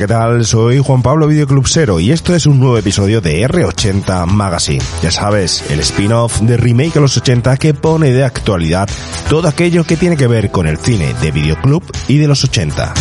¿qué 0.00 0.06
tal? 0.06 0.46
Soy 0.46 0.78
Juan 0.78 1.02
Pablo 1.02 1.26
Videoclubsero 1.26 2.00
y 2.00 2.10
esto 2.10 2.34
es 2.34 2.46
un 2.46 2.58
nuevo 2.58 2.78
episodio 2.78 3.20
de 3.20 3.46
R80 3.46 4.24
Magazine. 4.24 4.82
Ya 5.02 5.10
sabes, 5.10 5.62
el 5.70 5.80
spin-off 5.80 6.40
de 6.40 6.56
Remake 6.56 6.96
a 6.96 7.00
los 7.02 7.18
80 7.18 7.58
que 7.58 7.74
pone 7.74 8.10
de 8.10 8.24
actualidad 8.24 8.88
todo 9.28 9.46
aquello 9.46 9.84
que 9.84 9.98
tiene 9.98 10.16
que 10.16 10.26
ver 10.26 10.50
con 10.50 10.66
el 10.66 10.78
cine 10.78 11.12
de 11.20 11.30
videoclub 11.30 11.84
y 12.08 12.16
de 12.16 12.28
los 12.28 12.42
80. 12.44 12.94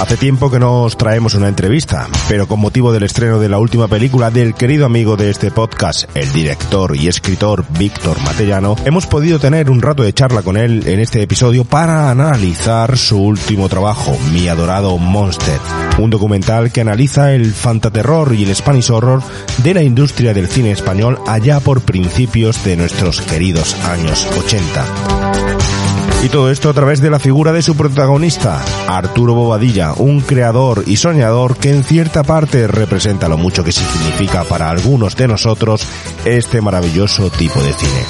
Hace 0.00 0.16
tiempo 0.16 0.48
que 0.48 0.60
no 0.60 0.84
os 0.84 0.96
traemos 0.96 1.34
una 1.34 1.48
entrevista, 1.48 2.06
pero 2.28 2.46
con 2.46 2.60
motivo 2.60 2.92
del 2.92 3.02
estreno 3.02 3.40
de 3.40 3.48
la 3.48 3.58
última 3.58 3.88
película 3.88 4.30
del 4.30 4.54
querido 4.54 4.86
amigo 4.86 5.16
de 5.16 5.28
este 5.28 5.50
podcast, 5.50 6.04
el 6.14 6.32
director 6.32 6.96
y 6.96 7.08
escritor 7.08 7.64
Víctor 7.76 8.16
Matellano, 8.22 8.76
hemos 8.84 9.08
podido 9.08 9.40
tener 9.40 9.68
un 9.68 9.82
rato 9.82 10.04
de 10.04 10.12
charla 10.12 10.42
con 10.42 10.56
él 10.56 10.86
en 10.86 11.00
este 11.00 11.20
episodio 11.20 11.64
para 11.64 12.10
analizar 12.10 12.96
su 12.96 13.20
último 13.20 13.68
trabajo, 13.68 14.16
Mi 14.32 14.46
adorado 14.46 14.96
Monster, 14.98 15.58
un 15.98 16.10
documental 16.10 16.70
que 16.70 16.80
analiza 16.80 17.34
el 17.34 17.52
fantaterror 17.52 18.32
y 18.34 18.44
el 18.44 18.54
Spanish 18.54 18.92
horror 18.92 19.20
de 19.64 19.74
la 19.74 19.82
industria 19.82 20.32
del 20.32 20.46
cine 20.46 20.70
español 20.70 21.18
allá 21.26 21.58
por 21.58 21.80
principios 21.80 22.62
de 22.64 22.76
nuestros 22.76 23.20
queridos 23.20 23.74
años 23.84 24.28
80. 24.38 25.77
Y 26.22 26.28
todo 26.28 26.50
esto 26.50 26.68
a 26.68 26.74
través 26.74 27.00
de 27.00 27.10
la 27.10 27.18
figura 27.18 27.52
de 27.52 27.62
su 27.62 27.76
protagonista, 27.76 28.64
Arturo 28.88 29.34
Bobadilla, 29.34 29.92
un 29.92 30.20
creador 30.20 30.82
y 30.86 30.96
soñador 30.96 31.56
que 31.56 31.70
en 31.70 31.84
cierta 31.84 32.24
parte 32.24 32.66
representa 32.66 33.28
lo 33.28 33.38
mucho 33.38 33.62
que 33.62 33.72
significa 33.72 34.44
para 34.44 34.68
algunos 34.68 35.14
de 35.16 35.28
nosotros 35.28 35.86
este 36.24 36.60
maravilloso 36.60 37.30
tipo 37.30 37.62
de 37.62 37.72
cine. 37.72 38.04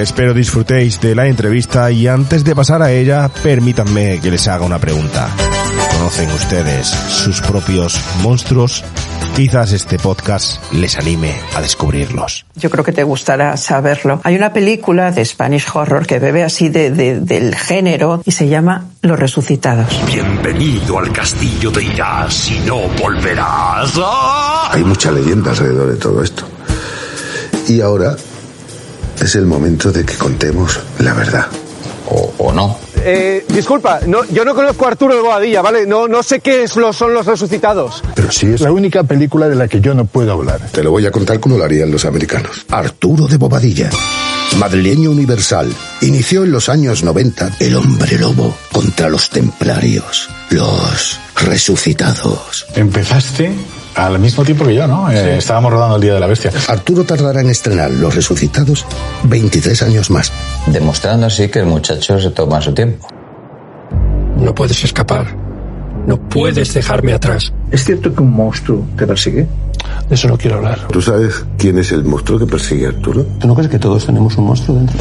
Espero 0.00 0.32
disfrutéis 0.32 1.00
de 1.00 1.14
la 1.14 1.26
entrevista 1.26 1.90
y 1.90 2.06
antes 2.06 2.44
de 2.44 2.54
pasar 2.54 2.80
a 2.80 2.92
ella, 2.92 3.28
permítanme 3.42 4.20
que 4.20 4.30
les 4.30 4.46
haga 4.48 4.64
una 4.64 4.78
pregunta. 4.78 5.28
¿Conocen 5.98 6.30
ustedes 6.30 6.86
sus 6.88 7.40
propios 7.42 8.00
monstruos? 8.22 8.84
Quizás 9.34 9.72
este 9.72 9.98
podcast 9.98 10.72
les 10.72 10.98
anime 10.98 11.34
a 11.54 11.60
descubrirlos. 11.60 12.44
Yo 12.56 12.68
creo 12.68 12.84
que 12.84 12.92
te 12.92 13.04
gustará 13.04 13.56
saberlo. 13.56 14.20
Hay 14.24 14.36
una 14.36 14.52
película 14.52 15.12
de 15.12 15.24
Spanish 15.24 15.66
Horror 15.72 16.06
que 16.06 16.18
bebe 16.18 16.42
así 16.42 16.68
de, 16.68 16.90
de, 16.90 17.20
del 17.20 17.54
género 17.54 18.22
y 18.24 18.32
se 18.32 18.48
llama 18.48 18.86
Los 19.02 19.18
Resucitados. 19.18 19.88
Bienvenido 20.06 20.98
al 20.98 21.12
castillo 21.12 21.70
de 21.70 21.84
Irás 21.84 22.50
y 22.50 22.58
no 22.60 22.88
volverás. 23.00 23.92
¡Ah! 23.96 24.70
Hay 24.72 24.84
mucha 24.84 25.10
leyenda 25.10 25.52
alrededor 25.52 25.90
de 25.90 25.96
todo 25.96 26.22
esto. 26.22 26.44
Y 27.68 27.80
ahora 27.80 28.16
es 29.20 29.34
el 29.36 29.46
momento 29.46 29.92
de 29.92 30.04
que 30.04 30.14
contemos 30.16 30.80
la 30.98 31.14
verdad. 31.14 31.46
O, 32.10 32.32
o 32.38 32.52
no. 32.52 32.76
Eh, 33.02 33.46
disculpa, 33.48 34.00
no, 34.06 34.24
yo 34.26 34.44
no 34.44 34.54
conozco 34.54 34.84
a 34.84 34.88
Arturo 34.88 35.14
de 35.14 35.22
Boadilla, 35.22 35.62
¿vale? 35.62 35.86
No, 35.86 36.06
no 36.06 36.22
sé 36.22 36.40
qué 36.40 36.64
es 36.64 36.76
lo, 36.76 36.92
son 36.92 37.14
los 37.14 37.24
resucitados. 37.24 38.02
Pero 38.14 38.30
sí 38.30 38.46
es 38.46 38.60
la 38.60 38.72
única 38.72 39.04
película 39.04 39.48
de 39.48 39.54
la 39.56 39.68
que 39.68 39.80
yo 39.80 39.94
no 39.94 40.04
puedo 40.04 40.32
hablar. 40.32 40.60
Te 40.72 40.82
lo 40.82 40.90
voy 40.90 41.06
a 41.06 41.10
contar 41.10 41.40
como 41.40 41.56
lo 41.56 41.64
harían 41.64 41.90
los 41.90 42.04
americanos. 42.04 42.66
Arturo 42.68 43.26
de 43.26 43.38
Bobadilla, 43.38 43.88
madrileño 44.58 45.10
universal, 45.10 45.72
inició 46.02 46.44
en 46.44 46.52
los 46.52 46.68
años 46.68 47.02
90 47.02 47.56
el 47.60 47.76
hombre 47.76 48.18
lobo 48.18 48.54
contra 48.70 49.08
los 49.08 49.30
templarios, 49.30 50.28
los 50.50 51.18
resucitados. 51.36 52.66
Empezaste 52.74 53.52
al 53.94 54.18
mismo 54.18 54.44
tiempo 54.44 54.64
que 54.64 54.74
yo, 54.74 54.86
¿no? 54.86 55.10
Eh, 55.10 55.38
estábamos 55.38 55.72
rodando 55.72 55.96
el 55.96 56.02
Día 56.02 56.14
de 56.14 56.20
la 56.20 56.26
Bestia. 56.26 56.50
Arturo 56.68 57.04
tardará 57.04 57.40
en 57.40 57.50
estrenar 57.50 57.90
Los 57.90 58.14
Resucitados 58.14 58.84
23 59.24 59.82
años 59.82 60.10
más. 60.10 60.32
Demostrando 60.66 61.26
así 61.26 61.48
que 61.48 61.60
el 61.60 61.66
muchacho 61.66 62.18
se 62.20 62.30
toma 62.30 62.60
su 62.60 62.72
tiempo. 62.72 63.06
No 64.36 64.54
puedes 64.54 64.82
escapar. 64.84 65.26
No 66.06 66.16
puedes 66.16 66.72
dejarme 66.72 67.12
atrás. 67.12 67.52
¿Es 67.70 67.84
cierto 67.84 68.14
que 68.14 68.22
un 68.22 68.32
monstruo 68.32 68.86
te 68.96 69.06
persigue? 69.06 69.46
De 70.08 70.14
eso 70.14 70.28
no 70.28 70.36
quiero 70.36 70.56
hablar. 70.56 70.88
¿Tú 70.90 71.00
sabes 71.02 71.44
quién 71.58 71.78
es 71.78 71.92
el 71.92 72.04
monstruo 72.04 72.38
que 72.38 72.46
persigue 72.46 72.86
a 72.86 72.88
Arturo? 72.90 73.24
¿Tú 73.38 73.46
no 73.46 73.54
crees 73.54 73.70
que 73.70 73.78
todos 73.78 74.06
tenemos 74.06 74.36
un 74.36 74.46
monstruo 74.46 74.78
dentro? 74.78 74.96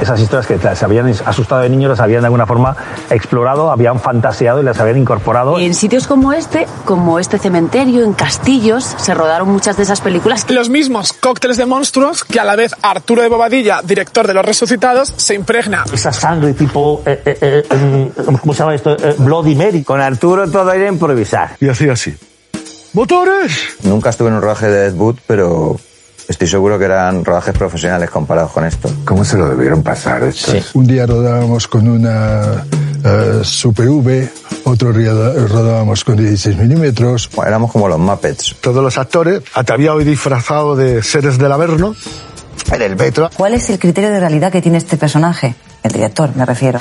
Esas 0.00 0.18
historias 0.20 0.46
que 0.46 0.58
se 0.58 0.84
habían 0.84 1.12
asustado 1.26 1.60
de 1.62 1.68
niños 1.68 1.90
las 1.90 2.00
habían 2.00 2.22
de 2.22 2.26
alguna 2.26 2.46
forma 2.46 2.76
explorado, 3.10 3.70
habían 3.70 4.00
fantaseado 4.00 4.60
y 4.60 4.64
las 4.64 4.80
habían 4.80 4.96
incorporado. 4.96 5.58
En 5.58 5.74
sitios 5.74 6.06
como 6.06 6.32
este, 6.32 6.66
como 6.84 7.18
este 7.18 7.38
cementerio, 7.38 8.04
en 8.04 8.14
castillos, 8.14 8.84
se 8.84 9.14
rodaron 9.14 9.50
muchas 9.50 9.76
de 9.76 9.82
esas 9.82 10.00
películas. 10.00 10.46
Los 10.48 10.70
mismos 10.70 11.12
cócteles 11.12 11.56
de 11.56 11.66
monstruos 11.66 12.24
que 12.24 12.40
a 12.40 12.44
la 12.44 12.56
vez 12.56 12.74
Arturo 12.82 13.22
de 13.22 13.28
Bobadilla, 13.28 13.82
director 13.82 14.26
de 14.26 14.34
Los 14.34 14.44
Resucitados, 14.44 15.12
se 15.16 15.34
impregna. 15.34 15.84
Esa 15.92 16.12
sangre 16.12 16.54
tipo, 16.54 17.02
eh, 17.04 17.22
eh, 17.24 17.64
eh, 17.70 18.12
¿cómo 18.40 18.54
se 18.54 18.60
llama 18.60 18.74
esto? 18.74 18.96
Bloody 19.18 19.54
Mary. 19.54 19.82
Con 19.84 20.00
Arturo 20.00 20.50
todo 20.50 20.72
era 20.72 20.88
improvisar. 20.88 21.56
Y 21.60 21.68
así, 21.68 21.88
así. 21.88 22.16
¡Motores! 22.92 23.76
Nunca 23.82 24.10
estuve 24.10 24.28
en 24.28 24.34
un 24.34 24.42
rodaje 24.42 24.66
de 24.66 24.86
Ed 24.86 24.94
Wood, 24.94 25.18
pero 25.26 25.78
estoy 26.30 26.46
seguro 26.46 26.78
que 26.78 26.84
eran 26.84 27.24
rodajes 27.24 27.52
profesionales 27.52 28.08
comparados 28.08 28.52
con 28.52 28.64
esto. 28.64 28.88
¿Cómo 29.04 29.24
se 29.24 29.36
lo 29.36 29.48
debieron 29.48 29.82
pasar 29.82 30.22
esto? 30.22 30.52
Sí. 30.52 30.62
Un 30.74 30.86
día 30.86 31.04
rodábamos 31.04 31.66
con 31.66 31.88
una 31.88 32.64
uh, 33.04 33.44
Super 33.44 33.88
V, 33.88 34.28
otro 34.64 34.92
día 34.92 35.10
rodábamos 35.12 36.04
con 36.04 36.16
16 36.16 36.56
milímetros. 36.56 37.28
Bueno, 37.34 37.48
éramos 37.48 37.72
como 37.72 37.88
los 37.88 37.98
Muppets. 37.98 38.56
Todos 38.60 38.82
los 38.82 38.96
actores 38.96 39.42
ataviados 39.54 40.02
y 40.02 40.04
disfrazados 40.04 40.78
de 40.78 41.02
seres 41.02 41.36
del 41.36 41.50
Averno 41.50 41.96
en 42.70 42.82
el 42.82 42.94
metro. 42.94 43.28
¿Cuál 43.36 43.54
es 43.54 43.68
el 43.68 43.80
criterio 43.80 44.10
de 44.10 44.20
realidad 44.20 44.52
que 44.52 44.62
tiene 44.62 44.78
este 44.78 44.96
personaje? 44.96 45.56
El 45.82 45.90
director, 45.90 46.30
me 46.36 46.46
refiero. 46.46 46.78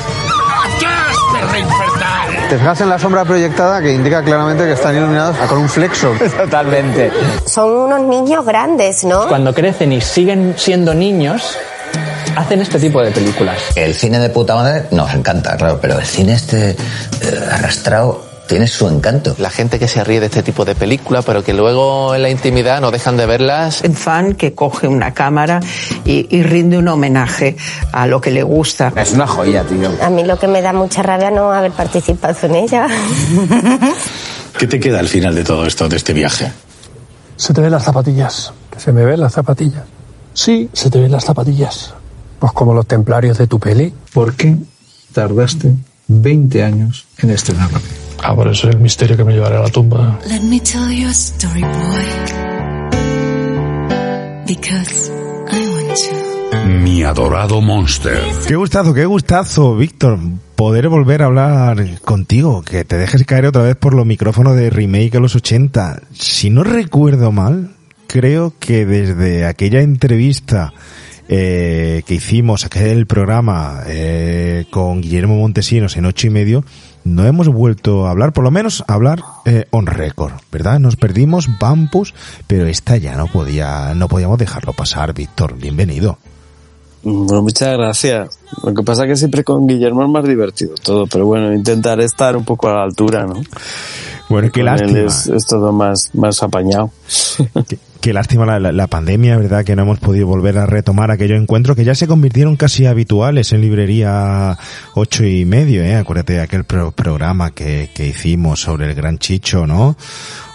Te 2.49 2.57
fijas 2.57 2.81
en 2.81 2.89
la 2.89 2.97
sombra 2.97 3.23
proyectada 3.25 3.79
que 3.79 3.93
indica 3.93 4.23
claramente 4.23 4.63
que 4.63 4.71
están 4.71 4.95
iluminados 4.97 5.37
con 5.37 5.59
un 5.59 5.69
flexo. 5.69 6.11
Totalmente. 6.37 7.11
Son 7.45 7.71
unos 7.71 8.01
niños 8.01 8.43
grandes, 8.43 9.03
¿no? 9.03 9.27
Cuando 9.27 9.53
crecen 9.53 9.93
y 9.93 10.01
siguen 10.01 10.55
siendo 10.57 10.95
niños, 10.95 11.59
hacen 12.35 12.61
este 12.61 12.79
tipo 12.79 13.03
de 13.03 13.11
películas. 13.11 13.61
El 13.75 13.93
cine 13.93 14.17
de 14.17 14.31
puta 14.31 14.55
madre 14.55 14.85
nos 14.89 15.13
encanta, 15.13 15.57
claro, 15.57 15.77
pero 15.79 15.99
el 15.99 16.05
cine 16.05 16.33
este 16.33 16.71
eh, 16.71 16.75
arrastrado 17.51 18.28
tiene 18.49 18.67
su 18.67 18.87
encanto. 18.89 19.35
La 19.37 19.51
gente 19.51 19.77
que 19.77 19.87
se 19.87 20.03
ríe 20.03 20.19
de 20.19 20.25
este 20.25 20.41
tipo 20.41 20.65
de 20.65 20.73
película, 20.73 21.21
pero 21.21 21.43
que 21.43 21.53
luego 21.53 22.15
en 22.15 22.23
la 22.23 22.31
intimidad 22.31 22.81
no 22.81 22.89
dejan 22.89 23.15
de 23.15 23.27
verlas. 23.27 23.81
Un 23.85 23.93
fan 23.93 24.33
que 24.33 24.55
coge 24.55 24.87
una 24.87 25.13
cámara 25.13 25.59
y, 26.03 26.27
y, 26.35 26.41
rinde 26.41 26.79
un 26.79 26.87
homenaje 26.87 27.55
a 27.91 28.07
lo 28.07 28.19
que 28.19 28.31
le 28.31 28.41
gusta. 28.41 28.91
Es 28.95 29.13
una 29.13 29.27
joya, 29.27 29.63
tío. 29.63 29.91
A 30.01 30.09
mí 30.09 30.23
lo 30.23 30.39
que 30.39 30.47
me 30.47 30.63
da 30.63 30.73
mucha 30.73 31.03
rabia 31.03 31.29
no 31.29 31.53
haber 31.53 31.71
participado 31.71 32.35
en 32.41 32.55
ella. 32.55 32.87
¿Qué 34.57 34.65
te 34.65 34.79
queda 34.79 34.99
al 34.99 35.07
final 35.07 35.35
de 35.35 35.43
todo 35.43 35.67
esto, 35.67 35.87
de 35.87 35.97
este 35.97 36.13
viaje? 36.13 36.51
Se 37.35 37.53
te 37.53 37.61
ven 37.61 37.71
las 37.71 37.83
zapatillas. 37.83 38.51
¿Que 38.71 38.79
se 38.79 38.91
me 38.91 39.05
ven 39.05 39.19
las 39.19 39.33
zapatillas? 39.33 39.83
Sí, 40.33 40.71
se 40.73 40.89
te 40.89 40.99
ven 40.99 41.11
las 41.11 41.23
zapatillas. 41.23 41.93
Pues 42.39 42.51
como 42.53 42.73
los 42.73 42.87
templarios 42.87 43.37
de 43.37 43.45
tu 43.45 43.59
peli. 43.59 43.93
¿Por 44.11 44.33
qué 44.33 44.55
tardaste 45.13 45.75
20 46.07 46.63
años 46.63 47.05
en 47.19 47.29
estrenarla? 47.29 47.79
Ah, 48.23 48.35
por 48.35 48.47
eso 48.47 48.69
es 48.69 48.75
el 48.75 48.81
misterio 48.81 49.15
que 49.17 49.23
me 49.23 49.33
llevará 49.33 49.59
a 49.59 49.63
la 49.63 49.69
tumba. 49.69 50.19
Let 50.27 50.41
me 50.41 50.59
tell 50.59 50.91
you 50.91 51.07
a 51.07 51.11
story, 51.11 51.61
boy. 51.61 52.49
Because 54.45 55.11
I 55.51 55.67
want 55.67 55.97
to. 55.97 56.39
Mi 56.67 57.03
adorado 57.03 57.61
Monster. 57.61 58.21
Qué 58.47 58.55
gustazo, 58.55 58.93
qué 58.93 59.05
gustazo, 59.05 59.75
Víctor. 59.75 60.19
Poder 60.55 60.89
volver 60.89 61.21
a 61.21 61.27
hablar 61.27 61.99
contigo, 62.01 62.63
que 62.63 62.83
te 62.83 62.97
dejes 62.97 63.23
caer 63.25 63.45
otra 63.45 63.61
vez 63.61 63.75
por 63.75 63.93
los 63.93 64.05
micrófonos 64.05 64.55
de 64.55 64.69
remake 64.69 65.15
a 65.15 65.19
los 65.19 65.35
80. 65.35 66.01
Si 66.13 66.49
no 66.49 66.63
recuerdo 66.63 67.31
mal, 67.31 67.71
creo 68.07 68.53
que 68.59 68.85
desde 68.85 69.45
aquella 69.45 69.81
entrevista 69.81 70.73
eh, 71.31 72.01
que 72.07 72.15
hicimos, 72.15 72.65
aquel 72.65 73.05
programa 73.05 73.83
eh, 73.85 74.65
con 74.71 74.99
Guillermo 74.99 75.37
Montesinos 75.37 75.95
en 75.95 76.05
ocho 76.05 76.25
y 76.25 76.31
medio, 76.31 76.65
no 77.03 77.23
hemos 77.25 77.47
vuelto 77.47 78.07
a 78.07 78.09
hablar, 78.09 78.33
por 78.33 78.43
lo 78.43 78.49
menos 78.49 78.83
a 78.87 78.95
hablar 78.95 79.21
eh, 79.45 79.65
on 79.69 79.85
record, 79.85 80.33
¿verdad? 80.51 80.79
Nos 80.79 80.95
perdimos 80.95 81.47
Bampus, 81.59 82.15
pero 82.47 82.65
esta 82.65 82.97
ya 82.97 83.15
no 83.15 83.27
podía, 83.27 83.93
no 83.93 84.07
podíamos 84.07 84.39
dejarlo 84.39 84.73
pasar, 84.73 85.13
Víctor. 85.13 85.55
Bienvenido. 85.55 86.17
Bueno, 87.03 87.43
muchas 87.43 87.77
gracias. 87.77 88.39
Lo 88.63 88.73
que 88.73 88.81
pasa 88.81 89.03
es 89.03 89.09
que 89.09 89.15
siempre 89.15 89.43
con 89.43 89.67
Guillermo 89.67 90.03
es 90.03 90.09
más 90.09 90.27
divertido 90.27 90.73
todo, 90.81 91.05
pero 91.05 91.27
bueno, 91.27 91.53
intentaré 91.53 92.05
estar 92.05 92.35
un 92.35 92.43
poco 92.43 92.69
a 92.69 92.73
la 92.73 92.83
altura, 92.83 93.25
¿no? 93.25 93.41
Bueno, 94.29 94.49
qué 94.51 94.63
lástima. 94.63 94.99
Él 94.99 95.05
es, 95.05 95.27
es 95.27 95.45
todo 95.45 95.71
más, 95.71 96.09
más 96.13 96.41
apañado. 96.43 96.91
Qué, 97.67 97.77
Qué 98.01 98.13
lástima 98.13 98.45
la, 98.45 98.71
la, 98.71 98.87
pandemia, 98.87 99.35
¿verdad? 99.37 99.65
Que 99.65 99.75
no 99.75 99.81
hemos 99.81 99.99
podido 99.99 100.25
volver 100.25 100.57
a 100.57 100.65
retomar 100.65 101.11
aquellos 101.11 101.37
encuentros 101.39 101.75
que 101.75 101.83
ya 101.83 101.95
se 101.95 102.07
convirtieron 102.07 102.55
casi 102.55 102.85
habituales 102.85 103.51
en 103.51 103.59
librería 103.59 104.57
ocho 104.93 105.25
y 105.25 105.43
medio, 105.43 105.83
¿eh? 105.83 105.95
Acuérdate 105.95 106.33
de 106.33 106.41
aquel 106.41 106.63
pro- 106.63 106.91
programa 106.91 107.51
que, 107.51 107.89
que 107.93 108.07
hicimos 108.07 108.61
sobre 108.61 108.85
el 108.87 108.95
Gran 108.95 109.17
Chicho, 109.19 109.67
¿no? 109.67 109.97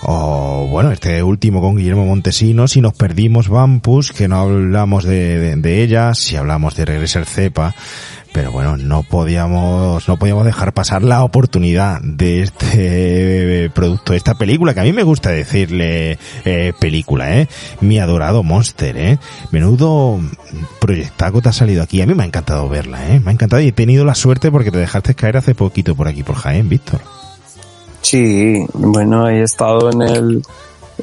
O 0.07 0.69
bueno, 0.71 0.91
este 0.91 1.23
último 1.23 1.61
con 1.61 1.77
Guillermo 1.77 2.07
Montesinos, 2.07 2.73
si 2.73 2.81
nos 2.81 2.95
perdimos 2.95 3.49
Vampus, 3.51 4.13
que 4.13 4.27
no 4.27 4.39
hablamos 4.41 5.05
de, 5.05 5.83
ella, 5.83 6.15
si 6.15 6.37
hablamos 6.37 6.77
de 6.77 6.85
Regresa 6.87 7.19
el 7.19 7.27
Cepa, 7.27 7.75
pero 8.33 8.51
bueno, 8.53 8.77
no 8.77 9.03
podíamos, 9.05 10.07
no 10.09 10.17
podíamos 10.19 10.45
dejar 10.45 10.75
pasar 10.75 11.03
la 11.05 11.23
oportunidad 11.23 12.01
de 12.03 12.43
este 12.43 13.71
producto, 13.73 14.13
de 14.13 14.19
esta 14.19 14.35
película, 14.35 14.75
que 14.75 14.81
a 14.81 14.85
mí 14.85 14.93
me 14.93 15.05
gusta 15.05 15.31
decirle 15.31 16.19
eh, 16.45 16.73
película, 16.79 17.34
eh. 17.34 17.34
Mi 17.81 17.99
adorado 17.99 18.43
Monster, 18.43 18.97
eh. 18.97 19.19
Menudo 19.51 20.21
proyectaco 20.81 21.43
te 21.43 21.49
ha 21.49 21.53
salido 21.53 21.83
aquí. 21.83 22.01
A 22.03 22.07
mí 22.07 22.15
me 22.15 22.23
ha 22.23 22.27
encantado 22.27 22.69
verla, 22.69 23.15
eh. 23.15 23.21
Me 23.21 23.31
ha 23.31 23.35
encantado 23.35 23.63
y 23.63 23.69
he 23.69 23.73
tenido 23.73 24.05
la 24.05 24.15
suerte 24.15 24.51
porque 24.51 24.71
te 24.71 24.79
dejaste 24.79 25.15
caer 25.15 25.37
hace 25.37 25.55
poquito 25.55 25.95
por 25.95 26.09
aquí, 26.09 26.23
por 26.23 26.37
Jaén, 26.37 26.69
Víctor. 26.69 27.01
Sí, 28.03 28.67
bueno, 28.75 29.29
he 29.29 29.43
estado 29.43 29.91
en 29.91 30.03
el 30.03 30.43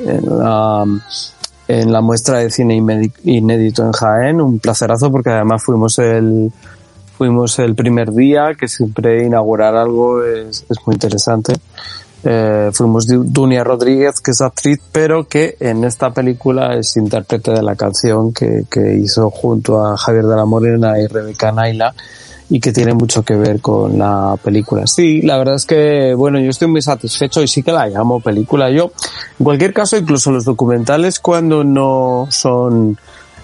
en 0.06 0.25
la, 0.25 0.86
en 1.68 1.92
la 1.92 2.01
muestra 2.01 2.38
de 2.38 2.50
cine 2.50 2.75
inédito 3.24 3.84
en 3.84 3.92
Jaén, 3.92 4.42
un 4.42 4.60
placerazo 4.60 5.12
porque 5.12 5.30
además 5.30 5.63
fuimos 5.63 5.98
el 6.00 6.51
fuimos 7.18 7.60
el 7.60 7.75
primer 7.75 8.12
día, 8.12 8.56
que 8.60 8.68
siempre 8.68 9.25
inaugurar 9.25 9.75
algo 9.75 10.24
es, 10.24 10.66
es 10.69 10.77
muy 10.86 10.95
interesante. 10.95 11.54
Eh, 12.23 12.69
fuimos 12.73 13.07
Du- 13.07 13.23
Dunia 13.23 13.63
Rodríguez, 13.63 14.19
que 14.21 14.31
es 14.31 14.41
actriz, 14.41 14.79
pero 14.91 15.27
que 15.27 15.57
en 15.59 15.83
esta 15.83 16.12
película 16.12 16.75
es 16.75 16.95
intérprete 16.97 17.51
de 17.51 17.63
la 17.63 17.75
canción 17.75 18.31
que, 18.31 18.65
que 18.69 18.95
hizo 18.95 19.29
junto 19.31 19.83
a 19.83 19.97
Javier 19.97 20.25
de 20.25 20.35
la 20.35 20.45
Morena 20.45 21.00
y 21.00 21.07
Rebeca 21.07 21.51
Naila 21.51 21.95
y 22.47 22.59
que 22.59 22.71
tiene 22.73 22.94
mucho 22.94 23.23
que 23.23 23.35
ver 23.35 23.59
con 23.62 23.97
la 23.97 24.38
película. 24.44 24.85
Sí, 24.85 25.21
la 25.21 25.38
verdad 25.38 25.56
es 25.56 25.65
que, 25.65 26.13
bueno, 26.13 26.38
yo 26.39 26.50
estoy 26.50 26.68
muy 26.68 26.81
satisfecho 26.81 27.41
y 27.41 27.47
sí 27.47 27.63
que 27.63 27.71
la 27.71 27.88
llamo 27.88 28.19
película. 28.19 28.69
Yo, 28.69 28.91
en 29.39 29.44
cualquier 29.45 29.74
caso, 29.74 29.97
incluso 29.97 30.31
los 30.31 30.44
documentales 30.44 31.19
cuando 31.19 31.63
no 31.63 32.27
son, 32.29 32.97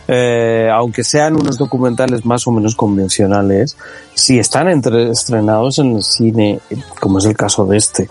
eh, 0.09 0.69
aunque 0.71 1.03
sean 1.05 1.35
unos 1.35 1.57
documentales 1.57 2.25
más 2.25 2.45
o 2.47 2.51
menos 2.51 2.75
convencionales, 2.75 3.77
si 4.13 4.39
están 4.39 4.67
entre, 4.67 5.09
estrenados 5.09 5.79
en 5.79 5.95
el 5.95 6.03
cine, 6.03 6.59
como 6.99 7.19
es 7.19 7.25
el 7.25 7.35
caso 7.37 7.65
de 7.65 7.77
este, 7.77 8.09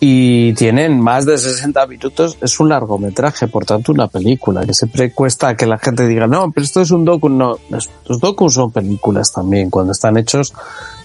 y 0.00 0.52
tienen 0.52 1.00
más 1.00 1.26
de 1.26 1.36
60 1.36 1.86
minutos, 1.86 2.38
es 2.40 2.60
un 2.60 2.68
largometraje, 2.68 3.48
por 3.48 3.64
tanto 3.64 3.90
una 3.90 4.06
película, 4.06 4.64
que 4.64 4.72
siempre 4.72 5.12
cuesta 5.12 5.56
que 5.56 5.66
la 5.66 5.78
gente 5.78 6.06
diga, 6.06 6.26
no, 6.26 6.52
pero 6.52 6.64
esto 6.64 6.80
es 6.80 6.90
un 6.92 7.04
docu, 7.04 7.28
no, 7.28 7.58
los 7.68 8.20
docus 8.20 8.54
son 8.54 8.70
películas 8.70 9.32
también, 9.32 9.70
cuando 9.70 9.92
están 9.92 10.16
hechos, 10.16 10.54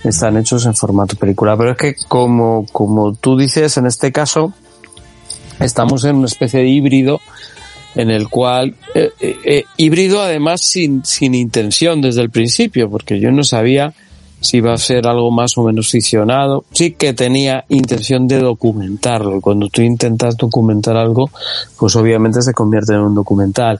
están 0.04 0.38
hechos 0.38 0.66
en 0.68 0.76
formato 0.76 1.16
película, 1.16 1.58
pero 1.58 1.72
es 1.72 1.78
que 1.78 1.96
como, 2.08 2.66
como 2.72 3.16
tú 3.16 3.36
dices, 3.36 3.78
en 3.78 3.88
este 3.88 4.12
caso, 4.12 4.54
estamos 5.60 6.04
en 6.06 6.18
una 6.18 6.28
especie 6.28 6.60
de 6.60 6.68
híbrido 6.68 7.20
en 7.96 8.10
el 8.10 8.28
cual 8.28 8.76
eh, 8.96 9.12
eh, 9.20 9.36
eh, 9.44 9.66
híbrido 9.78 10.22
además 10.22 10.62
sin, 10.62 11.06
sin 11.06 11.36
intención 11.36 12.02
desde 12.02 12.22
el 12.22 12.32
principio 12.32 12.90
porque 12.90 13.20
yo 13.20 13.32
no 13.32 13.44
sabía 13.44 13.94
si 14.44 14.58
iba 14.58 14.74
a 14.74 14.78
ser 14.78 15.08
algo 15.08 15.32
más 15.32 15.58
o 15.58 15.64
menos 15.64 15.90
ficcionado. 15.90 16.66
Sí 16.74 16.92
que 16.92 17.14
tenía 17.14 17.66
intención 17.70 18.28
de 18.28 18.40
documentarlo. 18.40 19.42
Cuando 19.42 19.70
tú 19.70 19.82
intentas 19.82 20.38
documentar 20.38 20.96
algo 20.98 21.30
pues 21.80 21.96
obviamente 21.96 22.42
se 22.42 22.54
convierte 22.54 22.94
en 22.94 23.00
un 23.00 23.16
documental. 23.16 23.80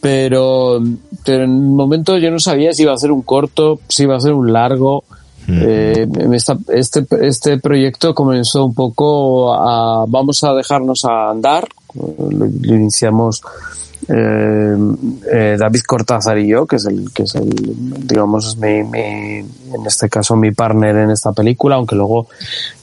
Pero 0.00 0.80
pero 1.24 1.44
en 1.44 1.50
el 1.50 1.60
momento 1.60 2.16
yo 2.18 2.30
no 2.30 2.38
sabía 2.38 2.72
si 2.72 2.82
iba 2.82 2.92
a 2.92 2.96
ser 2.96 3.12
un 3.12 3.22
corto 3.22 3.80
si 3.88 4.02
iba 4.04 4.16
a 4.16 4.20
ser 4.20 4.32
un 4.32 4.52
largo. 4.52 5.04
Eh, 5.52 6.06
esta- 6.32 6.58
este, 6.68 7.04
este 7.22 7.58
proyecto 7.58 8.14
comenzó 8.14 8.64
un 8.64 8.72
poco 8.74 9.52
a 9.52 10.04
vamos 10.06 10.44
a 10.44 10.52
dejarnos 10.54 11.04
a 11.04 11.30
andar. 11.30 11.66
Lo, 11.94 12.46
lo 12.60 12.74
iniciamos 12.76 13.42
eh, 14.08 14.76
eh, 15.32 15.56
David 15.58 15.80
Cortázar 15.86 16.38
y 16.38 16.48
yo 16.48 16.66
que 16.66 16.76
es 16.76 16.86
el 16.86 17.10
que 17.12 17.24
es 17.24 17.34
el 17.34 17.48
digamos 18.06 18.56
mi, 18.56 18.82
mi- 18.82 19.38
en 19.74 19.86
este 19.86 20.08
caso 20.08 20.36
mi 20.36 20.50
partner 20.52 20.96
en 20.96 21.10
esta 21.10 21.32
película 21.32 21.76
aunque 21.76 21.94
luego 21.96 22.26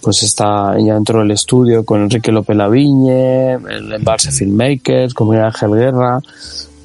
pues 0.02 0.24
está 0.24 0.76
ya 0.80 0.96
entró 0.96 1.22
el 1.22 1.32
estudio 1.32 1.84
con 1.86 2.02
Enrique 2.04 2.32
López 2.32 2.56
Lavigne 2.56 3.54
el 3.54 3.92
Embalse 3.94 4.32
Filmmakers 4.32 5.14
con 5.14 5.30
Miguel 5.30 5.46
Ángel 5.46 5.72
Guerra 5.72 6.20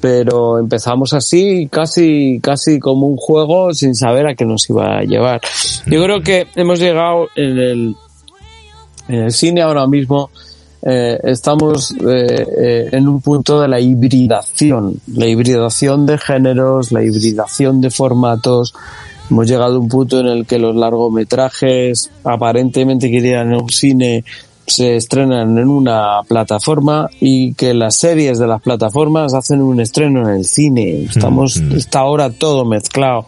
pero 0.01 0.59
empezamos 0.59 1.13
así, 1.13 1.69
casi, 1.71 2.41
casi 2.43 2.77
como 2.77 3.07
un 3.07 3.15
juego, 3.15 3.73
sin 3.73 3.95
saber 3.95 4.27
a 4.27 4.35
qué 4.35 4.43
nos 4.43 4.69
iba 4.69 4.97
a 4.97 5.03
llevar. 5.03 5.39
Yo 5.87 6.03
creo 6.03 6.21
que 6.21 6.45
hemos 6.57 6.77
llegado 6.79 7.29
en 7.37 7.57
el, 7.57 7.95
en 9.07 9.15
el 9.15 9.31
cine 9.31 9.61
ahora 9.61 9.87
mismo, 9.87 10.29
eh, 10.85 11.17
estamos 11.23 11.91
eh, 11.91 12.45
eh, 12.57 12.89
en 12.91 13.07
un 13.07 13.21
punto 13.21 13.61
de 13.61 13.69
la 13.69 13.79
hibridación, 13.79 14.99
la 15.07 15.27
hibridación 15.27 16.05
de 16.05 16.17
géneros, 16.17 16.91
la 16.91 17.01
hibridación 17.01 17.79
de 17.79 17.89
formatos. 17.89 18.73
Hemos 19.29 19.47
llegado 19.47 19.75
a 19.75 19.79
un 19.79 19.87
punto 19.87 20.19
en 20.19 20.27
el 20.27 20.45
que 20.45 20.59
los 20.59 20.75
largometrajes 20.75 22.11
aparentemente 22.25 23.09
que 23.09 23.17
irían 23.17 23.53
en 23.53 23.61
un 23.61 23.69
cine 23.69 24.25
se 24.67 24.95
estrenan 24.95 25.57
en 25.57 25.67
una 25.67 26.21
plataforma 26.27 27.09
y 27.19 27.53
que 27.53 27.73
las 27.73 27.97
series 27.97 28.39
de 28.39 28.47
las 28.47 28.61
plataformas 28.61 29.33
hacen 29.33 29.61
un 29.61 29.79
estreno 29.79 30.27
en 30.27 30.35
el 30.35 30.45
cine. 30.45 31.03
Estamos, 31.03 31.57
está 31.57 31.99
ahora 31.99 32.29
todo 32.29 32.65
mezclado. 32.65 33.25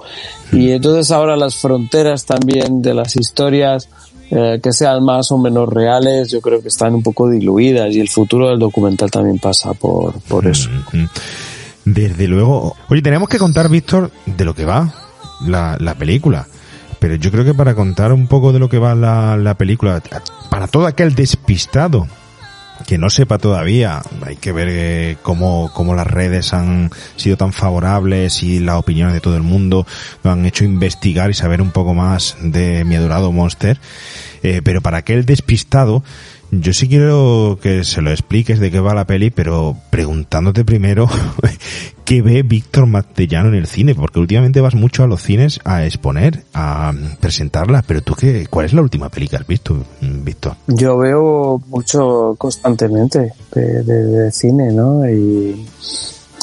Y 0.52 0.72
entonces 0.72 1.12
ahora 1.12 1.36
las 1.36 1.56
fronteras 1.56 2.26
también 2.26 2.82
de 2.82 2.94
las 2.94 3.16
historias 3.16 3.90
eh, 4.32 4.60
que 4.62 4.72
sean 4.72 5.04
más 5.04 5.32
o 5.32 5.38
menos 5.38 5.70
reales, 5.70 6.32
yo 6.32 6.42
creo 6.42 6.62
que 6.62 6.70
están 6.70 6.96
un 6.96 7.04
poco 7.04 7.30
diluidas 7.30 7.94
y 7.94 8.00
el 8.00 8.10
futuro 8.10 8.50
del 8.50 8.60
documental 8.60 9.12
también 9.12 9.40
pasa 9.40 9.74
por, 9.74 10.20
por 10.22 10.48
eso. 10.48 10.70
Desde 11.86 12.28
luego. 12.28 12.76
Oye, 12.90 13.02
tenemos 13.02 13.30
que 13.30 13.38
contar, 13.38 13.70
Víctor, 13.70 14.12
de 14.26 14.46
lo 14.46 14.56
que 14.56 14.66
va 14.66 14.94
la, 15.46 15.78
la 15.80 15.96
película. 15.96 16.48
Pero 17.00 17.16
yo 17.16 17.32
creo 17.32 17.46
que 17.46 17.54
para 17.54 17.76
contar 17.76 18.12
un 18.14 18.28
poco 18.28 18.52
de 18.52 18.60
lo 18.60 18.70
que 18.70 18.80
va 18.80 18.96
la, 18.96 19.38
la 19.38 19.56
película, 19.56 20.02
para 20.50 20.68
todo 20.68 20.88
aquel 20.88 21.14
despistado 21.14 22.08
que 22.86 22.98
no 22.98 23.10
sepa 23.10 23.38
todavía, 23.38 24.02
hay 24.26 24.36
que 24.36 24.52
ver 24.52 24.68
eh, 24.72 25.18
cómo, 25.22 25.72
cómo 25.74 25.96
las 25.96 26.08
redes 26.08 26.54
han 26.54 26.92
sido 27.16 27.36
tan 27.36 27.52
favorables 27.52 28.44
y 28.44 28.60
las 28.60 28.78
opiniones 28.78 29.14
de 29.14 29.22
todo 29.22 29.36
el 29.36 29.44
mundo 29.44 29.88
lo 30.24 30.32
han 30.32 30.46
hecho 30.46 30.64
investigar 30.64 31.30
y 31.30 31.34
saber 31.34 31.62
un 31.62 31.72
poco 31.72 31.94
más 31.94 32.38
de 32.42 32.84
mi 32.84 32.96
adorado 32.96 33.32
Monster. 33.32 33.80
Eh, 34.44 34.62
pero 34.64 34.82
para 34.82 34.98
aquel 34.98 35.26
despistado, 35.26 36.04
yo 36.52 36.74
sí 36.74 36.88
quiero 36.88 37.58
que 37.62 37.84
se 37.84 38.02
lo 38.02 38.12
expliques 38.12 38.60
de 38.60 38.72
qué 38.72 38.80
va 38.80 38.94
la 38.94 39.06
peli, 39.06 39.30
pero 39.30 39.76
preguntándote 39.90 40.64
primero 40.64 41.08
qué 42.06 42.22
ve 42.22 42.44
Víctor 42.44 42.86
Matellano 42.86 43.50
en 43.50 43.56
el 43.56 43.68
cine, 43.68 43.96
porque 43.96 44.20
últimamente 44.20 44.62
vas 44.62 44.76
mucho 44.76 45.04
a 45.04 45.08
los 45.08 45.22
cines 45.22 45.60
a 45.64 45.86
exponer, 45.86 46.44
a 46.54 46.94
presentarla, 47.20 47.84
pero 47.86 48.02
tú 48.02 48.14
qué, 48.16 48.48
¿cuál 48.50 48.66
es 48.66 48.74
la 48.74 48.82
última 48.82 49.10
peli 49.10 49.28
que 49.28 49.36
has 49.38 49.48
visto, 49.48 49.76
Víctor? 50.02 50.56
Yo 50.68 50.98
veo 50.98 51.62
mucho 51.68 52.36
constantemente 52.38 53.34
de, 53.54 54.32
cine, 54.32 54.72
¿no? 54.72 55.10
Y, 55.10 55.66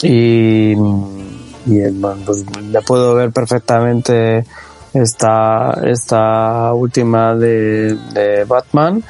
y, 0.03 0.73
y, 0.73 1.91
pues 2.25 2.45
ya 2.71 2.81
puedo 2.81 3.15
ver 3.15 3.31
perfectamente 3.31 4.45
esta, 4.93 5.81
esta 5.85 6.75
última 6.75 7.35
de 7.35 8.45
Batman, 8.49 9.03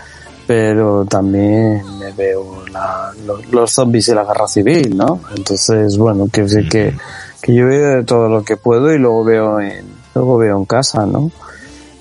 pero 0.54 1.06
también 1.06 1.80
me 1.99 2.12
veo 2.12 2.62
la- 2.71 3.11
los, 3.25 3.50
los 3.50 3.73
zombies 3.73 4.09
y 4.09 4.14
la 4.14 4.23
guerra 4.23 4.47
civil, 4.47 4.94
¿no? 4.94 5.18
Entonces, 5.35 5.97
bueno, 5.97 6.28
que 6.30 6.47
sé 6.47 6.68
que, 6.68 6.94
que 7.40 7.54
yo 7.54 7.68
veo 7.68 7.97
de 7.97 8.04
todo 8.04 8.28
lo 8.28 8.44
que 8.44 8.59
puedo 8.59 8.92
y 8.92 8.99
luego 8.99 9.25
veo 9.25 9.61
en, 9.61 9.87
luego 10.14 10.37
veo 10.37 10.59
en 10.59 10.66
casa, 10.66 11.06
¿no? 11.06 11.30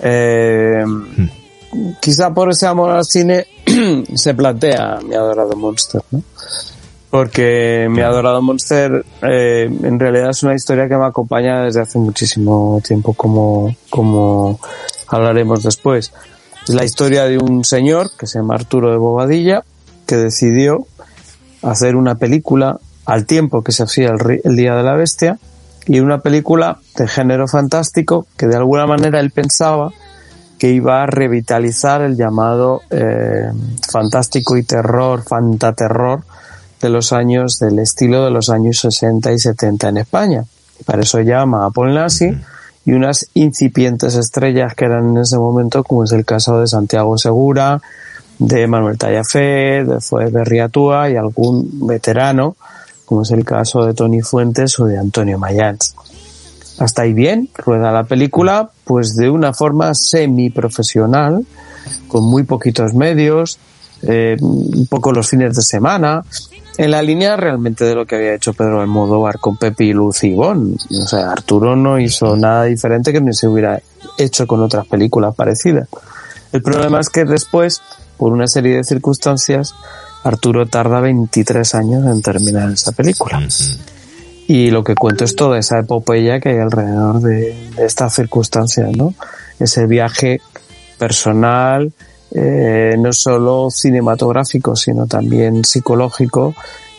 Eh, 0.00 0.84
quizá 2.02 2.34
por 2.34 2.50
ese 2.50 2.66
amor 2.66 2.90
al 2.90 3.06
cine 3.06 3.46
se 4.14 4.34
plantea 4.34 4.98
mi 5.02 5.14
adorado 5.14 5.56
Monster, 5.56 6.02
¿no? 6.10 6.22
Porque 7.08 7.86
mi 7.90 8.02
adorado 8.02 8.42
Monster 8.42 9.02
eh, 9.22 9.64
en 9.82 9.98
realidad 9.98 10.28
es 10.28 10.42
una 10.42 10.54
historia 10.54 10.88
que 10.88 10.96
me 10.98 11.06
acompaña 11.06 11.62
desde 11.64 11.80
hace 11.80 11.98
muchísimo 11.98 12.82
tiempo, 12.86 13.14
como, 13.14 13.74
como 13.88 14.60
hablaremos 15.08 15.62
después. 15.62 16.12
Es 16.68 16.74
la 16.74 16.84
historia 16.84 17.24
de 17.24 17.38
un 17.38 17.64
señor 17.64 18.10
que 18.16 18.26
se 18.26 18.38
llama 18.38 18.54
Arturo 18.54 18.90
de 18.90 18.96
Bobadilla, 18.96 19.64
que 20.06 20.16
decidió 20.16 20.86
hacer 21.62 21.96
una 21.96 22.16
película 22.16 22.78
al 23.04 23.26
tiempo 23.26 23.62
que 23.62 23.72
se 23.72 23.82
hacía 23.82 24.10
el, 24.10 24.40
el 24.44 24.56
Día 24.56 24.74
de 24.74 24.82
la 24.82 24.94
Bestia, 24.94 25.38
y 25.86 26.00
una 26.00 26.20
película 26.20 26.78
de 26.96 27.08
género 27.08 27.48
fantástico 27.48 28.26
que 28.36 28.46
de 28.46 28.56
alguna 28.56 28.86
manera 28.86 29.18
él 29.20 29.30
pensaba 29.30 29.90
que 30.62 30.70
iba 30.70 31.02
a 31.02 31.06
revitalizar 31.06 32.02
el 32.02 32.16
llamado 32.16 32.82
eh, 32.90 33.50
fantástico 33.90 34.56
y 34.56 34.62
terror, 34.62 35.24
fantaterror, 35.24 36.22
de 36.80 36.88
los 36.88 37.12
años, 37.12 37.58
del 37.58 37.80
estilo 37.80 38.24
de 38.24 38.30
los 38.30 38.48
años 38.48 38.78
60 38.78 39.32
y 39.32 39.38
70 39.40 39.88
en 39.88 39.96
España. 39.96 40.44
Y 40.80 40.84
para 40.84 41.02
eso 41.02 41.20
llama 41.20 41.66
a 41.66 41.70
Paul 41.70 41.94
y 42.84 42.92
unas 42.92 43.28
incipientes 43.34 44.16
estrellas 44.16 44.74
que 44.74 44.86
eran 44.86 45.10
en 45.10 45.18
ese 45.18 45.38
momento, 45.38 45.84
como 45.84 46.04
es 46.04 46.12
el 46.12 46.24
caso 46.24 46.60
de 46.60 46.66
Santiago 46.66 47.16
Segura, 47.16 47.80
de 48.38 48.66
Manuel 48.66 48.98
Tallafé, 48.98 49.84
de 49.84 50.00
Zoe 50.00 50.30
Berriatúa 50.30 51.10
y 51.10 51.16
algún 51.16 51.86
veterano, 51.86 52.56
como 53.04 53.22
es 53.22 53.30
el 53.30 53.44
caso 53.44 53.84
de 53.84 53.94
Tony 53.94 54.20
Fuentes 54.20 54.78
o 54.80 54.86
de 54.86 54.98
Antonio 54.98 55.38
Mayans. 55.38 55.94
Hasta 56.78 57.02
ahí 57.02 57.12
bien, 57.12 57.48
rueda 57.54 57.92
la 57.92 58.04
película, 58.04 58.70
pues 58.84 59.14
de 59.14 59.30
una 59.30 59.52
forma 59.52 59.94
semi-profesional, 59.94 61.44
con 62.08 62.24
muy 62.24 62.42
poquitos 62.42 62.94
medios, 62.94 63.58
eh, 64.02 64.36
un 64.40 64.86
poco 64.88 65.12
los 65.12 65.28
fines 65.28 65.54
de 65.54 65.62
semana, 65.62 66.24
en 66.78 66.90
la 66.90 67.02
línea 67.02 67.36
realmente 67.36 67.84
de 67.84 67.94
lo 67.94 68.06
que 68.06 68.16
había 68.16 68.34
hecho 68.34 68.54
Pedro 68.54 68.80
Almodóvar 68.80 69.38
con 69.38 69.56
Pepi 69.56 69.90
y 69.90 69.92
Lucibón. 69.92 70.76
O 70.90 71.06
sea, 71.06 71.30
Arturo 71.30 71.76
no 71.76 71.98
hizo 71.98 72.36
nada 72.36 72.64
diferente 72.64 73.12
que 73.12 73.20
ni 73.20 73.34
se 73.34 73.48
hubiera 73.48 73.80
hecho 74.18 74.46
con 74.46 74.60
otras 74.62 74.86
películas 74.86 75.34
parecidas. 75.34 75.88
El 76.52 76.62
problema 76.62 77.00
es 77.00 77.08
que 77.08 77.24
después, 77.24 77.82
por 78.16 78.32
una 78.32 78.46
serie 78.46 78.76
de 78.76 78.84
circunstancias, 78.84 79.74
Arturo 80.24 80.66
tarda 80.66 81.00
23 81.00 81.74
años 81.74 82.06
en 82.06 82.22
terminar 82.22 82.70
esa 82.70 82.92
película. 82.92 83.42
Y 84.46 84.70
lo 84.70 84.84
que 84.84 84.94
cuento 84.94 85.24
es 85.24 85.34
toda 85.36 85.58
esa 85.58 85.78
epopeya 85.78 86.40
que 86.40 86.50
hay 86.50 86.58
alrededor 86.58 87.20
de, 87.20 87.70
de 87.76 87.86
estas 87.86 88.14
circunstancias, 88.14 88.90
¿no? 88.96 89.14
Ese 89.58 89.86
viaje 89.86 90.40
personal, 90.98 91.92
eh, 92.34 92.96
no 92.98 93.12
solo 93.12 93.68
cinematográfico, 93.70 94.74
sino 94.74 95.06
también 95.06 95.64
psicológico 95.64 96.54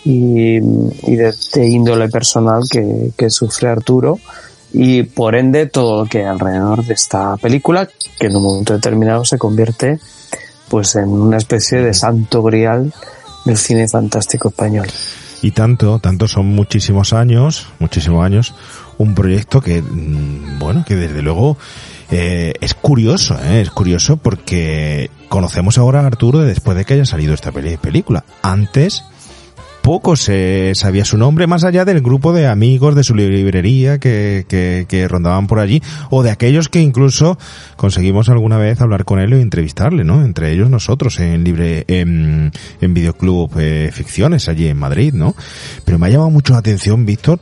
y, 0.05 0.59
de, 0.59 1.33
índole 1.55 2.09
personal 2.09 2.63
que, 2.69 3.11
que, 3.17 3.29
sufre 3.29 3.69
Arturo 3.69 4.19
y 4.73 5.03
por 5.03 5.35
ende 5.35 5.67
todo 5.67 6.03
lo 6.03 6.09
que 6.09 6.19
hay 6.19 6.25
alrededor 6.25 6.83
de 6.85 6.93
esta 6.93 7.37
película, 7.37 7.87
que 8.19 8.27
en 8.27 8.35
un 8.35 8.43
momento 8.43 8.73
determinado 8.73 9.23
se 9.23 9.37
convierte 9.37 9.99
pues 10.67 10.95
en 10.95 11.09
una 11.09 11.37
especie 11.37 11.81
de 11.81 11.93
santo 11.93 12.41
grial 12.41 12.93
del 13.45 13.57
cine 13.57 13.87
fantástico 13.87 14.49
español. 14.49 14.87
Y 15.41 15.51
tanto, 15.51 15.99
tanto 15.99 16.27
son 16.27 16.47
muchísimos 16.47 17.13
años, 17.13 17.67
muchísimos 17.79 18.25
años, 18.25 18.53
un 18.97 19.13
proyecto 19.13 19.61
que, 19.61 19.81
mm, 19.81 20.57
bueno, 20.57 20.85
que 20.87 20.95
desde 20.95 21.21
luego 21.21 21.57
eh, 22.11 22.53
es 22.61 22.73
curioso, 22.73 23.37
¿eh? 23.43 23.61
es 23.61 23.69
curioso 23.69 24.17
porque 24.17 25.09
conocemos 25.29 25.77
ahora 25.77 26.01
a 26.01 26.07
Arturo 26.07 26.39
después 26.39 26.77
de 26.77 26.85
que 26.85 26.95
haya 26.95 27.05
salido 27.05 27.33
esta 27.33 27.51
peli 27.51 27.77
película. 27.77 28.23
Antes 28.41 29.03
poco 29.83 30.15
se 30.15 30.71
sabía 30.75 31.03
su 31.03 31.17
nombre 31.17 31.45
más 31.45 31.65
allá 31.65 31.83
del 31.83 32.01
grupo 32.01 32.31
de 32.31 32.47
amigos 32.47 32.95
de 32.95 33.03
su 33.03 33.13
librería 33.13 33.99
que, 33.99 34.45
que, 34.47 34.85
que, 34.87 35.09
rondaban 35.09 35.45
por 35.45 35.59
allí 35.59 35.83
o 36.09 36.23
de 36.23 36.31
aquellos 36.31 36.69
que 36.69 36.79
incluso 36.79 37.37
conseguimos 37.75 38.29
alguna 38.29 38.57
vez 38.57 38.79
hablar 38.79 39.03
con 39.03 39.19
él 39.19 39.33
o 39.33 39.37
entrevistarle, 39.37 40.05
¿no? 40.05 40.23
Entre 40.23 40.53
ellos 40.53 40.69
nosotros 40.69 41.19
en 41.19 41.43
libre 41.43 41.83
en, 41.89 42.53
en 42.79 42.93
Videoclub 42.93 43.51
eh, 43.59 43.89
Ficciones 43.91 44.47
allí 44.47 44.67
en 44.67 44.77
Madrid, 44.77 45.13
¿no? 45.13 45.35
Pero 45.83 45.99
me 45.99 46.07
ha 46.07 46.09
llamado 46.09 46.29
mucho 46.29 46.53
la 46.53 46.59
atención, 46.59 47.05
Víctor, 47.05 47.41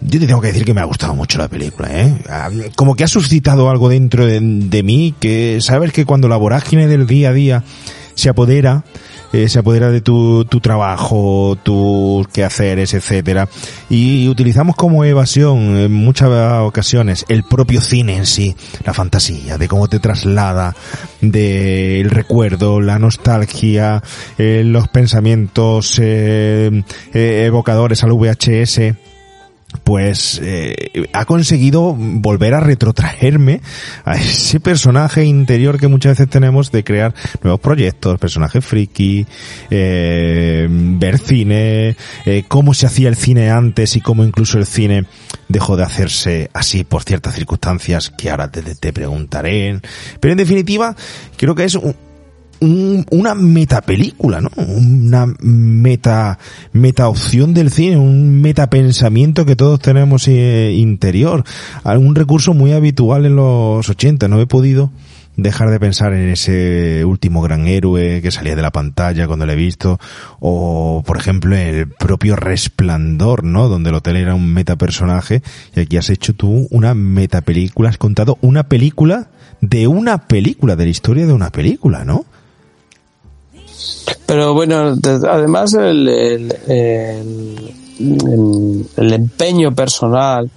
yo 0.00 0.20
te 0.20 0.26
tengo 0.26 0.40
que 0.40 0.48
decir 0.48 0.64
que 0.64 0.74
me 0.74 0.80
ha 0.80 0.84
gustado 0.84 1.14
mucho 1.14 1.38
la 1.38 1.48
película, 1.48 1.88
¿eh? 1.92 2.70
Como 2.76 2.94
que 2.94 3.04
ha 3.04 3.08
suscitado 3.08 3.70
algo 3.70 3.88
dentro 3.88 4.26
de, 4.26 4.40
de 4.40 4.82
mí, 4.82 5.14
que 5.18 5.58
sabes 5.60 5.92
que 5.92 6.04
cuando 6.04 6.28
la 6.28 6.36
vorágine 6.36 6.86
del 6.86 7.06
día 7.06 7.30
a 7.30 7.32
día 7.32 7.64
se 8.14 8.28
apodera, 8.28 8.84
eh, 9.32 9.48
se 9.48 9.60
apodera 9.60 9.90
de 9.90 10.00
tu, 10.00 10.44
tu 10.44 10.60
trabajo, 10.60 11.56
tus 11.62 12.26
quehaceres, 12.28 12.94
etcétera, 12.94 13.48
y 13.88 14.28
utilizamos 14.28 14.74
como 14.74 15.04
evasión 15.04 15.76
en 15.76 15.92
muchas 15.92 16.28
ocasiones 16.60 17.24
el 17.28 17.44
propio 17.44 17.80
cine 17.80 18.16
en 18.16 18.26
sí, 18.26 18.56
la 18.84 18.92
fantasía, 18.92 19.56
de 19.56 19.68
cómo 19.68 19.88
te 19.88 20.00
traslada 20.00 20.74
del 21.20 22.10
recuerdo, 22.10 22.80
la 22.80 22.98
nostalgia, 22.98 24.02
eh, 24.36 24.62
los 24.64 24.88
pensamientos 24.88 26.00
eh, 26.02 26.82
evocadores 27.12 28.02
al 28.02 28.12
VHS, 28.12 28.80
pues 29.90 30.40
eh, 30.44 31.08
ha 31.12 31.24
conseguido 31.24 31.96
volver 31.98 32.54
a 32.54 32.60
retrotraerme 32.60 33.60
a 34.04 34.14
ese 34.14 34.60
personaje 34.60 35.24
interior 35.24 35.80
que 35.80 35.88
muchas 35.88 36.12
veces 36.12 36.30
tenemos 36.30 36.70
de 36.70 36.84
crear 36.84 37.12
nuevos 37.42 37.58
proyectos, 37.58 38.16
personajes 38.20 38.64
friki, 38.64 39.26
eh, 39.68 40.68
ver 40.70 41.18
cine, 41.18 41.96
eh, 42.24 42.44
cómo 42.46 42.72
se 42.72 42.86
hacía 42.86 43.08
el 43.08 43.16
cine 43.16 43.50
antes 43.50 43.96
y 43.96 44.00
cómo 44.00 44.22
incluso 44.22 44.58
el 44.58 44.66
cine 44.66 45.06
dejó 45.48 45.76
de 45.76 45.82
hacerse 45.82 46.50
así 46.52 46.84
por 46.84 47.02
ciertas 47.02 47.34
circunstancias 47.34 48.10
que 48.10 48.30
ahora 48.30 48.48
te, 48.48 48.62
te 48.62 48.92
preguntaré. 48.92 49.80
Pero 50.20 50.30
en 50.30 50.38
definitiva, 50.38 50.94
creo 51.36 51.56
que 51.56 51.64
es 51.64 51.74
un, 51.74 51.96
un, 52.60 53.06
una 53.10 53.34
metapelícula, 53.34 54.40
¿no? 54.40 54.50
Una 54.56 55.26
meta, 55.40 56.38
meta 56.72 57.08
opción 57.08 57.54
del 57.54 57.70
cine, 57.70 57.96
un 57.96 58.40
metapensamiento 58.40 59.44
que 59.44 59.56
todos 59.56 59.80
tenemos 59.80 60.28
eh, 60.28 60.72
interior. 60.76 61.44
Un 61.84 62.14
recurso 62.14 62.54
muy 62.54 62.72
habitual 62.72 63.26
en 63.26 63.36
los 63.36 63.88
80. 63.88 64.28
No 64.28 64.40
he 64.40 64.46
podido 64.46 64.90
dejar 65.36 65.70
de 65.70 65.80
pensar 65.80 66.12
en 66.12 66.28
ese 66.28 67.04
último 67.04 67.40
gran 67.42 67.66
héroe 67.66 68.20
que 68.22 68.30
salía 68.30 68.56
de 68.56 68.62
la 68.62 68.70
pantalla 68.70 69.26
cuando 69.26 69.46
lo 69.46 69.52
he 69.52 69.56
visto, 69.56 69.98
o 70.38 71.02
por 71.06 71.16
ejemplo 71.16 71.56
el 71.56 71.88
propio 71.88 72.36
Resplandor, 72.36 73.44
¿no? 73.44 73.68
Donde 73.68 73.90
el 73.90 73.96
hotel 73.96 74.16
era 74.16 74.34
un 74.34 74.52
metapersonaje, 74.52 75.42
y 75.74 75.80
aquí 75.80 75.96
has 75.96 76.10
hecho 76.10 76.34
tú 76.34 76.68
una 76.70 76.94
metapelícula, 76.94 77.88
has 77.88 77.98
contado 77.98 78.38
una 78.42 78.64
película 78.64 79.30
de 79.60 79.86
una 79.86 80.26
película, 80.26 80.76
de 80.76 80.84
la 80.84 80.90
historia 80.90 81.26
de 81.26 81.32
una 81.32 81.50
película, 81.50 82.04
¿no? 82.04 82.24
Pero 84.26 84.54
bueno, 84.54 84.94
además 85.28 85.74
el, 85.74 86.08
el, 86.08 86.56
el, 86.68 88.86
el 88.96 89.12
empeño 89.12 89.74
personal 89.74 90.50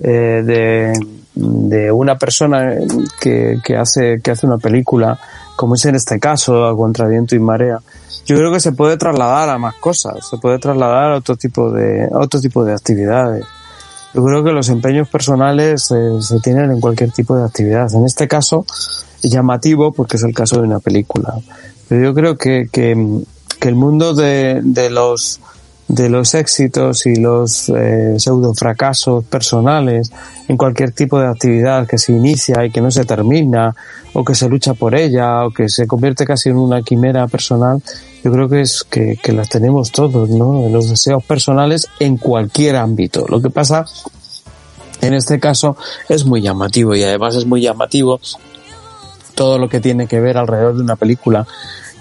eh, 0.00 0.42
de, 0.44 0.92
de, 1.34 1.92
una 1.92 2.16
persona 2.16 2.74
que, 3.20 3.58
que, 3.64 3.76
hace, 3.76 4.20
que 4.22 4.30
hace 4.30 4.46
una 4.46 4.58
película, 4.58 5.18
como 5.56 5.74
es 5.74 5.84
en 5.84 5.94
este 5.94 6.18
caso, 6.18 6.66
a 6.66 6.76
Contraviento 6.76 7.34
y 7.34 7.38
Marea, 7.38 7.80
yo 8.24 8.36
creo 8.36 8.52
que 8.52 8.60
se 8.60 8.72
puede 8.72 8.96
trasladar 8.96 9.48
a 9.48 9.58
más 9.58 9.74
cosas, 9.76 10.28
se 10.28 10.38
puede 10.38 10.58
trasladar 10.58 11.12
a 11.12 11.16
otro 11.16 11.36
tipo 11.36 11.72
de, 11.72 12.04
a 12.04 12.18
otro 12.18 12.40
tipo 12.40 12.64
de 12.64 12.72
actividades. 12.72 13.44
Yo 14.14 14.22
creo 14.24 14.44
que 14.44 14.52
los 14.52 14.68
empeños 14.68 15.08
personales 15.08 15.90
eh, 15.90 16.20
se 16.20 16.38
tienen 16.40 16.70
en 16.70 16.80
cualquier 16.80 17.10
tipo 17.12 17.34
de 17.34 17.44
actividad. 17.44 17.92
En 17.94 18.04
este 18.04 18.28
caso, 18.28 18.66
llamativo 19.22 19.92
porque 19.92 20.16
es 20.16 20.22
el 20.22 20.34
caso 20.34 20.56
de 20.56 20.66
una 20.66 20.80
película. 20.80 21.34
Pero 21.88 22.02
yo 22.02 22.14
creo 22.14 22.36
que, 22.36 22.68
que, 22.70 22.92
el 22.92 23.74
mundo 23.74 24.14
de, 24.14 24.60
de, 24.62 24.90
los 24.90 25.40
de 25.88 26.08
los 26.08 26.34
éxitos 26.34 27.06
y 27.06 27.16
los 27.16 27.68
eh, 27.68 28.14
pseudo 28.18 28.54
fracasos 28.54 29.24
personales 29.24 30.10
en 30.48 30.56
cualquier 30.56 30.92
tipo 30.92 31.20
de 31.20 31.28
actividad 31.28 31.86
que 31.86 31.98
se 31.98 32.12
inicia 32.12 32.64
y 32.64 32.70
que 32.70 32.80
no 32.80 32.90
se 32.90 33.04
termina 33.04 33.74
o 34.14 34.24
que 34.24 34.34
se 34.34 34.48
lucha 34.48 34.74
por 34.74 34.94
ella 34.94 35.44
o 35.44 35.50
que 35.50 35.68
se 35.68 35.86
convierte 35.86 36.24
casi 36.24 36.48
en 36.48 36.56
una 36.56 36.82
quimera 36.82 37.28
personal 37.28 37.82
yo 38.24 38.30
creo 38.30 38.48
que 38.48 38.60
es 38.60 38.84
que 38.84 39.32
las 39.32 39.48
tenemos 39.48 39.90
todos 39.90 40.28
no 40.28 40.68
los 40.68 40.88
deseos 40.88 41.24
personales 41.24 41.88
en 41.98 42.16
cualquier 42.16 42.76
ámbito. 42.76 43.26
Lo 43.28 43.42
que 43.42 43.50
pasa 43.50 43.84
en 45.00 45.14
este 45.14 45.40
caso 45.40 45.76
es 46.08 46.24
muy 46.24 46.40
llamativo 46.40 46.94
y 46.94 47.02
además 47.02 47.34
es 47.34 47.46
muy 47.46 47.62
llamativo 47.62 48.20
todo 49.34 49.58
lo 49.58 49.68
que 49.68 49.80
tiene 49.80 50.06
que 50.06 50.20
ver 50.20 50.36
alrededor 50.36 50.76
de 50.76 50.82
una 50.82 50.96
película 50.96 51.46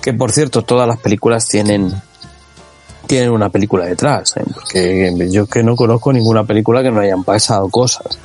que 0.01 0.13
por 0.13 0.31
cierto 0.31 0.63
todas 0.63 0.87
las 0.87 0.99
películas 0.99 1.47
tienen 1.47 1.93
tienen 3.07 3.31
una 3.31 3.49
película 3.49 3.85
detrás, 3.85 4.37
¿eh? 4.37 4.43
porque 4.53 5.29
yo 5.29 5.45
que 5.45 5.63
no 5.63 5.75
conozco 5.75 6.13
ninguna 6.13 6.45
película 6.45 6.81
que 6.81 6.91
no 6.91 7.01
hayan 7.01 7.25
pasado 7.25 7.67
cosas, 7.67 8.19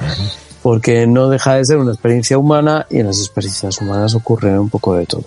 porque 0.63 1.09
no 1.09 1.29
deja 1.29 1.55
de 1.55 1.65
ser 1.65 1.79
una 1.79 1.91
experiencia 1.91 2.39
humana 2.39 2.87
y 2.89 3.01
en 3.01 3.07
las 3.07 3.19
experiencias 3.19 3.81
humanas 3.81 4.15
ocurre 4.15 4.57
un 4.57 4.71
poco 4.71 4.95
de 4.95 5.07
todo. 5.07 5.25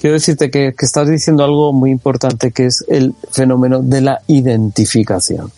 Quiero 0.00 0.14
decirte 0.14 0.50
que, 0.50 0.72
que 0.74 0.86
estás 0.86 1.08
diciendo 1.08 1.44
algo 1.44 1.74
muy 1.74 1.90
importante 1.90 2.52
que 2.52 2.66
es 2.66 2.84
el 2.88 3.14
fenómeno 3.30 3.80
de 3.80 4.00
la 4.00 4.22
identificación. 4.28 5.52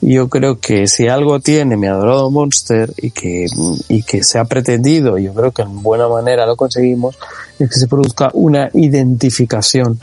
Yo 0.00 0.28
creo 0.28 0.58
que 0.58 0.86
si 0.86 1.08
algo 1.08 1.40
tiene 1.40 1.76
mi 1.76 1.86
adorado 1.86 2.30
Monster 2.30 2.92
y 2.96 3.10
que, 3.10 3.46
y 3.88 4.02
que 4.02 4.22
se 4.22 4.38
ha 4.38 4.44
pretendido, 4.44 5.18
yo 5.18 5.32
creo 5.32 5.52
que 5.52 5.62
en 5.62 5.82
buena 5.82 6.08
manera 6.08 6.46
lo 6.46 6.56
conseguimos, 6.56 7.18
es 7.58 7.68
que 7.68 7.78
se 7.78 7.88
produzca 7.88 8.30
una 8.34 8.70
identificación 8.74 9.98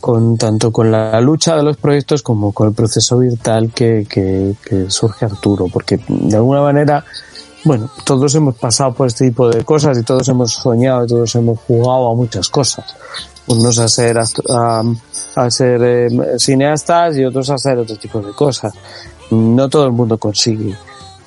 con 0.00 0.36
tanto 0.36 0.72
con 0.72 0.90
la 0.90 1.20
lucha 1.20 1.56
de 1.56 1.62
los 1.62 1.76
proyectos 1.76 2.22
como 2.22 2.52
con 2.52 2.68
el 2.68 2.74
proceso 2.74 3.18
vital 3.18 3.70
que, 3.72 4.06
que, 4.08 4.56
que 4.64 4.90
surge 4.90 5.26
Arturo, 5.26 5.68
porque 5.68 6.00
de 6.08 6.36
alguna 6.36 6.62
manera 6.62 7.04
bueno, 7.64 7.88
todos 8.04 8.34
hemos 8.34 8.56
pasado 8.56 8.92
por 8.92 9.06
este 9.06 9.26
tipo 9.26 9.48
de 9.48 9.64
cosas 9.64 9.96
y 9.96 10.02
todos 10.02 10.28
hemos 10.28 10.52
soñado 10.52 11.04
y 11.04 11.06
todos 11.06 11.34
hemos 11.36 11.60
jugado 11.60 12.10
a 12.10 12.14
muchas 12.14 12.48
cosas. 12.48 12.84
unos 13.46 13.78
a 13.78 13.88
ser 13.88 14.18
a, 14.18 14.82
a 15.36 15.50
ser 15.50 15.82
eh, 15.82 16.08
cineastas 16.38 17.16
y 17.16 17.24
otros 17.24 17.50
a 17.50 17.54
hacer 17.54 17.78
otro 17.78 17.96
tipo 17.96 18.20
de 18.20 18.32
cosas. 18.32 18.74
No 19.32 19.68
todo 19.68 19.86
el 19.86 19.92
mundo 19.92 20.18
consigue 20.18 20.76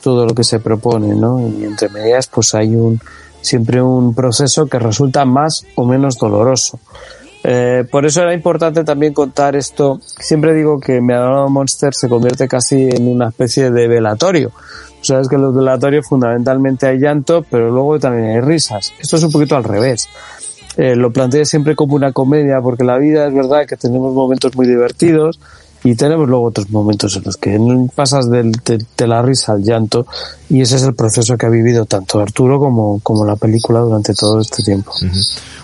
todo 0.01 0.25
lo 0.25 0.35
que 0.35 0.43
se 0.43 0.59
propone, 0.59 1.15
¿no? 1.15 1.41
Y 1.41 1.63
entre 1.63 1.89
medias, 1.89 2.27
pues 2.27 2.53
hay 2.53 2.75
un 2.75 2.99
siempre 3.41 3.81
un 3.81 4.13
proceso 4.13 4.67
que 4.67 4.79
resulta 4.79 5.25
más 5.25 5.65
o 5.75 5.85
menos 5.85 6.17
doloroso. 6.17 6.79
Eh, 7.43 7.83
por 7.91 8.05
eso 8.05 8.21
era 8.21 8.33
importante 8.33 8.83
también 8.83 9.13
contar 9.13 9.55
esto. 9.55 9.99
Siempre 10.01 10.53
digo 10.53 10.79
que 10.79 11.01
Me 11.01 11.13
Adorado 11.13 11.49
Monster 11.49 11.93
se 11.93 12.09
convierte 12.09 12.47
casi 12.47 12.89
en 12.89 13.07
una 13.07 13.29
especie 13.29 13.69
de 13.69 13.87
velatorio. 13.87 14.51
Sabes 15.01 15.27
que 15.27 15.35
en 15.35 15.43
los 15.43 15.55
velatorios 15.55 16.07
fundamentalmente 16.07 16.87
hay 16.87 16.97
llanto, 16.97 17.45
pero 17.49 17.69
luego 17.69 17.99
también 17.99 18.31
hay 18.31 18.41
risas. 18.41 18.93
Esto 18.99 19.17
es 19.17 19.23
un 19.23 19.31
poquito 19.31 19.55
al 19.55 19.63
revés. 19.63 20.09
Eh, 20.77 20.95
lo 20.95 21.11
planteé 21.11 21.45
siempre 21.45 21.75
como 21.75 21.95
una 21.95 22.11
comedia, 22.11 22.61
porque 22.61 22.83
la 22.83 22.97
vida 22.97 23.27
es 23.27 23.33
verdad 23.33 23.67
que 23.67 23.77
tenemos 23.77 24.13
momentos 24.13 24.55
muy 24.55 24.67
divertidos 24.67 25.39
y 25.85 25.95
tenemos 25.95 26.27
luego 26.27 26.45
otros 26.45 26.69
momentos 26.71 27.15
en 27.15 27.23
los 27.23 27.37
que 27.37 27.57
pasas 27.95 28.29
del- 28.29 28.51
de, 28.51 28.83
de 28.97 29.07
la 29.07 29.21
risa 29.21 29.53
al 29.53 29.63
llanto 29.63 30.05
y 30.49 30.59
ese 30.61 30.75
es 30.75 30.83
el 30.83 30.95
proceso 30.95 31.37
que 31.37 31.45
ha 31.45 31.49
vivido 31.49 31.85
tanto 31.85 32.19
Arturo 32.19 32.59
como, 32.59 32.99
como 33.01 33.23
la 33.23 33.35
película 33.37 33.79
durante 33.79 34.13
todo 34.13 34.41
este 34.41 34.63
tiempo. 34.63 34.91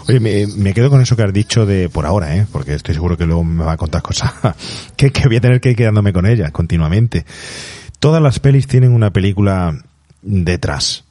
Oye, 0.07 0.19
me, 0.19 0.73
quedo 0.73 0.89
con 0.89 1.01
eso 1.01 1.15
que 1.15 1.23
has 1.23 1.33
dicho 1.33 1.65
de 1.65 1.89
por 1.89 2.05
ahora, 2.05 2.37
¿eh? 2.37 2.45
porque 2.51 2.75
estoy 2.75 2.93
seguro 2.95 3.17
que 3.17 3.25
luego 3.25 3.43
me 3.43 3.63
va 3.63 3.73
a 3.73 3.77
contar 3.77 4.01
cosas 4.01 4.31
que, 4.95 5.11
que 5.11 5.27
voy 5.27 5.37
a 5.37 5.41
tener 5.41 5.59
que 5.59 5.71
ir 5.71 5.75
quedándome 5.75 6.13
con 6.13 6.25
ella 6.25 6.51
continuamente. 6.51 7.25
Todas 7.99 8.21
las 8.21 8.39
pelis 8.39 8.67
tienen 8.67 8.93
una 8.93 9.11
película 9.11 9.75
detrás. 10.21 11.03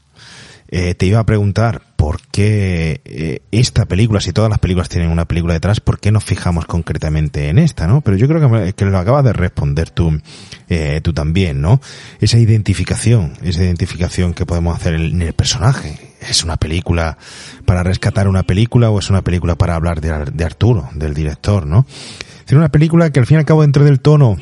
Eh, 0.73 0.95
te 0.95 1.07
iba 1.07 1.19
a 1.19 1.27
preguntar 1.27 1.83
por 1.97 2.21
qué 2.31 3.01
eh, 3.05 3.43
esta 3.51 3.87
película, 3.87 4.21
si 4.21 4.33
todas 4.33 4.49
las 4.49 4.61
películas 4.61 4.89
tienen 4.89 5.11
una 5.11 5.25
película 5.25 5.53
detrás, 5.53 5.81
¿por 5.81 5.99
qué 5.99 6.13
nos 6.13 6.25
fijamos 6.25 6.65
concretamente 6.65 7.49
en 7.49 7.59
esta, 7.59 7.89
no? 7.89 8.03
Pero 8.03 8.17
yo 8.17 8.29
creo 8.29 8.41
que, 8.75 8.85
lo 8.85 8.99
acabas 8.99 9.25
de 9.25 9.33
responder 9.33 9.91
tú, 9.91 10.21
eh, 10.69 11.01
tú 11.03 11.13
también, 11.13 11.61
¿no? 11.61 11.81
Esa 12.21 12.39
identificación, 12.39 13.33
esa 13.43 13.65
identificación 13.65 14.33
que 14.33 14.47
podemos 14.47 14.77
hacer 14.77 14.95
en 14.95 15.21
el 15.21 15.33
personaje. 15.33 15.99
¿Es 16.21 16.45
una 16.45 16.57
película 16.57 17.19
para 17.65 17.83
rescatar 17.83 18.29
una 18.29 18.45
película 18.45 18.91
o 18.91 19.01
es 19.01 19.11
una 19.11 19.23
película 19.23 19.57
para 19.57 19.75
hablar 19.75 20.01
de, 20.01 20.31
de 20.33 20.45
Arturo, 20.45 20.89
del 20.95 21.15
director, 21.15 21.67
no? 21.67 21.85
Es 22.47 22.53
una 22.53 22.69
película 22.69 23.11
que 23.11 23.19
al 23.19 23.27
fin 23.27 23.37
y 23.37 23.39
al 23.41 23.45
cabo 23.45 23.63
dentro 23.63 23.85
del 23.85 24.01
tono 24.01 24.37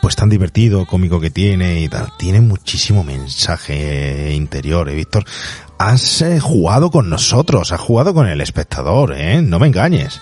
pues 0.00 0.16
tan 0.16 0.28
divertido, 0.28 0.86
cómico 0.86 1.20
que 1.20 1.30
tiene 1.30 1.80
y 1.80 1.88
tal. 1.88 2.08
Tiene 2.18 2.40
muchísimo 2.40 3.04
mensaje 3.04 4.32
interior, 4.32 4.88
¿eh, 4.88 4.94
Víctor? 4.94 5.24
Has 5.78 6.22
eh, 6.22 6.40
jugado 6.40 6.90
con 6.90 7.08
nosotros, 7.10 7.72
has 7.72 7.80
jugado 7.80 8.14
con 8.14 8.28
el 8.28 8.40
espectador, 8.40 9.14
¿eh? 9.16 9.42
No 9.42 9.58
me 9.58 9.66
engañes. 9.66 10.20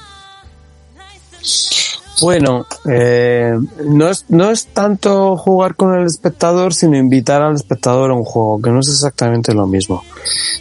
Bueno, 2.20 2.66
eh, 2.90 3.56
no, 3.84 4.08
es, 4.08 4.24
no 4.28 4.50
es 4.50 4.66
tanto 4.66 5.36
jugar 5.36 5.76
con 5.76 5.94
el 5.94 6.04
espectador, 6.06 6.74
sino 6.74 6.96
invitar 6.96 7.42
al 7.42 7.54
espectador 7.54 8.10
a 8.10 8.14
un 8.14 8.24
juego, 8.24 8.60
que 8.60 8.70
no 8.70 8.80
es 8.80 8.88
exactamente 8.88 9.54
lo 9.54 9.66
mismo. 9.66 10.02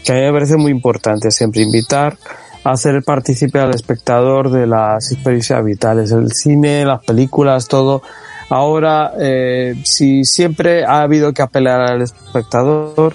Que 0.04 0.12
a 0.12 0.16
mí 0.16 0.22
me 0.22 0.34
parece 0.34 0.58
muy 0.58 0.72
importante 0.72 1.32
siempre 1.32 1.64
invitar 1.64 2.18
a 2.64 2.72
hacer 2.72 3.02
partícipe 3.04 3.60
al 3.60 3.74
espectador 3.74 4.52
de 4.52 4.68
las 4.68 5.12
experiencias 5.12 5.64
vitales, 5.64 6.12
el 6.12 6.32
cine, 6.32 6.86
las 6.86 7.04
películas, 7.04 7.68
todo. 7.68 8.04
Ahora, 8.50 9.14
eh, 9.20 9.76
si 9.84 10.24
siempre 10.24 10.86
ha 10.86 11.02
habido 11.02 11.34
que 11.34 11.42
apelar 11.42 11.82
al 11.82 12.02
espectador, 12.02 13.14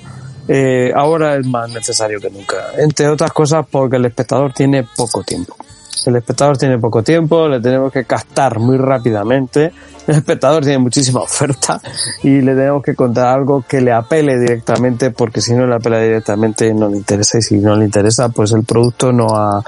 eh, 0.49 0.93
ahora 0.95 1.37
es 1.37 1.47
más 1.47 1.71
necesario 1.71 2.21
que 2.21 2.31
nunca. 2.31 2.57
Entre 2.77 3.09
otras 3.09 3.33
cosas 3.33 3.65
porque 3.71 3.97
el 3.97 4.05
espectador 4.05 4.53
tiene 4.53 4.85
poco 4.85 5.23
tiempo. 5.23 5.57
El 6.05 6.17
espectador 6.17 6.59
tiene 6.59 6.79
poco 6.79 7.03
tiempo, 7.03 7.47
le 7.49 7.61
tenemos 7.61 7.93
que 7.93 8.05
captar 8.05 8.59
muy 8.59 8.77
rápidamente. 8.77 9.73
El 10.07 10.17
espectador 10.17 10.62
tiene 10.62 10.79
muchísima 10.79 11.21
oferta 11.23 11.81
y 12.23 12.41
le 12.41 12.55
tenemos 12.55 12.83
que 12.83 12.95
contar 12.95 13.29
algo 13.29 13.65
que 13.67 13.81
le 13.81 13.93
apele 13.93 14.39
directamente 14.39 15.12
porque 15.12 15.41
si 15.41 15.55
no 15.55 15.67
le 15.67 15.77
apela 15.77 16.01
directamente 16.01 16.75
no 16.75 16.89
le 16.89 16.97
interesa 16.97 17.39
y 17.39 17.43
si 17.43 17.59
no 17.59 17.77
le 17.77 17.85
interesa 17.85 18.29
pues 18.31 18.53
el 18.53 18.65
producto 18.65 19.12
no 19.12 19.37
ha, 19.37 19.62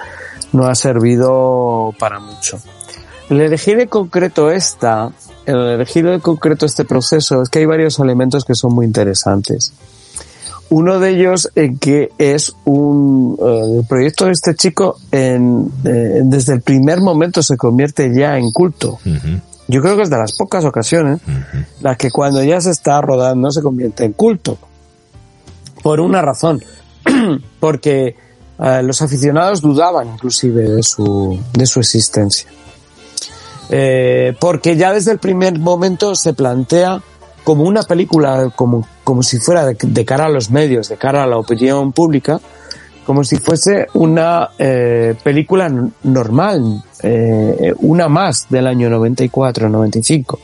no 0.52 0.66
ha 0.66 0.74
servido 0.74 1.94
para 1.98 2.18
mucho. 2.18 2.58
El 3.30 3.40
elegir 3.40 3.78
en 3.78 3.88
concreto 3.88 4.50
esta, 4.50 5.12
elegir 5.46 6.06
en 6.06 6.20
concreto 6.20 6.66
este 6.66 6.84
proceso 6.84 7.42
es 7.42 7.48
que 7.48 7.60
hay 7.60 7.66
varios 7.66 7.98
elementos 7.98 8.44
que 8.44 8.54
son 8.54 8.74
muy 8.74 8.86
interesantes. 8.86 9.72
Uno 10.70 10.98
de 10.98 11.10
ellos 11.10 11.50
en 11.54 11.78
que 11.78 12.10
es 12.18 12.54
un 12.64 13.36
eh, 13.40 13.78
el 13.80 13.86
proyecto 13.86 14.26
de 14.26 14.32
este 14.32 14.54
chico 14.54 14.96
en, 15.10 15.70
eh, 15.84 16.22
desde 16.24 16.54
el 16.54 16.62
primer 16.62 17.00
momento 17.00 17.42
se 17.42 17.56
convierte 17.56 18.12
ya 18.14 18.38
en 18.38 18.50
culto. 18.50 18.98
Yo 19.68 19.80
creo 19.80 19.96
que 19.96 20.02
es 20.02 20.10
de 20.10 20.18
las 20.18 20.36
pocas 20.36 20.64
ocasiones 20.64 21.20
las 21.80 21.96
que 21.96 22.10
cuando 22.10 22.42
ya 22.42 22.60
se 22.60 22.70
está 22.70 23.00
rodando 23.00 23.50
se 23.50 23.62
convierte 23.62 24.04
en 24.04 24.12
culto. 24.12 24.58
Por 25.82 26.00
una 26.00 26.22
razón. 26.22 26.62
Porque 27.60 28.16
eh, 28.58 28.82
los 28.82 29.02
aficionados 29.02 29.60
dudaban 29.60 30.08
inclusive 30.08 30.62
de 30.62 30.82
su, 30.82 31.38
de 31.52 31.66
su 31.66 31.80
existencia. 31.80 32.48
Eh, 33.70 34.34
porque 34.38 34.76
ya 34.76 34.92
desde 34.92 35.12
el 35.12 35.18
primer 35.18 35.58
momento 35.58 36.14
se 36.14 36.34
plantea 36.34 37.02
como 37.44 37.64
una 37.64 37.82
película, 37.82 38.52
como, 38.54 38.86
como 39.04 39.22
si 39.22 39.38
fuera 39.38 39.64
de, 39.64 39.76
de 39.80 40.04
cara 40.04 40.26
a 40.26 40.30
los 40.30 40.50
medios, 40.50 40.88
de 40.88 40.96
cara 40.96 41.24
a 41.24 41.26
la 41.26 41.38
opinión 41.38 41.92
pública, 41.92 42.40
como 43.04 43.22
si 43.22 43.36
fuese 43.36 43.86
una 43.94 44.50
eh, 44.58 45.14
película 45.22 45.70
normal, 46.02 46.82
eh, 47.02 47.72
una 47.78 48.08
más 48.08 48.46
del 48.48 48.66
año 48.66 48.88
94-95. 48.90 50.38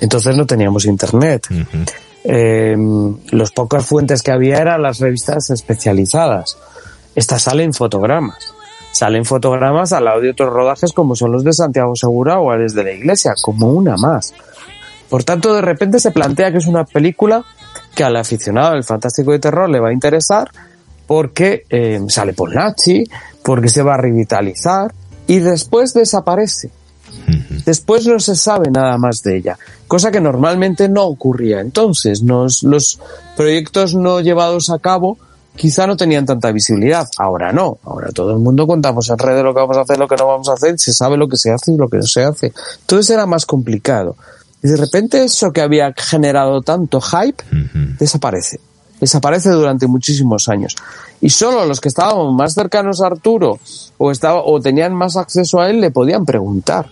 Entonces 0.00 0.36
no 0.36 0.46
teníamos 0.46 0.84
internet. 0.86 1.48
Eh, 2.22 2.76
los 3.32 3.50
pocas 3.50 3.84
fuentes 3.84 4.22
que 4.22 4.30
había 4.30 4.58
eran 4.58 4.82
las 4.82 5.00
revistas 5.00 5.50
especializadas. 5.50 6.56
Estas 7.14 7.42
salen 7.42 7.74
fotogramas. 7.74 8.53
Salen 8.94 9.24
fotogramas 9.24 9.92
al 9.92 10.04
lado 10.04 10.20
de 10.20 10.30
otros 10.30 10.52
rodajes 10.52 10.92
como 10.92 11.16
son 11.16 11.32
los 11.32 11.42
de 11.42 11.52
Santiago 11.52 11.96
Segura 11.96 12.38
o 12.38 12.50
Ares 12.52 12.74
de 12.74 12.84
la 12.84 12.92
Iglesia, 12.92 13.34
como 13.42 13.72
una 13.72 13.96
más. 13.96 14.32
Por 15.10 15.24
tanto, 15.24 15.52
de 15.52 15.60
repente 15.62 15.98
se 15.98 16.12
plantea 16.12 16.52
que 16.52 16.58
es 16.58 16.66
una 16.66 16.84
película 16.84 17.44
que 17.94 18.04
al 18.04 18.14
aficionado 18.16 18.74
del 18.74 18.84
fantástico 18.84 19.32
de 19.32 19.40
terror 19.40 19.68
le 19.68 19.80
va 19.80 19.88
a 19.88 19.92
interesar 19.92 20.48
porque 21.08 21.64
eh, 21.68 22.00
sale 22.08 22.34
por 22.34 22.54
Nachi, 22.54 23.04
porque 23.42 23.68
se 23.68 23.82
va 23.82 23.94
a 23.94 23.98
revitalizar 23.98 24.92
y 25.26 25.38
después 25.40 25.92
desaparece. 25.92 26.70
Después 27.66 28.06
no 28.06 28.18
se 28.20 28.34
sabe 28.36 28.70
nada 28.70 28.96
más 28.98 29.22
de 29.22 29.36
ella, 29.38 29.58
cosa 29.88 30.10
que 30.10 30.20
normalmente 30.20 30.88
no 30.88 31.04
ocurría. 31.04 31.60
Entonces, 31.60 32.22
nos- 32.22 32.62
los 32.62 33.00
proyectos 33.36 33.94
no 33.94 34.20
llevados 34.20 34.70
a 34.70 34.78
cabo 34.78 35.18
quizá 35.56 35.86
no 35.86 35.96
tenían 35.96 36.26
tanta 36.26 36.52
visibilidad. 36.52 37.06
Ahora 37.18 37.52
no, 37.52 37.78
ahora 37.84 38.10
todo 38.12 38.32
el 38.32 38.38
mundo 38.38 38.66
contamos 38.66 39.08
en 39.10 39.18
redes 39.18 39.44
lo 39.44 39.54
que 39.54 39.60
vamos 39.60 39.76
a 39.76 39.82
hacer, 39.82 39.98
lo 39.98 40.08
que 40.08 40.16
no 40.16 40.26
vamos 40.26 40.48
a 40.48 40.54
hacer, 40.54 40.78
se 40.78 40.92
sabe 40.92 41.16
lo 41.16 41.28
que 41.28 41.36
se 41.36 41.50
hace 41.50 41.72
y 41.72 41.76
lo 41.76 41.88
que 41.88 41.98
no 41.98 42.06
se 42.06 42.24
hace. 42.24 42.52
Entonces 42.80 43.10
era 43.10 43.26
más 43.26 43.46
complicado. 43.46 44.16
Y 44.62 44.68
de 44.68 44.76
repente 44.76 45.22
eso 45.22 45.52
que 45.52 45.60
había 45.60 45.92
generado 45.96 46.62
tanto 46.62 47.00
hype 47.00 47.44
desaparece. 47.98 48.60
Desaparece 48.98 49.50
durante 49.50 49.86
muchísimos 49.86 50.48
años. 50.48 50.74
Y 51.20 51.30
solo 51.30 51.66
los 51.66 51.80
que 51.80 51.88
estábamos 51.88 52.34
más 52.34 52.54
cercanos 52.54 53.02
a 53.02 53.08
Arturo 53.08 53.58
o, 53.98 54.10
estaba, 54.10 54.42
o 54.42 54.60
tenían 54.60 54.94
más 54.94 55.16
acceso 55.16 55.60
a 55.60 55.68
él 55.68 55.80
le 55.80 55.90
podían 55.90 56.24
preguntar. 56.24 56.86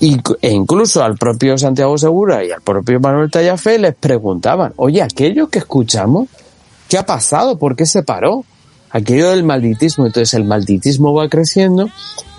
Y, 0.00 0.20
e 0.42 0.50
incluso 0.50 1.02
al 1.02 1.16
propio 1.16 1.56
Santiago 1.56 1.96
Segura 1.96 2.44
y 2.44 2.50
al 2.50 2.60
propio 2.60 3.00
Manuel 3.00 3.30
Tallafe 3.30 3.78
les 3.78 3.94
preguntaban, 3.94 4.72
oye, 4.76 5.00
aquello 5.00 5.48
que 5.48 5.60
escuchamos, 5.60 6.28
¿qué 6.88 6.98
ha 6.98 7.06
pasado? 7.06 7.58
¿Por 7.58 7.76
qué 7.76 7.86
se 7.86 8.02
paró? 8.02 8.44
Aquello 8.90 9.30
del 9.30 9.44
malditismo. 9.44 10.06
Entonces 10.06 10.34
el 10.34 10.44
malditismo 10.44 11.12
va 11.12 11.28
creciendo 11.28 11.88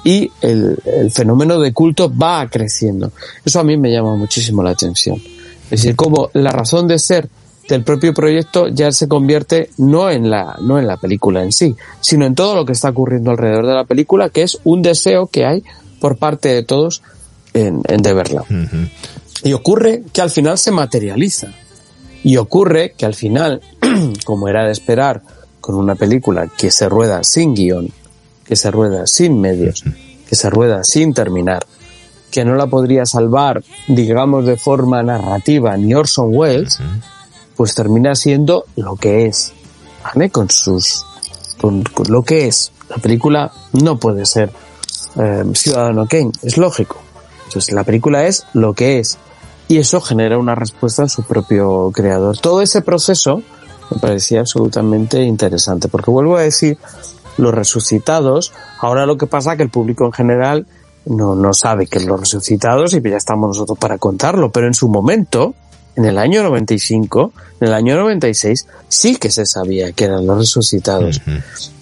y 0.04 0.32
el, 0.42 0.78
el 0.86 1.12
fenómeno 1.12 1.60
de 1.60 1.74
culto 1.74 2.12
va 2.16 2.48
creciendo. 2.50 3.12
Eso 3.44 3.60
a 3.60 3.64
mí 3.64 3.78
me 3.78 3.92
llama 3.92 4.16
muchísimo 4.16 4.64
la 4.64 4.72
atención. 4.72 5.22
Es 5.66 5.82
decir, 5.82 5.96
como 5.96 6.30
la 6.34 6.52
razón 6.52 6.88
de 6.88 6.98
ser 6.98 7.30
del 7.68 7.84
propio 7.84 8.14
proyecto 8.14 8.70
ya 8.70 8.92
se 8.92 9.08
convierte 9.08 9.70
no 9.78 10.10
en 10.10 10.30
la, 10.30 10.56
no 10.62 10.80
en 10.80 10.88
la 10.88 10.98
película 10.98 11.44
en 11.44 11.52
sí, 11.52 11.76
sino 12.00 12.26
en 12.26 12.36
todo 12.36 12.56
lo 12.56 12.66
que 12.66 12.72
está 12.72 12.90
ocurriendo 12.90 13.32
alrededor 13.32 13.68
de 13.68 13.74
la 13.74 13.84
película, 13.84 14.30
que 14.30 14.44
es 14.44 14.58
un 14.64 14.82
deseo 14.82 15.28
que 15.28 15.46
hay 15.46 15.64
por 16.00 16.18
parte 16.18 16.50
de 16.50 16.64
todos 16.64 17.02
en, 17.54 17.82
en 17.88 18.02
de 18.02 18.14
verla. 18.14 18.46
Y 19.44 19.54
ocurre 19.54 20.04
que 20.14 20.22
al 20.22 20.30
final 20.30 20.58
se 20.58 20.72
materializa. 20.72 21.48
Y 22.24 22.38
ocurre 22.38 22.94
que 22.98 23.06
al 23.06 23.14
final, 23.14 23.62
como 24.26 24.48
era 24.48 24.66
de 24.66 24.72
esperar, 24.72 25.22
con 25.62 25.76
una 25.76 25.96
película 25.96 26.48
que 26.48 26.72
se 26.72 26.88
rueda 26.88 27.24
sin 27.24 27.54
guion, 27.54 27.90
que 28.46 28.56
se 28.56 28.72
rueda 28.72 29.06
sin 29.08 29.42
medios, 29.42 29.84
que 30.28 30.36
se 30.36 30.50
rueda 30.50 30.84
sin 30.84 31.14
terminar, 31.14 31.66
que 32.32 32.46
no 32.46 32.56
la 32.56 32.68
podría 32.68 33.06
salvar, 33.06 33.64
digamos, 33.88 34.46
de 34.46 34.58
forma 34.58 35.04
narrativa 35.04 35.76
ni 35.78 35.94
Orson 35.94 36.30
Welles, 36.32 36.80
pues 37.56 37.76
termina 37.76 38.16
siendo 38.16 38.66
lo 38.76 38.96
que 38.96 39.26
es, 39.26 39.54
¿vale? 40.04 40.30
Con 40.30 40.50
sus, 40.50 41.04
con, 41.60 41.84
con 41.84 42.12
lo 42.12 42.24
que 42.24 42.48
es. 42.48 42.72
La 42.90 42.98
película 42.98 43.52
no 43.74 43.98
puede 43.98 44.26
ser 44.26 44.52
eh, 45.18 45.44
Ciudadano 45.54 46.06
Kane. 46.08 46.32
Es 46.42 46.58
lógico. 46.58 46.98
Entonces 47.46 47.74
la 47.74 47.84
película 47.84 48.26
es 48.26 48.46
lo 48.54 48.74
que 48.74 49.00
es. 49.00 49.18
Y 49.68 49.78
eso 49.78 50.00
genera 50.00 50.38
una 50.38 50.56
respuesta 50.56 51.02
en 51.02 51.10
su 51.10 51.24
propio 51.24 51.92
creador. 51.94 52.38
Todo 52.38 52.62
ese 52.62 52.82
proceso 52.82 53.42
me 53.90 54.00
parecía 54.00 54.42
absolutamente 54.42 55.22
interesante. 55.22 55.88
Porque 55.88 56.12
vuelvo 56.12 56.38
a 56.38 56.42
decir, 56.42 56.78
los 57.38 57.54
resucitados, 57.54 58.54
ahora 58.80 59.06
lo 59.06 59.18
que 59.18 59.28
pasa 59.28 59.52
es 59.52 59.58
que 59.58 59.64
el 59.64 59.70
público 59.70 60.06
en 60.06 60.14
general 60.14 60.68
no, 61.06 61.36
no 61.36 61.54
sabe 61.54 61.88
que 61.88 62.00
los 62.00 62.20
resucitados 62.20 62.94
y 62.94 63.02
ya 63.02 63.18
estamos 63.18 63.50
nosotros 63.50 63.78
para 63.78 63.98
contarlo. 63.98 64.52
Pero 64.52 64.68
en 64.68 64.74
su 64.74 64.90
momento, 64.90 65.56
en 65.96 66.06
el 66.06 66.18
año 66.18 66.44
95, 66.44 67.34
en 67.62 67.68
el 67.68 67.74
año 67.74 67.96
96, 67.96 68.68
sí 68.88 69.16
que 69.16 69.32
se 69.32 69.46
sabía 69.46 69.92
que 69.94 70.06
eran 70.06 70.26
los 70.28 70.38
resucitados. 70.38 71.22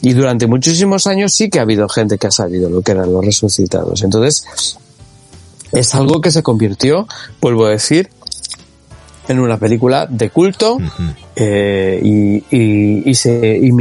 Y 0.01 0.13
durante 0.13 0.47
muchísimos 0.47 1.07
años 1.07 1.33
sí 1.33 1.49
que 1.49 1.59
ha 1.59 1.63
habido 1.63 1.89
gente 1.89 2.17
que 2.17 2.27
ha 2.27 2.31
sabido 2.31 2.69
lo 2.69 2.81
que 2.81 2.91
eran 2.91 3.11
los 3.11 3.25
resucitados. 3.25 4.03
Entonces, 4.03 4.77
es 5.71 5.95
algo 5.95 6.21
que 6.21 6.31
se 6.31 6.43
convirtió, 6.43 7.07
vuelvo 7.41 7.65
a 7.65 7.71
decir, 7.71 8.09
en 9.27 9.39
una 9.39 9.57
película 9.57 10.05
de 10.05 10.29
culto 10.29 10.77
eh, 11.35 11.99
y, 12.03 12.35
y, 12.55 13.09
y, 13.09 13.15
se, 13.15 13.57
y, 13.57 13.71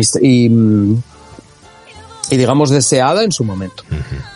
y, 2.30 2.36
digamos 2.36 2.70
deseada 2.70 3.24
en 3.24 3.32
su 3.32 3.44
momento. 3.44 3.82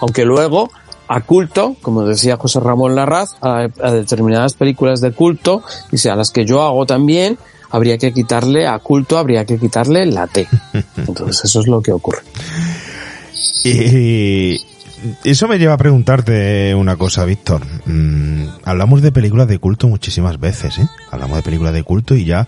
Aunque 0.01 0.25
luego 0.25 0.71
a 1.09 1.21
culto, 1.23 1.77
como 1.81 2.05
decía 2.05 2.37
José 2.37 2.61
Ramón 2.61 2.95
Larraz, 2.95 3.31
a, 3.41 3.69
a 3.83 3.93
determinadas 3.93 4.55
películas 4.55 5.01
de 5.01 5.13
culto, 5.13 5.63
y 5.91 5.99
sea, 5.99 6.13
a 6.13 6.17
las 6.17 6.31
que 6.31 6.45
yo 6.45 6.63
hago 6.63 6.85
también, 6.85 7.39
habría 7.71 7.99
que 7.99 8.13
quitarle 8.13 8.67
a 8.67 8.79
culto, 8.79 9.19
habría 9.19 9.45
que 9.45 9.59
quitarle 9.59 10.07
la 10.07 10.27
T. 10.27 10.47
Entonces 10.97 11.45
eso 11.45 11.61
es 11.61 11.67
lo 11.67 11.81
que 11.81 11.93
ocurre. 11.93 12.23
Y 13.65 14.61
eso 15.25 15.49
me 15.49 15.59
lleva 15.59 15.75
a 15.75 15.79
preguntarte 15.79 16.75
una 16.75 16.97
cosa, 16.97 17.25
Víctor. 17.25 17.63
Mm, 17.87 18.47
hablamos 18.65 19.03
de 19.03 19.13
películas 19.13 19.49
de 19.49 19.59
culto 19.59 19.89
muchísimas 19.89 20.39
veces, 20.41 20.79
¿eh? 20.79 20.89
Hablamos 21.11 21.37
de 21.37 21.43
películas 21.43 21.73
de 21.73 21.83
culto 21.83 22.15
y 22.15 22.25
ya 22.25 22.47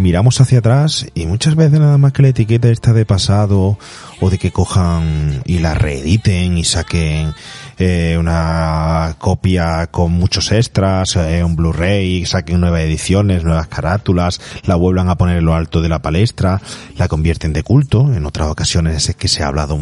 miramos 0.00 0.40
hacia 0.40 0.60
atrás 0.60 1.06
y 1.14 1.26
muchas 1.26 1.54
veces 1.54 1.78
nada 1.78 1.98
más 1.98 2.12
que 2.12 2.22
la 2.22 2.28
etiqueta 2.28 2.70
está 2.70 2.92
de 2.92 3.04
pasado 3.04 3.78
o 4.20 4.30
de 4.30 4.38
que 4.38 4.50
cojan 4.50 5.42
y 5.44 5.58
la 5.58 5.74
reediten 5.74 6.56
y 6.56 6.64
saquen 6.64 7.34
eh, 7.78 8.16
una 8.18 9.16
copia 9.18 9.86
con 9.88 10.12
muchos 10.12 10.52
extras, 10.52 11.16
eh, 11.16 11.42
un 11.44 11.56
Blu-ray, 11.56 12.26
saquen 12.26 12.60
nuevas 12.60 12.82
ediciones, 12.82 13.44
nuevas 13.44 13.68
carátulas, 13.68 14.40
la 14.64 14.76
vuelvan 14.76 15.08
a 15.08 15.16
poner 15.16 15.38
en 15.38 15.44
lo 15.44 15.54
alto 15.54 15.80
de 15.80 15.88
la 15.88 16.00
palestra, 16.00 16.60
la 16.96 17.08
convierten 17.08 17.52
de 17.52 17.62
culto. 17.62 18.12
En 18.12 18.26
otras 18.26 18.48
ocasiones 18.48 19.08
es 19.08 19.16
que 19.16 19.28
se 19.28 19.42
ha 19.42 19.48
hablado 19.48 19.78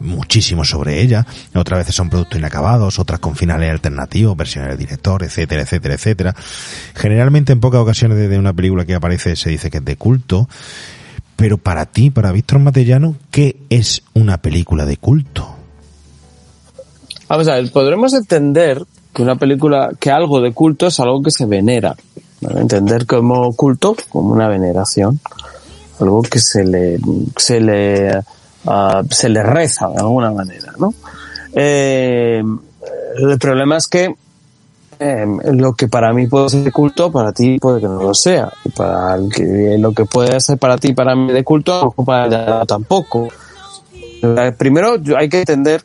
muchísimo 0.00 0.64
sobre 0.64 1.00
ella. 1.00 1.26
Otras 1.54 1.80
veces 1.80 1.94
son 1.94 2.10
productos 2.10 2.38
inacabados, 2.38 2.98
otras 2.98 3.20
con 3.20 3.36
finales 3.36 3.70
alternativos, 3.70 4.36
versiones 4.36 4.70
del 4.70 4.78
director, 4.78 5.22
etcétera, 5.22 5.62
etcétera, 5.62 5.94
etcétera. 5.94 6.34
Generalmente 6.94 7.52
en 7.52 7.60
pocas 7.60 7.80
ocasiones 7.80 8.18
de 8.28 8.38
una 8.38 8.52
película 8.52 8.84
que 8.84 8.94
aparece 8.94 9.36
se 9.36 9.50
dice 9.50 9.70
que 9.70 9.78
es 9.78 9.84
de 9.84 9.96
culto. 9.96 10.48
Pero 11.36 11.56
para 11.56 11.86
ti, 11.86 12.10
para 12.10 12.32
Víctor 12.32 12.58
Matellano, 12.58 13.14
¿qué 13.30 13.56
es 13.70 14.02
una 14.12 14.38
película 14.38 14.86
de 14.86 14.96
culto? 14.96 15.57
Podremos 17.28 18.14
entender 18.14 18.82
que 19.12 19.22
una 19.22 19.36
película, 19.36 19.90
que 19.98 20.10
algo 20.10 20.40
de 20.40 20.52
culto 20.52 20.86
es 20.86 20.98
algo 21.00 21.22
que 21.22 21.30
se 21.30 21.46
venera. 21.46 21.94
Entender 22.40 23.06
como 23.06 23.52
culto 23.54 23.96
como 24.08 24.32
una 24.32 24.48
veneración. 24.48 25.20
Algo 26.00 26.22
que 26.22 26.38
se 26.38 26.64
le, 26.64 26.98
se 27.36 27.60
le, 27.60 28.20
ah, 28.66 29.02
se 29.10 29.28
le 29.28 29.42
reza 29.42 29.88
de 29.88 29.98
alguna 29.98 30.30
manera, 30.30 30.72
¿no? 30.78 30.94
Eh, 31.52 32.42
el 33.16 33.38
problema 33.38 33.76
es 33.76 33.88
que 33.88 34.14
eh, 35.00 35.26
lo 35.52 35.74
que 35.74 35.88
para 35.88 36.12
mí 36.12 36.26
puede 36.26 36.48
ser 36.48 36.72
culto, 36.72 37.12
para 37.12 37.32
ti 37.32 37.58
puede 37.58 37.80
que 37.80 37.88
no 37.88 38.02
lo 38.02 38.14
sea. 38.14 38.52
Y 38.64 38.70
para 38.70 39.16
el 39.16 39.28
que, 39.28 39.76
lo 39.78 39.92
que 39.92 40.04
puede 40.06 40.40
ser 40.40 40.58
para 40.58 40.78
ti, 40.78 40.92
para 40.92 41.14
mí 41.14 41.32
de 41.32 41.44
culto, 41.44 41.94
tampoco. 42.66 43.28
Eh, 44.22 44.52
Primero 44.56 44.96
hay 45.16 45.28
que 45.28 45.40
entender 45.40 45.82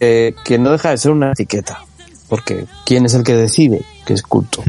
eh, 0.00 0.34
que 0.44 0.58
no 0.58 0.70
deja 0.70 0.90
de 0.90 0.98
ser 0.98 1.12
una 1.12 1.32
etiqueta. 1.32 1.80
Porque 2.28 2.66
¿quién 2.84 3.06
es 3.06 3.14
el 3.14 3.22
que 3.22 3.34
decide 3.34 3.82
que 4.04 4.14
es 4.14 4.22
culto? 4.22 4.62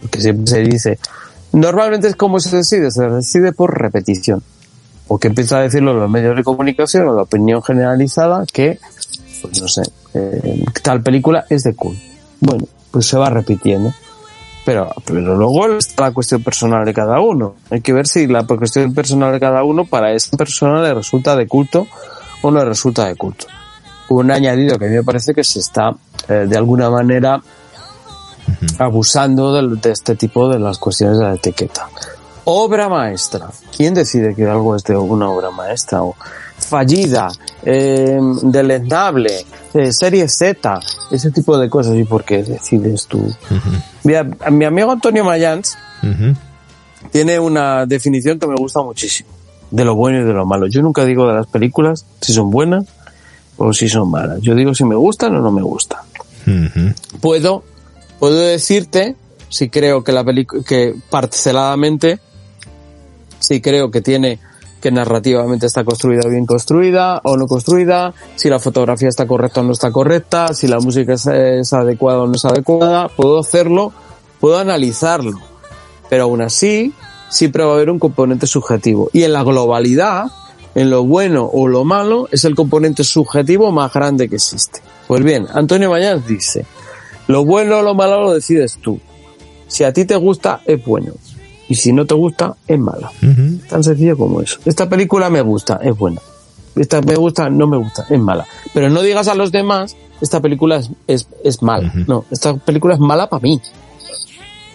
Porque 0.00 0.20
siempre 0.20 0.46
se 0.46 0.60
dice, 0.60 0.98
normalmente 1.52 2.08
es 2.08 2.16
como 2.16 2.40
se 2.40 2.56
decide, 2.56 2.90
se 2.90 3.08
decide 3.08 3.52
por 3.52 3.78
repetición. 3.78 4.42
O 5.08 5.18
que 5.18 5.28
empieza 5.28 5.58
a 5.58 5.62
decirlo 5.62 5.94
los 5.94 6.10
medios 6.10 6.36
de 6.36 6.42
comunicación 6.42 7.06
o 7.08 7.14
la 7.14 7.22
opinión 7.22 7.62
generalizada 7.62 8.44
que, 8.52 8.80
pues 9.40 9.60
no 9.60 9.68
sé, 9.68 9.82
eh, 10.14 10.64
tal 10.82 11.02
película 11.02 11.44
es 11.48 11.62
de 11.62 11.74
culto. 11.74 12.00
Bueno, 12.40 12.64
pues 12.90 13.06
se 13.06 13.16
va 13.16 13.30
repitiendo. 13.30 13.92
Pero, 14.64 14.90
pero 15.04 15.36
luego 15.36 15.76
está 15.76 16.06
la 16.06 16.10
cuestión 16.10 16.42
personal 16.42 16.84
de 16.84 16.92
cada 16.92 17.20
uno. 17.20 17.54
Hay 17.70 17.82
que 17.82 17.92
ver 17.92 18.08
si 18.08 18.26
la 18.26 18.44
cuestión 18.44 18.92
personal 18.92 19.32
de 19.32 19.38
cada 19.38 19.62
uno 19.62 19.84
para 19.84 20.12
esa 20.12 20.36
persona 20.36 20.82
le 20.82 20.92
resulta 20.92 21.36
de 21.36 21.46
culto 21.46 21.86
o 22.42 22.50
no 22.50 22.58
le 22.58 22.64
resulta 22.64 23.06
de 23.06 23.14
culto. 23.14 23.46
Un 24.08 24.30
añadido 24.30 24.78
que 24.78 24.86
a 24.86 24.88
mí 24.88 24.94
me 24.94 25.02
parece 25.02 25.34
que 25.34 25.42
se 25.42 25.60
está 25.60 25.94
eh, 26.28 26.46
de 26.48 26.56
alguna 26.56 26.90
manera 26.90 27.40
abusando 28.78 29.52
de, 29.52 29.90
este 29.90 30.14
tipo 30.14 30.48
de 30.48 30.58
las 30.58 30.78
cuestiones 30.78 31.18
de 31.18 31.24
la 31.24 31.34
etiqueta. 31.34 31.88
Obra 32.44 32.88
maestra. 32.88 33.48
¿Quién 33.76 33.94
decide 33.94 34.34
que 34.34 34.44
algo 34.44 34.76
es 34.76 34.84
de 34.84 34.96
una 34.96 35.28
obra 35.28 35.50
maestra? 35.50 36.02
O 36.02 36.14
fallida, 36.58 37.28
eh, 37.64 38.18
deleznable, 38.42 39.44
eh, 39.74 39.92
serie 39.92 40.28
Z, 40.28 40.80
ese 41.10 41.30
tipo 41.32 41.58
de 41.58 41.68
cosas. 41.68 41.96
¿Y 41.96 42.04
por 42.04 42.24
qué 42.24 42.44
decides 42.44 43.06
tú? 43.06 43.34
Mira, 44.04 44.24
mi 44.50 44.64
amigo 44.64 44.92
Antonio 44.92 45.24
Mayans 45.24 45.76
tiene 47.10 47.38
una 47.40 47.84
definición 47.84 48.38
que 48.38 48.46
me 48.46 48.54
gusta 48.54 48.80
muchísimo. 48.80 49.30
De 49.70 49.84
lo 49.84 49.96
bueno 49.96 50.20
y 50.20 50.24
de 50.24 50.32
lo 50.32 50.46
malo. 50.46 50.68
Yo 50.68 50.80
nunca 50.82 51.04
digo 51.04 51.26
de 51.26 51.34
las 51.34 51.48
películas 51.48 52.06
si 52.20 52.32
son 52.32 52.50
buenas 52.50 52.84
o 53.58 53.72
si 53.72 53.88
son 53.88 54.10
malas. 54.10 54.40
Yo 54.40 54.54
digo 54.54 54.74
si 54.74 54.84
me 54.84 54.94
gustan 54.94 55.34
o 55.36 55.40
no 55.40 55.50
me 55.50 55.62
gustan. 55.62 56.00
Puedo, 57.20 57.64
puedo 58.18 58.38
decirte 58.38 59.16
si 59.48 59.68
creo 59.68 60.04
que 60.04 60.12
la 60.12 60.24
película, 60.24 60.62
que 60.62 60.94
parceladamente, 61.10 62.20
si 63.38 63.60
creo 63.60 63.90
que 63.90 64.00
tiene, 64.00 64.38
que 64.80 64.90
narrativamente 64.90 65.66
está 65.66 65.84
construida 65.84 66.22
o 66.26 66.30
bien 66.30 66.46
construida 66.46 67.20
o 67.24 67.36
no 67.36 67.46
construida, 67.46 68.14
si 68.36 68.48
la 68.48 68.60
fotografía 68.60 69.08
está 69.08 69.26
correcta 69.26 69.60
o 69.60 69.64
no 69.64 69.72
está 69.72 69.90
correcta, 69.90 70.54
si 70.54 70.68
la 70.68 70.78
música 70.78 71.14
es, 71.14 71.26
es 71.26 71.72
adecuada 71.72 72.20
o 72.20 72.26
no 72.26 72.34
es 72.34 72.44
adecuada, 72.44 73.08
puedo 73.08 73.40
hacerlo, 73.40 73.92
puedo 74.40 74.58
analizarlo. 74.58 75.40
Pero 76.08 76.24
aún 76.24 76.42
así, 76.42 76.92
siempre 77.28 77.64
va 77.64 77.72
a 77.72 77.74
haber 77.74 77.90
un 77.90 77.98
componente 77.98 78.46
subjetivo. 78.46 79.10
Y 79.12 79.24
en 79.24 79.32
la 79.32 79.42
globalidad, 79.42 80.26
en 80.76 80.90
lo 80.90 81.04
bueno 81.04 81.48
o 81.50 81.66
lo 81.66 81.84
malo, 81.84 82.28
es 82.30 82.44
el 82.44 82.54
componente 82.54 83.02
subjetivo 83.02 83.72
más 83.72 83.92
grande 83.94 84.28
que 84.28 84.36
existe. 84.36 84.82
Pues 85.08 85.24
bien, 85.24 85.46
Antonio 85.54 85.90
Mañán 85.90 86.22
dice, 86.28 86.66
lo 87.28 87.46
bueno 87.46 87.78
o 87.78 87.82
lo 87.82 87.94
malo 87.94 88.20
lo 88.20 88.34
decides 88.34 88.78
tú. 88.82 89.00
Si 89.66 89.84
a 89.84 89.92
ti 89.94 90.04
te 90.04 90.16
gusta, 90.16 90.60
es 90.66 90.84
bueno. 90.84 91.14
Y 91.66 91.76
si 91.76 91.94
no 91.94 92.04
te 92.04 92.14
gusta, 92.14 92.56
es 92.68 92.78
mala. 92.78 93.10
Tan 93.70 93.82
sencillo 93.82 94.18
como 94.18 94.42
eso. 94.42 94.58
Esta 94.66 94.86
película 94.86 95.30
me 95.30 95.40
gusta, 95.40 95.80
es 95.82 95.96
buena. 95.96 96.20
Esta 96.76 97.00
me 97.00 97.16
gusta, 97.16 97.48
no 97.48 97.66
me 97.66 97.78
gusta, 97.78 98.04
es 98.10 98.20
mala. 98.20 98.46
Pero 98.74 98.90
no 98.90 99.00
digas 99.00 99.28
a 99.28 99.34
los 99.34 99.50
demás, 99.50 99.96
esta 100.20 100.42
película 100.42 100.76
es, 100.76 100.90
es, 101.06 101.26
es 101.42 101.62
mala. 101.62 101.90
No, 102.06 102.26
esta 102.30 102.54
película 102.54 102.92
es 102.92 103.00
mala 103.00 103.30
para 103.30 103.40
mí. 103.40 103.62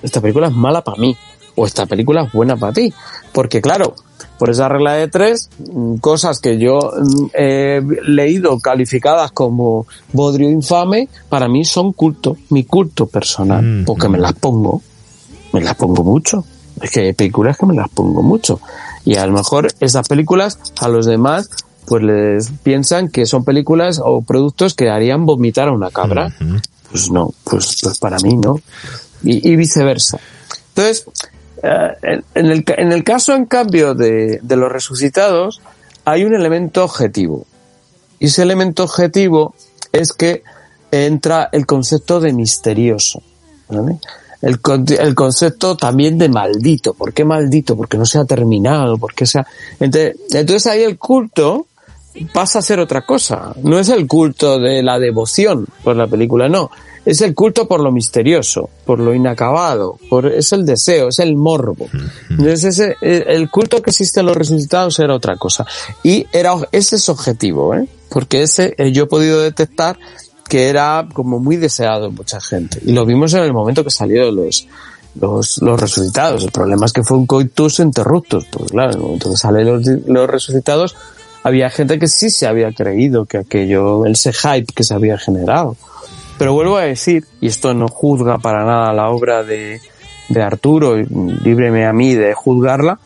Esta 0.01 0.19
película 0.19 0.47
es 0.47 0.53
mala 0.53 0.83
para 0.83 0.99
mí. 0.99 1.15
O 1.53 1.67
esta 1.67 1.85
película 1.85 2.23
es 2.23 2.31
buena 2.31 2.57
para 2.57 2.73
ti. 2.73 2.91
Porque 3.31 3.61
claro, 3.61 3.93
por 4.41 4.49
esa 4.49 4.67
regla 4.67 4.93
de 4.93 5.08
tres, 5.08 5.51
mm, 5.71 5.97
cosas 5.97 6.39
que 6.39 6.58
yo 6.58 6.80
mm, 6.80 7.25
he 7.36 7.80
leído 8.08 8.60
calificadas 8.60 9.32
como 9.32 9.86
bodrio 10.13 10.49
infame, 10.49 11.10
para 11.30 11.47
mí 11.47 11.63
son 11.63 11.93
culto, 11.93 12.38
mi 12.49 12.63
culto 12.63 13.06
personal. 13.06 13.84
Porque 13.86 14.10
me 14.10 14.17
las 14.17 14.34
pongo. 14.34 14.82
Me 15.54 15.62
las 15.62 15.75
pongo 15.75 16.04
mucho. 16.04 16.43
Es 16.82 16.89
que 16.89 17.01
hay 17.01 17.13
películas 17.13 17.56
que 17.56 17.67
me 17.67 17.75
las 17.75 17.88
pongo 17.89 18.23
mucho. 18.23 18.60
Y 19.06 19.15
a 19.15 19.27
lo 19.27 19.34
mejor 19.34 19.67
esas 19.80 20.08
películas 20.08 20.58
a 20.80 20.88
los 20.88 21.06
demás 21.06 21.47
pues 21.86 22.01
les 22.01 22.49
piensan 22.63 23.10
que 23.10 23.27
son 23.27 23.45
películas 23.45 24.01
o 24.04 24.23
productos 24.23 24.73
que 24.73 24.89
harían 24.89 25.23
vomitar 25.27 25.67
a 25.67 25.71
una 25.71 25.91
cabra. 25.91 26.36
Pues 26.89 27.12
no, 27.12 27.32
pues, 27.43 27.77
pues 27.84 27.99
para 27.99 28.17
mí 28.23 28.38
no. 28.38 28.60
Y, 29.21 29.51
y 29.51 29.56
viceversa. 29.56 30.19
Entonces, 30.69 31.06
en, 31.62 32.24
en 32.36 32.45
el, 32.47 32.63
en 32.78 32.91
el 32.91 33.04
caso, 33.04 33.34
en 33.34 33.45
cambio, 33.45 33.93
de, 33.93 34.39
de 34.41 34.56
los 34.56 34.71
resucitados, 34.71 35.62
hay 36.06 36.24
un 36.24 36.34
elemento 36.34 36.84
objetivo. 36.84 37.45
Y 38.19 38.26
ese 38.26 38.43
elemento 38.43 38.84
objetivo 38.84 39.56
es 39.91 40.13
que 40.13 40.43
entra 40.91 41.50
el 41.52 41.65
concepto 41.65 42.19
de 42.19 42.34
misterioso. 42.34 43.21
¿vale? 43.69 43.97
El, 44.41 44.60
el 45.00 45.15
concepto 45.15 45.78
también 45.78 46.17
de 46.17 46.30
maldito. 46.30 46.93
¿Por 46.93 47.13
qué 47.13 47.24
maldito? 47.24 47.76
Porque 47.76 47.97
no 47.97 48.06
se 48.06 48.17
ha 48.17 48.26
terminado, 48.26 48.97
porque 48.97 49.26
sea. 49.26 49.45
Entonces, 49.80 50.17
entonces 50.32 50.67
ahí 50.67 50.84
el 50.84 50.97
culto 50.97 51.67
pasa 52.34 52.60
a 52.60 52.62
ser 52.62 52.80
otra 52.80 53.02
cosa. 53.06 53.54
No 53.63 53.80
es 53.80 53.89
el 53.89 54.08
culto 54.08 54.60
de 54.60 54.82
la 54.84 55.00
devoción 55.00 55.67
por 55.84 55.95
la 55.95 56.08
película, 56.08 56.50
no. 56.50 56.71
Es 57.05 57.21
el 57.21 57.33
culto 57.33 57.67
por 57.67 57.81
lo 57.81 57.91
misterioso, 57.91 58.69
por 58.85 58.99
lo 58.99 59.13
inacabado, 59.13 59.97
por, 60.09 60.27
es 60.27 60.51
el 60.51 60.65
deseo, 60.65 61.09
es 61.09 61.19
el 61.19 61.35
morbo. 61.35 61.87
Entonces 62.29 62.63
ese, 62.63 62.95
eh, 63.01 63.25
el 63.27 63.49
culto 63.49 63.81
que 63.81 63.89
existe 63.89 64.19
en 64.19 64.27
los 64.27 64.37
resucitados 64.37 64.99
era 64.99 65.15
otra 65.15 65.35
cosa. 65.37 65.65
Y 66.03 66.27
era, 66.31 66.53
ese 66.71 66.97
es 66.97 67.09
objetivo, 67.09 67.73
¿eh? 67.73 67.87
Porque 68.09 68.43
ese 68.43 68.75
eh, 68.77 68.91
yo 68.91 69.03
he 69.03 69.07
podido 69.07 69.41
detectar 69.41 69.97
que 70.47 70.67
era 70.67 71.07
como 71.13 71.39
muy 71.39 71.55
deseado 71.55 72.07
en 72.07 72.15
mucha 72.15 72.39
gente. 72.41 72.79
Y 72.85 72.91
lo 72.91 73.05
vimos 73.05 73.33
en 73.33 73.43
el 73.43 73.53
momento 73.53 73.83
que 73.83 73.89
salió 73.89 74.29
los, 74.31 74.67
los, 75.15 75.61
los 75.61 75.79
resucitados. 75.79 76.43
El 76.43 76.51
problema 76.51 76.85
es 76.85 76.93
que 76.93 77.03
fue 77.03 77.17
un 77.17 77.25
coitus 77.25 77.79
interruptus. 77.79 78.45
Pues 78.51 78.71
claro, 78.71 78.91
en 78.91 78.97
el 78.97 79.01
momento 79.01 79.31
que 79.31 79.37
salen 79.37 79.65
los, 79.65 79.87
los 80.05 80.29
resucitados, 80.29 80.95
había 81.43 81.69
gente 81.69 81.97
que 81.97 82.07
sí 82.07 82.29
se 82.29 82.47
había 82.47 82.71
creído 82.73 83.25
que 83.25 83.37
aquello, 83.37 84.05
ese 84.05 84.33
hype 84.33 84.73
que 84.75 84.83
se 84.83 84.93
había 84.93 85.17
generado. 85.17 85.75
Pero 86.41 86.54
vuelvo 86.54 86.77
a 86.77 86.86
decir, 86.86 87.23
y 87.39 87.45
esto 87.49 87.71
no 87.75 87.88
juzga 87.88 88.39
para 88.39 88.65
nada 88.65 88.91
la 88.93 89.12
obra 89.12 89.43
de, 89.43 89.80
de 90.27 90.41
Arturo, 90.41 90.97
líbreme 90.97 91.86
a 91.86 91.93
mí 91.93 92.15
de 92.15 92.34
juzgarla, 92.34 92.97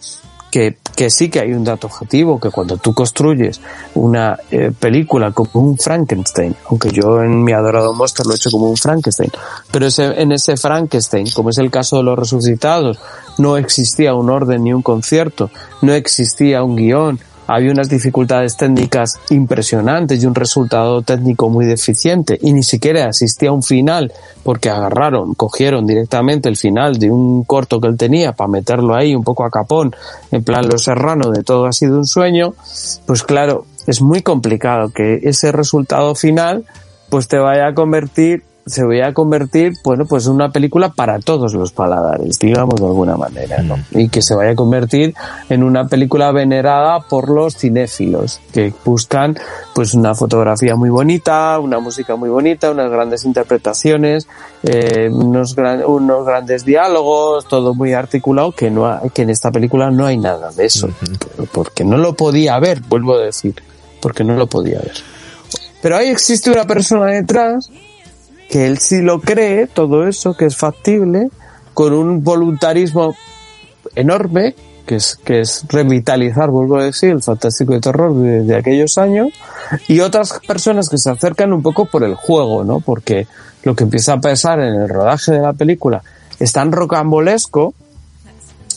que, 0.50 0.78
que 0.96 1.10
sí 1.10 1.30
que 1.30 1.42
hay 1.42 1.52
un 1.52 1.66
dato 1.66 1.88
objetivo, 1.88 2.40
que 2.40 2.50
cuando 2.50 2.78
tú 2.78 2.94
construyes 2.94 3.60
una 3.96 4.40
eh, 4.52 4.72
película 4.80 5.34
como 5.34 5.68
un 5.68 5.78
Frankenstein, 5.78 6.56
aunque 6.70 6.92
yo 6.92 7.22
en 7.24 7.44
mi 7.44 7.52
adorado 7.52 7.94
monster 7.94 8.26
lo 8.26 8.32
he 8.32 8.36
hecho 8.38 8.50
como 8.52 8.70
un 8.70 8.78
Frankenstein, 8.78 9.32
pero 9.70 9.88
ese, 9.88 10.06
en 10.22 10.32
ese 10.32 10.56
Frankenstein, 10.56 11.28
como 11.36 11.50
es 11.50 11.58
el 11.58 11.70
caso 11.70 11.98
de 11.98 12.04
los 12.04 12.18
resucitados, 12.18 13.00
no 13.38 13.58
existía 13.58 14.14
un 14.14 14.30
orden 14.30 14.64
ni 14.64 14.72
un 14.72 14.82
concierto, 14.82 15.50
no 15.82 15.92
existía 15.92 16.64
un 16.64 16.78
guion, 16.78 17.20
había 17.48 17.72
unas 17.72 17.90
dificultades 17.90 18.58
técnicas 18.58 19.20
impresionantes 19.30 20.24
y 20.24 20.26
un 20.26 20.36
resultado 20.36 21.02
técnico 21.02 21.50
muy 21.50 21.66
deficiente 21.66 22.38
y 22.42 22.54
ni 22.54 22.64
siquiera 22.64 23.08
existía 23.08 23.52
un 23.52 23.64
final 23.64 24.12
porque 24.44 24.70
agarraron, 24.70 25.34
cogieron 25.34 25.86
directamente 25.86 26.50
el 26.50 26.58
final 26.58 26.98
de 26.98 27.12
un 27.12 27.44
corto 27.44 27.80
que 27.80 27.88
él 27.88 27.98
tenía 27.98 28.34
para 28.34 28.50
meterlo 28.50 28.96
ahí 28.96 29.16
un 29.16 29.24
poco 29.24 29.44
a 29.44 29.50
capón, 29.50 29.96
en 30.32 30.44
plan 30.44 30.68
lo 30.68 30.78
serrano 30.78 31.32
de 31.32 31.44
todo 31.44 31.66
ha 31.66 31.74
sido 31.74 31.98
un 31.98 32.06
sueño, 32.06 32.54
pues 33.06 33.24
claro, 33.24 33.66
es 33.88 34.02
muy 34.02 34.22
complicado 34.22 34.90
que 34.90 35.20
ese 35.24 35.52
resultado 35.52 36.16
final 36.16 36.66
pues 37.10 37.28
te 37.28 37.38
vaya 37.38 37.68
a 37.68 37.74
convertir 37.74 38.44
se 38.66 38.84
vaya 38.84 39.08
a 39.08 39.14
convertir, 39.14 39.74
bueno, 39.84 40.08
pues 40.08 40.26
en 40.26 40.34
una 40.34 40.50
película 40.50 40.90
para 40.90 41.20
todos 41.20 41.54
los 41.54 41.72
paladares, 41.72 42.40
digamos 42.40 42.82
de 42.82 42.88
alguna 42.88 43.16
manera, 43.16 43.62
¿no? 43.62 43.78
Y 43.92 44.10
que 44.10 44.24
se 44.24 44.34
vaya 44.34 44.52
a 44.52 44.56
convertir 44.56 45.14
en 45.50 45.62
una 45.62 45.88
película 45.88 46.32
venerada 46.32 47.02
por 47.02 47.30
los 47.30 47.56
cinéfilos, 47.56 48.42
que 48.52 48.74
buscan, 48.84 49.38
pues, 49.76 49.94
una 49.94 50.16
fotografía 50.16 50.76
muy 50.76 50.90
bonita, 50.90 51.60
una 51.60 51.80
música 51.80 52.16
muy 52.16 52.30
bonita, 52.30 52.72
unas 52.72 52.90
grandes 52.90 53.24
interpretaciones, 53.24 54.28
eh, 54.64 55.10
unos, 55.12 55.56
gran, 55.56 55.86
unos 55.86 56.26
grandes 56.26 56.66
diálogos, 56.66 57.48
todo 57.48 57.76
muy 57.76 57.94
articulado, 57.94 58.52
que 58.52 58.72
no 58.72 58.88
hay, 58.88 59.12
que 59.12 59.22
en 59.22 59.30
esta 59.30 59.52
película 59.52 59.92
no 59.92 60.08
hay 60.08 60.18
nada 60.18 60.52
de 60.52 60.66
eso, 60.66 60.90
porque 61.52 61.84
no 61.84 61.98
lo 61.98 62.16
podía 62.16 62.58
ver, 62.58 62.82
vuelvo 62.90 63.14
a 63.14 63.20
decir, 63.20 63.54
porque 64.02 64.24
no 64.24 64.34
lo 64.34 64.48
podía 64.48 64.80
ver. 64.80 64.96
Pero 65.84 65.98
ahí 65.98 66.08
existe 66.08 66.50
una 66.50 66.66
persona 66.66 67.06
detrás 67.12 67.70
que 68.50 68.68
él 68.68 68.78
sí 68.78 69.02
lo 69.02 69.20
cree, 69.20 69.68
todo 69.68 70.08
eso, 70.08 70.36
que 70.36 70.46
es 70.46 70.56
factible, 70.56 71.30
con 71.74 71.94
un 71.94 72.24
voluntarismo 72.24 73.16
enorme, 73.96 74.56
que 74.86 74.96
es, 74.96 75.16
que 75.16 75.42
es 75.42 75.66
revitalizar, 75.68 76.50
vuelvo 76.50 76.78
a 76.78 76.86
decir, 76.86 77.10
el 77.12 77.24
fantástico 77.24 77.74
de 77.74 77.82
terror 77.82 78.14
de, 78.16 78.56
aquellos 78.56 78.98
años, 78.98 79.30
y 79.88 80.00
otras 80.00 80.40
personas 80.48 80.90
que 80.90 80.98
se 80.98 81.10
acercan 81.10 81.54
un 81.54 81.62
poco 81.62 81.86
por 81.86 82.04
el 82.04 82.16
juego, 82.16 82.64
¿no? 82.64 82.80
Porque 82.80 83.28
lo 83.64 83.76
que 83.76 83.84
empieza 83.84 84.14
a 84.14 84.22
pasar 84.22 84.60
en 84.60 84.76
el 84.76 84.90
rodaje 84.90 85.32
de 85.32 85.42
la 85.42 85.54
película 85.54 86.04
es 86.40 86.52
tan 86.52 86.72
rocambolesco 86.72 87.74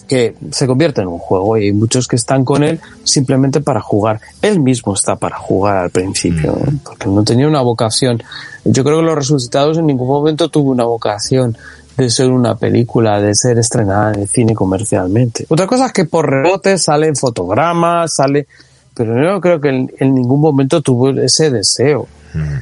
que 0.08 0.34
se 0.50 0.66
convierte 0.66 1.02
en 1.02 1.06
un 1.08 1.18
juego 1.18 1.56
y 1.58 1.64
hay 1.66 1.72
muchos 1.72 2.08
que 2.08 2.16
están 2.16 2.44
con 2.44 2.64
él 2.64 2.80
simplemente 3.04 3.60
para 3.60 3.80
jugar. 3.80 4.20
Él 4.42 4.58
mismo 4.58 4.94
está 4.94 5.14
para 5.16 5.36
jugar 5.38 5.76
al 5.76 5.90
principio, 5.90 6.52
¿no? 6.64 6.78
porque 6.82 7.06
no 7.08 7.22
tenía 7.22 7.46
una 7.46 7.60
vocación. 7.60 8.22
Yo 8.64 8.82
creo 8.82 8.96
que 8.98 9.04
Los 9.04 9.14
Resucitados 9.14 9.78
en 9.78 9.86
ningún 9.86 10.08
momento 10.08 10.48
tuvo 10.48 10.70
una 10.70 10.84
vocación 10.84 11.56
de 11.96 12.10
ser 12.10 12.30
una 12.30 12.54
película, 12.56 13.20
de 13.20 13.34
ser 13.34 13.58
estrenada 13.58 14.12
en 14.14 14.20
el 14.22 14.28
cine 14.28 14.54
comercialmente. 14.54 15.44
Otra 15.48 15.66
cosa 15.66 15.86
es 15.86 15.92
que 15.92 16.04
por 16.04 16.30
rebote 16.30 16.78
salen 16.78 17.14
fotogramas, 17.14 18.14
sale, 18.14 18.46
pero 18.94 19.14
yo 19.14 19.32
no 19.32 19.40
creo 19.40 19.60
que 19.60 19.68
en, 19.68 19.92
en 19.98 20.14
ningún 20.14 20.40
momento 20.40 20.80
tuvo 20.80 21.10
ese 21.10 21.50
deseo. 21.50 22.06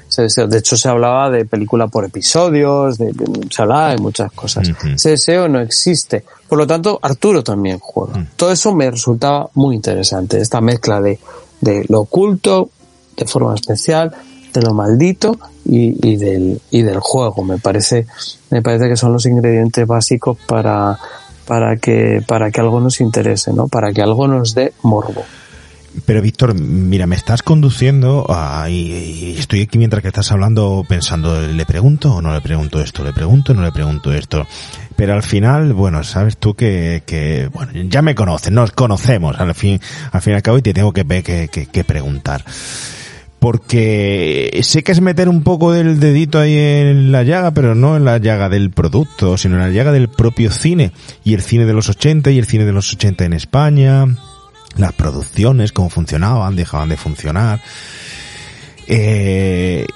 Ese 0.08 0.22
deseo. 0.22 0.46
De 0.46 0.58
hecho, 0.58 0.76
se 0.76 0.88
hablaba 0.88 1.28
de 1.28 1.44
película 1.44 1.86
por 1.88 2.04
episodios, 2.04 2.96
de, 2.98 3.06
de- 3.12 3.46
se 3.50 3.62
hablaba 3.62 3.90
de 3.90 3.98
muchas 3.98 4.32
cosas. 4.32 4.68
Ese 4.94 5.10
deseo 5.10 5.48
no 5.48 5.60
existe. 5.60 6.24
Por 6.48 6.58
lo 6.58 6.66
tanto, 6.66 6.98
Arturo 7.02 7.42
también 7.42 7.78
juega. 7.80 8.26
Todo 8.36 8.52
eso 8.52 8.74
me 8.74 8.90
resultaba 8.90 9.50
muy 9.54 9.74
interesante. 9.74 10.40
Esta 10.40 10.60
mezcla 10.60 11.00
de, 11.00 11.18
de 11.60 11.84
lo 11.88 12.00
oculto, 12.00 12.70
de 13.16 13.26
forma 13.26 13.54
especial, 13.54 14.14
de 14.52 14.62
lo 14.62 14.72
maldito 14.72 15.38
y, 15.64 16.08
y 16.08 16.16
del, 16.16 16.60
y 16.70 16.82
del 16.82 17.00
juego. 17.00 17.42
Me 17.42 17.58
parece, 17.58 18.06
me 18.50 18.62
parece 18.62 18.88
que 18.88 18.96
son 18.96 19.12
los 19.12 19.26
ingredientes 19.26 19.86
básicos 19.86 20.38
para, 20.46 20.98
para 21.46 21.76
que, 21.76 22.22
para 22.26 22.50
que 22.50 22.60
algo 22.60 22.80
nos 22.80 23.00
interese, 23.00 23.52
¿no? 23.52 23.68
Para 23.68 23.92
que 23.92 24.02
algo 24.02 24.28
nos 24.28 24.54
dé 24.54 24.72
morbo. 24.82 25.22
Pero 26.04 26.20
Víctor, 26.20 26.54
mira, 26.54 27.06
me 27.06 27.16
estás 27.16 27.42
conduciendo 27.42 28.26
a, 28.28 28.68
y, 28.68 29.36
estoy 29.38 29.62
aquí 29.62 29.78
mientras 29.78 30.02
que 30.02 30.08
estás 30.08 30.30
hablando 30.30 30.84
pensando, 30.88 31.40
¿le 31.40 31.64
pregunto 31.64 32.14
o 32.14 32.22
no 32.22 32.32
le 32.32 32.40
pregunto 32.40 32.80
esto? 32.80 33.02
¿Le 33.02 33.12
pregunto 33.12 33.52
o 33.52 33.54
no 33.54 33.62
le 33.62 33.72
pregunto 33.72 34.12
esto? 34.12 34.46
Pero 34.96 35.14
al 35.14 35.22
final, 35.22 35.72
bueno, 35.72 36.04
sabes 36.04 36.36
tú 36.36 36.54
que, 36.54 37.02
que 37.06 37.48
bueno, 37.52 37.72
ya 37.88 38.02
me 38.02 38.14
conoces, 38.14 38.52
nos 38.52 38.72
conocemos 38.72 39.38
al 39.38 39.54
fin, 39.54 39.80
al 40.12 40.22
fin 40.22 40.34
y 40.34 40.36
al 40.36 40.42
cabo 40.42 40.58
y 40.58 40.62
te 40.62 40.74
tengo 40.74 40.92
que, 40.92 41.04
que, 41.22 41.48
que, 41.48 41.66
que 41.66 41.84
preguntar. 41.84 42.44
Porque 43.38 44.58
sé 44.62 44.82
que 44.82 44.92
es 44.92 45.00
meter 45.00 45.28
un 45.28 45.42
poco 45.42 45.72
del 45.72 46.00
dedito 46.00 46.38
ahí 46.38 46.56
en 46.56 47.12
la 47.12 47.22
llaga, 47.22 47.52
pero 47.52 47.74
no 47.74 47.96
en 47.96 48.04
la 48.04 48.18
llaga 48.18 48.48
del 48.48 48.70
producto, 48.70 49.36
sino 49.36 49.56
en 49.56 49.62
la 49.62 49.70
llaga 49.70 49.92
del 49.92 50.08
propio 50.08 50.50
cine. 50.50 50.90
Y 51.22 51.34
el 51.34 51.42
cine 51.42 51.64
de 51.64 51.74
los 51.74 51.88
80 51.88 52.30
y 52.30 52.38
el 52.38 52.46
cine 52.46 52.64
de 52.64 52.72
los 52.72 52.92
80 52.92 53.24
en 53.24 53.34
España, 53.34 54.06
las 54.76 54.92
producciones, 54.92 55.72
cómo 55.72 55.90
funcionaban, 55.90 56.56
dejaban 56.56 56.88
de 56.88 56.96
funcionar. 56.96 57.60
Eh, 58.86 59.86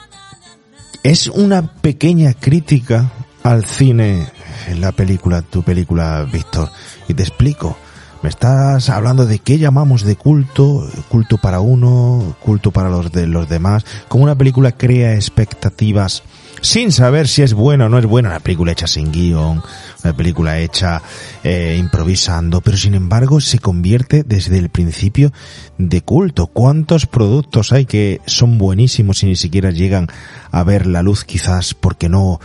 es 1.03 1.29
una 1.29 1.75
pequeña 1.75 2.35
crítica 2.35 3.11
al 3.43 3.65
cine 3.65 4.27
en 4.69 4.81
la 4.81 4.93
película, 4.93 5.43
tu 5.43 5.63
película, 5.63 6.27
Víctor. 6.31 6.71
Y 7.09 7.15
te 7.15 7.23
explico. 7.23 7.77
Me 8.23 8.29
estás 8.29 8.91
hablando 8.91 9.25
de 9.25 9.39
qué 9.39 9.59
llamamos 9.59 10.03
de 10.03 10.15
culto, 10.15 10.87
culto 11.09 11.39
para 11.39 11.61
uno, 11.61 12.37
culto 12.41 12.71
para 12.71 12.91
los 12.91 13.11
de 13.13 13.27
los 13.27 13.49
demás. 13.49 13.87
Como 14.09 14.25
una 14.25 14.35
película 14.35 14.73
crea 14.73 15.15
expectativas 15.15 16.23
sin 16.61 16.93
saber 16.93 17.29
si 17.29 17.43
es 17.43 17.55
buena 17.55 17.87
o 17.87 17.89
no 17.89 17.99
es 17.99 18.07
buena. 18.07 18.29
Una 18.31 18.41
película 18.41 18.73
hecha 18.73 18.87
sin 18.87 19.13
guion, 19.13 19.63
una 20.05 20.17
película 20.17 20.59
hecha 20.59 21.03
eh, 21.43 21.77
improvisando, 21.79 22.61
pero 22.61 22.77
sin 22.77 22.95
embargo 22.95 23.41
se 23.41 23.59
convierte 23.59 24.23
desde 24.25 24.59
el 24.59 24.69
principio 24.69 25.33
de 25.79 26.03
culto. 26.03 26.47
¿Cuántos 26.47 27.07
productos 27.07 27.73
hay 27.73 27.87
que 27.87 28.21
son 28.27 28.59
buenísimos 28.59 29.23
y 29.23 29.27
ni 29.27 29.37
siquiera 29.37 29.71
llegan 29.71 30.09
a 30.51 30.65
ver 30.65 30.87
la 30.87 31.03
luz 31.03 31.25
quizás 31.25 31.75
porque 31.75 32.09
no 32.09 32.41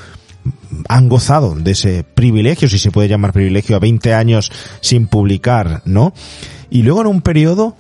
han 0.88 1.10
gozado 1.10 1.56
de 1.56 1.72
ese 1.72 2.04
privilegio, 2.04 2.70
si 2.70 2.78
se 2.78 2.92
puede 2.92 3.08
llamar 3.08 3.34
privilegio, 3.34 3.76
a 3.76 3.80
20 3.80 4.14
años 4.14 4.52
sin 4.82 5.08
publicar, 5.08 5.82
¿no? 5.86 6.14
Y 6.70 6.84
luego 6.84 7.02
en 7.02 7.08
un 7.08 7.22
periodo 7.22 7.76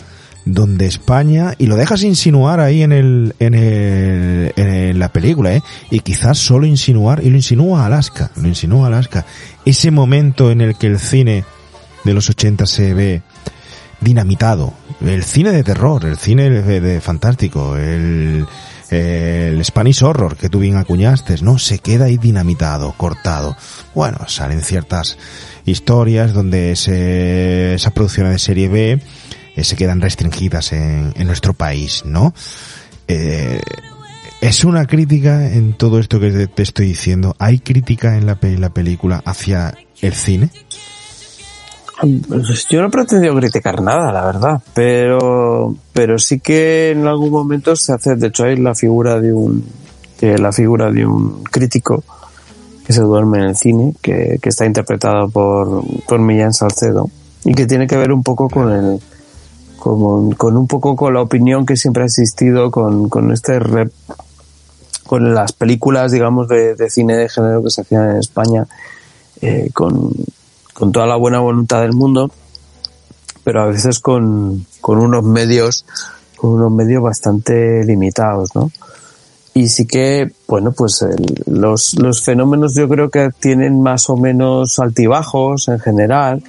donde 0.45 0.85
España, 0.85 1.55
y 1.57 1.65
lo 1.65 1.75
dejas 1.75 2.03
insinuar 2.03 2.59
ahí 2.59 2.83
en 2.83 2.91
el, 2.91 3.35
en 3.39 3.55
el, 3.55 4.53
en 4.55 4.99
la 4.99 5.09
película, 5.09 5.55
¿eh? 5.55 5.63
Y 5.89 5.99
quizás 5.99 6.37
solo 6.37 6.67
insinuar, 6.67 7.23
y 7.23 7.31
lo 7.31 7.35
insinúa 7.35 7.85
Alaska, 7.85 8.31
lo 8.35 8.47
insinúa 8.47 8.87
Alaska, 8.87 9.25
ese 9.65 9.89
momento 9.89 10.51
en 10.51 10.61
el 10.61 10.77
que 10.77 10.87
el 10.87 10.99
cine 10.99 11.43
de 12.03 12.13
los 12.13 12.29
80 12.29 12.67
se 12.67 12.93
ve 12.93 13.21
dinamitado, 14.01 14.73
el 15.01 15.23
cine 15.23 15.51
de 15.51 15.63
terror, 15.63 16.05
el 16.05 16.17
cine 16.17 16.49
de, 16.49 17.01
fantástico, 17.01 17.75
el, 17.75 18.45
el 18.91 19.65
Spanish 19.65 20.03
Horror 20.03 20.37
que 20.37 20.49
tú 20.49 20.59
bien 20.59 20.77
acuñaste, 20.77 21.41
¿no? 21.41 21.57
Se 21.57 21.79
queda 21.79 22.05
ahí 22.05 22.17
dinamitado, 22.17 22.93
cortado. 22.95 23.57
Bueno, 23.95 24.19
salen 24.27 24.61
ciertas 24.61 25.17
historias 25.65 26.33
donde 26.33 26.71
ese, 26.71 27.73
esas 27.73 27.93
producciones 27.93 28.33
de 28.33 28.39
serie 28.39 28.69
B 28.69 29.01
eh, 29.55 29.63
se 29.63 29.75
quedan 29.75 30.01
restringidas 30.01 30.73
en, 30.73 31.13
en 31.15 31.27
nuestro 31.27 31.53
país, 31.53 32.03
¿no? 32.05 32.33
Eh, 33.07 33.61
es 34.41 34.63
una 34.63 34.85
crítica 34.85 35.51
en 35.51 35.73
todo 35.73 35.99
esto 35.99 36.19
que 36.19 36.47
te, 36.47 36.63
estoy 36.63 36.87
diciendo. 36.87 37.35
¿Hay 37.39 37.59
crítica 37.59 38.17
en 38.17 38.25
la, 38.25 38.37
la 38.41 38.69
película 38.69 39.21
hacia 39.25 39.73
el 40.01 40.13
cine? 40.13 40.49
Pues 42.27 42.67
yo 42.69 42.81
no 42.81 42.87
he 42.87 42.91
pretendido 42.91 43.35
criticar 43.35 43.81
nada, 43.81 44.11
la 44.11 44.25
verdad, 44.25 44.61
pero, 44.73 45.75
pero 45.93 46.19
sí 46.19 46.41
que 46.41 46.91
en 46.91 47.07
algún 47.07 47.31
momento 47.31 47.75
se 47.77 47.93
hace, 47.93 48.17
de 48.17 48.27
hecho 48.27 48.43
hay 48.43 48.57
la 48.57 48.75
figura 48.75 49.19
de 49.21 49.31
un, 49.31 49.65
de 50.19 50.37
la 50.37 50.51
figura 50.51 50.91
de 50.91 51.05
un 51.05 51.43
crítico 51.45 52.03
que 52.85 52.91
se 52.91 53.01
duerme 53.01 53.39
en 53.39 53.43
el 53.45 53.55
cine, 53.55 53.93
que, 54.01 54.37
que 54.41 54.49
está 54.49 54.65
interpretado 54.65 55.29
por, 55.29 55.83
por 56.05 56.19
Millán 56.19 56.53
Salcedo, 56.53 57.09
y 57.45 57.53
que 57.53 57.65
tiene 57.65 57.87
que 57.87 57.95
ver 57.95 58.11
un 58.11 58.23
poco 58.23 58.49
con 58.49 58.71
el, 58.71 58.99
con, 59.85 60.31
con 60.31 60.57
un 60.57 60.65
poco 60.65 60.95
con 60.95 61.13
la 61.13 61.21
opinión 61.21 61.63
que 61.63 61.77
siempre 61.77 62.01
ha 62.01 62.05
existido 62.07 62.71
con, 62.71 63.07
con 63.07 63.31
este 63.31 63.59
rep- 63.59 63.91
con 65.05 65.35
las 65.35 65.53
películas, 65.53 66.11
digamos, 66.11 66.47
de, 66.47 66.75
cine 66.89 67.15
de 67.15 67.29
género 67.29 67.61
que 67.63 67.69
se 67.69 67.81
hacían 67.81 68.09
en 68.09 68.17
España, 68.17 68.65
eh, 69.41 69.69
con, 69.75 70.09
con 70.73 70.91
toda 70.91 71.05
la 71.05 71.17
buena 71.17 71.39
voluntad 71.39 71.81
del 71.81 71.93
mundo, 71.93 72.31
pero 73.43 73.61
a 73.61 73.67
veces 73.67 73.99
con, 73.99 74.65
con 74.81 74.97
unos 74.97 75.23
medios, 75.23 75.85
con 76.35 76.53
unos 76.53 76.71
medios 76.71 77.03
bastante 77.03 77.83
limitados, 77.83 78.55
¿no? 78.55 78.71
Y 79.53 79.67
sí 79.67 79.85
que, 79.85 80.31
bueno, 80.47 80.71
pues 80.71 81.03
el- 81.03 81.43
los, 81.45 81.93
los 81.99 82.23
fenómenos 82.23 82.73
yo 82.73 82.89
creo 82.89 83.11
que 83.11 83.29
tienen 83.39 83.83
más 83.83 84.09
o 84.09 84.17
menos 84.17 84.79
altibajos 84.79 85.67
en 85.67 85.77
general 85.79 86.41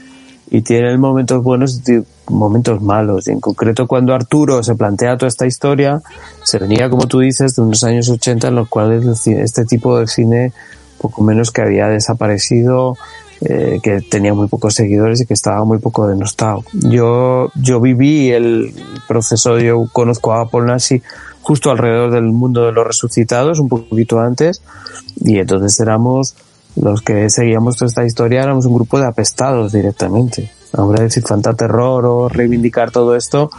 y 0.50 0.62
tienen 0.62 1.00
momentos 1.00 1.42
buenos 1.42 1.82
y 1.88 2.02
momentos 2.28 2.80
malos. 2.80 3.26
Y 3.28 3.32
en 3.32 3.40
concreto 3.40 3.86
cuando 3.86 4.14
Arturo 4.14 4.62
se 4.62 4.74
plantea 4.74 5.16
toda 5.16 5.28
esta 5.28 5.46
historia, 5.46 6.02
se 6.44 6.58
venía, 6.58 6.88
como 6.88 7.06
tú 7.06 7.20
dices, 7.20 7.56
de 7.56 7.62
unos 7.62 7.82
años 7.84 8.08
80 8.08 8.48
en 8.48 8.54
los 8.54 8.68
cuales 8.68 9.26
este 9.26 9.64
tipo 9.64 9.98
de 9.98 10.06
cine 10.06 10.52
poco 10.98 11.22
menos 11.22 11.50
que 11.50 11.62
había 11.62 11.88
desaparecido, 11.88 12.96
eh, 13.42 13.80
que 13.82 14.00
tenía 14.00 14.32
muy 14.32 14.48
pocos 14.48 14.74
seguidores 14.74 15.20
y 15.20 15.26
que 15.26 15.34
estaba 15.34 15.62
muy 15.64 15.78
poco 15.78 16.06
denostado. 16.08 16.64
Yo, 16.72 17.50
yo 17.54 17.80
viví 17.80 18.30
el 18.30 18.74
proceso, 19.06 19.58
yo 19.58 19.86
conozco 19.92 20.32
a 20.32 20.48
Paul 20.48 20.66
Nassi 20.66 21.02
justo 21.42 21.70
alrededor 21.70 22.12
del 22.12 22.24
mundo 22.24 22.64
de 22.64 22.72
los 22.72 22.86
resucitados, 22.86 23.60
un 23.60 23.68
poquito 23.68 24.20
antes, 24.20 24.62
y 25.20 25.38
entonces 25.38 25.78
éramos 25.78 26.34
los 26.76 27.00
que 27.02 27.28
seguíamos 27.30 27.76
toda 27.76 27.88
esta 27.88 28.04
historia, 28.04 28.42
éramos 28.42 28.66
un 28.66 28.74
grupo 28.74 28.98
de 29.00 29.06
apestados 29.06 29.72
directamente. 29.72 30.50
Ahora 30.72 31.02
decir 31.02 31.22
fantaterror 31.22 32.04
o 32.06 32.28
reivindicar 32.28 32.90
todo 32.90 33.16
esto 33.16 33.50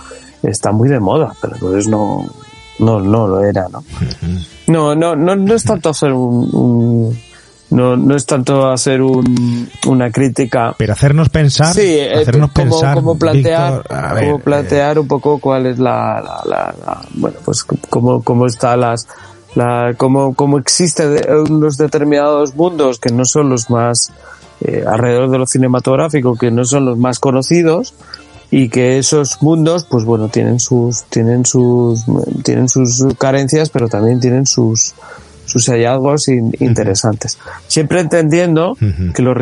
está 0.44 0.72
muy 0.72 0.88
de 0.90 1.00
moda, 1.00 1.34
pero 1.42 1.56
entonces 1.56 1.88
no, 1.88 2.26
no, 2.80 3.00
no 3.00 3.28
lo 3.28 3.44
era, 3.44 3.68
¿no? 3.70 3.84
No, 4.68 4.94
no, 4.96 5.16
no, 5.16 5.36
no 5.36 5.54
es 5.56 5.64
tanto 5.64 5.90
hacer 5.90 6.12
un, 6.12 6.50
un- 6.54 7.20
no, 7.70 7.98
no 7.98 8.16
es 8.16 8.26
tanto 8.26 8.70
hacer 8.70 9.02
un, 9.02 9.68
una 9.88 10.10
crítica. 10.10 10.74
Pero 10.78 10.94
hacernos 10.94 11.28
pensar, 11.30 11.74
Sí, 11.74 11.82
eh, 11.82 12.14
hacernos 12.22 12.52
como, 12.52 12.70
pensar, 12.70 12.94
como 12.96 13.18
plantear, 13.18 13.74
Víctor, 13.80 14.14
ver, 14.16 14.24
como 14.26 14.40
plantear 14.40 15.00
un 15.00 15.08
poco 15.08 15.40
cuál 15.40 15.66
es 15.66 15.78
la, 15.80 16.22
la, 16.22 16.42
la- 16.46 16.76
la- 16.86 17.02
bueno, 17.16 17.38
pues 17.44 17.64
cómo, 17.90 18.22
cómo 18.24 18.46
está 18.46 18.78
las, 18.78 19.06
la, 19.56 19.94
cómo, 19.98 20.34
cómo 20.36 20.58
existe 20.58 21.08
de- 21.08 21.42
unos 21.50 21.78
determinados 21.78 22.56
mundos 22.56 23.00
que 23.00 23.12
no 23.12 23.26
son 23.26 23.50
los 23.50 23.70
más, 23.70 24.12
eh, 24.62 24.84
alrededor 24.88 25.30
de 25.30 25.38
lo 25.40 25.46
cinematográfico, 25.46 26.36
que 26.36 26.52
no 26.52 26.66
son 26.66 26.86
los 26.86 26.98
más 26.98 27.20
conocidos, 27.20 27.94
y 28.50 28.70
que 28.70 28.98
esos 28.98 29.42
mundos, 29.42 29.86
pues 29.90 30.06
bueno, 30.06 30.30
tienen 30.30 30.60
sus, 30.60 31.04
tienen 31.06 31.46
sus, 31.46 32.06
tienen 32.44 32.70
sus 32.70 33.06
carencias, 33.18 33.70
pero 33.70 33.90
también 33.90 34.20
tienen 34.22 34.46
sus, 34.46 34.94
sus 35.46 35.66
hallazgos 35.68 36.30
in- 36.30 36.54
interesantes. 36.62 37.38
Siempre 37.68 38.00
entendiendo 38.00 38.78
que 39.14 39.22
los, 39.22 39.36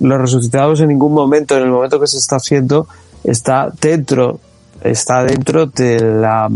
los 0.00 0.18
resucitados 0.20 0.80
en 0.80 0.88
ningún 0.88 1.14
momento, 1.14 1.56
en 1.56 1.62
el 1.62 1.70
momento 1.70 1.98
que 1.98 2.06
se 2.06 2.18
está 2.18 2.36
haciendo, 2.36 2.86
está 3.24 3.72
dentro, 3.80 4.40
está 4.82 5.24
dentro 5.24 5.64
de 5.66 5.98
la, 6.00 6.50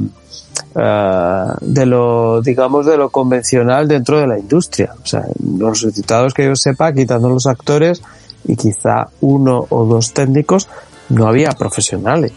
eh, 0.75 1.45
de 1.61 1.87
lo, 1.87 2.41
digamos, 2.43 2.87
de 2.87 2.97
lo 2.97 3.11
convencional 3.11 3.87
dentro 3.89 4.19
de 4.19 4.27
la 4.27 4.39
industria. 4.39 4.95
O 5.03 5.07
sea, 5.07 5.25
los 5.59 5.71
resucitados 5.83 6.35
que 6.35 6.45
yo 6.47 6.57
sepa, 6.57 6.93
quitando 6.93 7.29
los 7.29 7.47
actores 7.47 8.03
y 8.47 8.57
quizá 8.57 9.09
uno 9.21 9.67
o 9.71 9.85
dos 9.85 10.13
técnicos, 10.13 10.69
no 11.09 11.27
había 11.27 11.51
profesionales. 11.53 12.33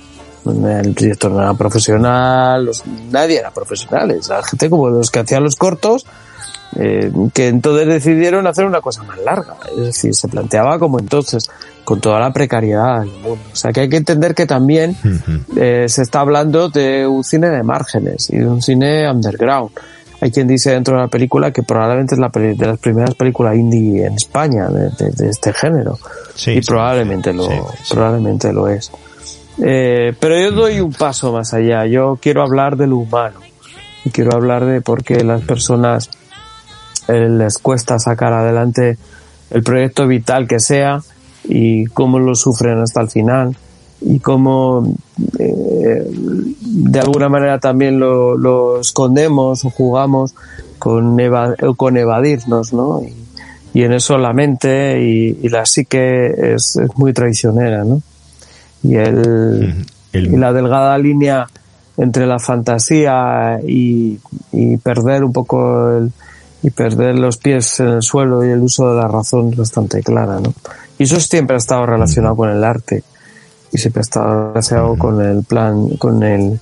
El 0.46 0.94
director 0.96 1.30
no 1.32 1.42
era 1.42 1.54
profesional, 1.56 2.64
los- 2.66 2.84
nadie 3.12 3.40
era 3.40 3.52
profesional. 3.52 4.18
La 4.30 4.44
gente 4.44 4.70
como 4.70 4.88
los 4.90 5.12
que 5.12 5.20
hacían 5.20 5.44
los 5.44 5.56
cortos, 5.58 6.06
eh, 6.80 7.12
que 7.34 7.48
entonces 7.48 7.88
decidieron 7.88 8.46
hacer 8.48 8.66
una 8.66 8.82
cosa 8.82 9.04
más 9.04 9.18
larga. 9.20 9.56
Es 9.72 9.78
decir, 9.86 10.14
se 10.16 10.28
planteaba 10.28 10.78
como 10.80 11.00
entonces, 11.00 11.50
con 11.84 12.00
toda 12.02 12.20
la 12.20 12.32
precariedad 12.32 13.00
del 13.02 13.10
mundo. 13.12 13.40
O 13.52 13.56
sea 13.56 13.72
que 13.72 13.82
hay 13.82 13.90
que 13.90 13.98
entender 13.98 14.36
que 14.36 14.46
también 14.46 14.96
eh, 15.56 15.86
se 15.88 16.02
está 16.04 16.20
hablando 16.22 16.70
de 16.70 17.08
un 17.08 17.24
cine 17.24 17.50
de 17.50 17.64
márgenes 17.64 18.30
y 18.30 18.38
de 18.38 18.48
un 18.48 18.62
cine 18.62 19.10
underground. 19.10 19.72
Hay 20.20 20.32
quien 20.32 20.48
dice 20.48 20.72
dentro 20.72 20.96
de 20.96 21.02
la 21.04 21.08
película 21.10 21.52
que 21.52 21.62
probablemente 21.62 22.16
es 22.16 22.20
la 22.20 22.30
de 22.30 22.56
las 22.66 22.80
primeras 22.80 23.14
películas 23.14 23.56
indie 23.56 24.06
en 24.06 24.14
España 24.14 24.68
de, 24.68 24.90
de- 24.98 25.12
de 25.12 25.30
este 25.30 25.54
género. 25.54 25.98
y 26.58 26.62
probablemente 26.62 27.34
lo, 27.34 27.48
probablemente 27.90 28.52
lo 28.52 28.68
es. 28.68 28.92
Eh, 29.64 30.14
pero 30.20 30.40
yo 30.40 30.52
doy 30.52 30.80
un 30.80 30.92
paso 30.92 31.32
más 31.32 31.54
allá. 31.54 31.86
Yo 31.86 32.18
quiero 32.22 32.42
hablar 32.44 32.78
de 32.78 32.88
lo 32.88 32.98
humano. 32.98 33.40
Y 34.06 34.10
quiero 34.10 34.34
hablar 34.36 34.66
de 34.66 34.82
por 34.82 35.04
qué 35.04 35.24
las 35.24 35.42
personas 35.42 36.10
les 37.08 37.58
cuesta 37.58 38.00
sacar 38.00 38.34
adelante 38.34 38.98
el 39.52 39.64
proyecto 39.64 40.08
vital 40.08 40.48
que 40.48 40.60
sea 40.60 41.02
y 41.46 41.86
cómo 41.86 42.20
lo 42.20 42.36
sufren 42.36 42.80
hasta 42.80 43.02
el 43.02 43.10
final 43.10 43.56
y 44.02 44.20
cómo 44.20 44.94
eh, 45.40 46.06
de 46.12 47.00
alguna 47.00 47.30
manera 47.30 47.60
también 47.60 48.00
lo, 48.00 48.38
lo 48.38 48.80
escondemos 48.82 49.66
o 49.66 49.70
jugamos 49.70 50.36
con, 50.78 51.20
eva- 51.20 51.56
con 51.76 51.98
evadirnos, 51.98 52.74
¿no? 52.74 53.02
Y, 53.02 53.14
y 53.74 53.84
en 53.84 53.94
eso 53.94 54.18
la 54.18 54.34
mente 54.34 55.02
y, 55.02 55.40
y 55.42 55.50
la 55.50 55.66
psique 55.66 56.28
es, 56.56 56.76
es 56.76 56.98
muy 56.98 57.14
traicionera, 57.14 57.84
¿no? 57.84 58.02
Y, 58.84 58.96
el, 58.96 59.86
y 60.14 60.38
la 60.38 60.54
delgada 60.54 60.98
línea 60.98 61.48
entre 61.98 62.28
la 62.28 62.38
fantasía 62.40 63.60
y, 63.68 64.20
y 64.52 64.78
perder 64.78 65.24
un 65.24 65.34
poco 65.34 65.90
el, 65.98 66.12
y 66.64 66.70
perder 66.70 67.18
los 67.20 67.38
pies 67.38 67.80
en 67.80 67.88
el 67.88 68.02
suelo 68.02 68.46
y 68.46 68.50
el 68.50 68.62
uso 68.62 68.90
de 68.90 69.02
la 69.02 69.08
razón 69.08 69.50
es 69.52 69.58
bastante 69.58 70.02
clara, 70.02 70.40
¿no? 70.40 70.54
Y 70.98 71.04
eso 71.04 71.20
siempre 71.20 71.56
ha 71.56 71.60
estado 71.60 71.86
relacionado 71.86 72.36
con 72.36 72.50
el 72.50 72.64
arte 72.64 73.04
y 73.72 73.78
siempre 73.78 74.02
ha 74.02 74.02
estado 74.02 74.50
relacionado 74.50 74.98
con 74.98 75.22
el 75.22 75.44
plan, 75.44 75.90
con 75.98 76.24
el, 76.24 76.60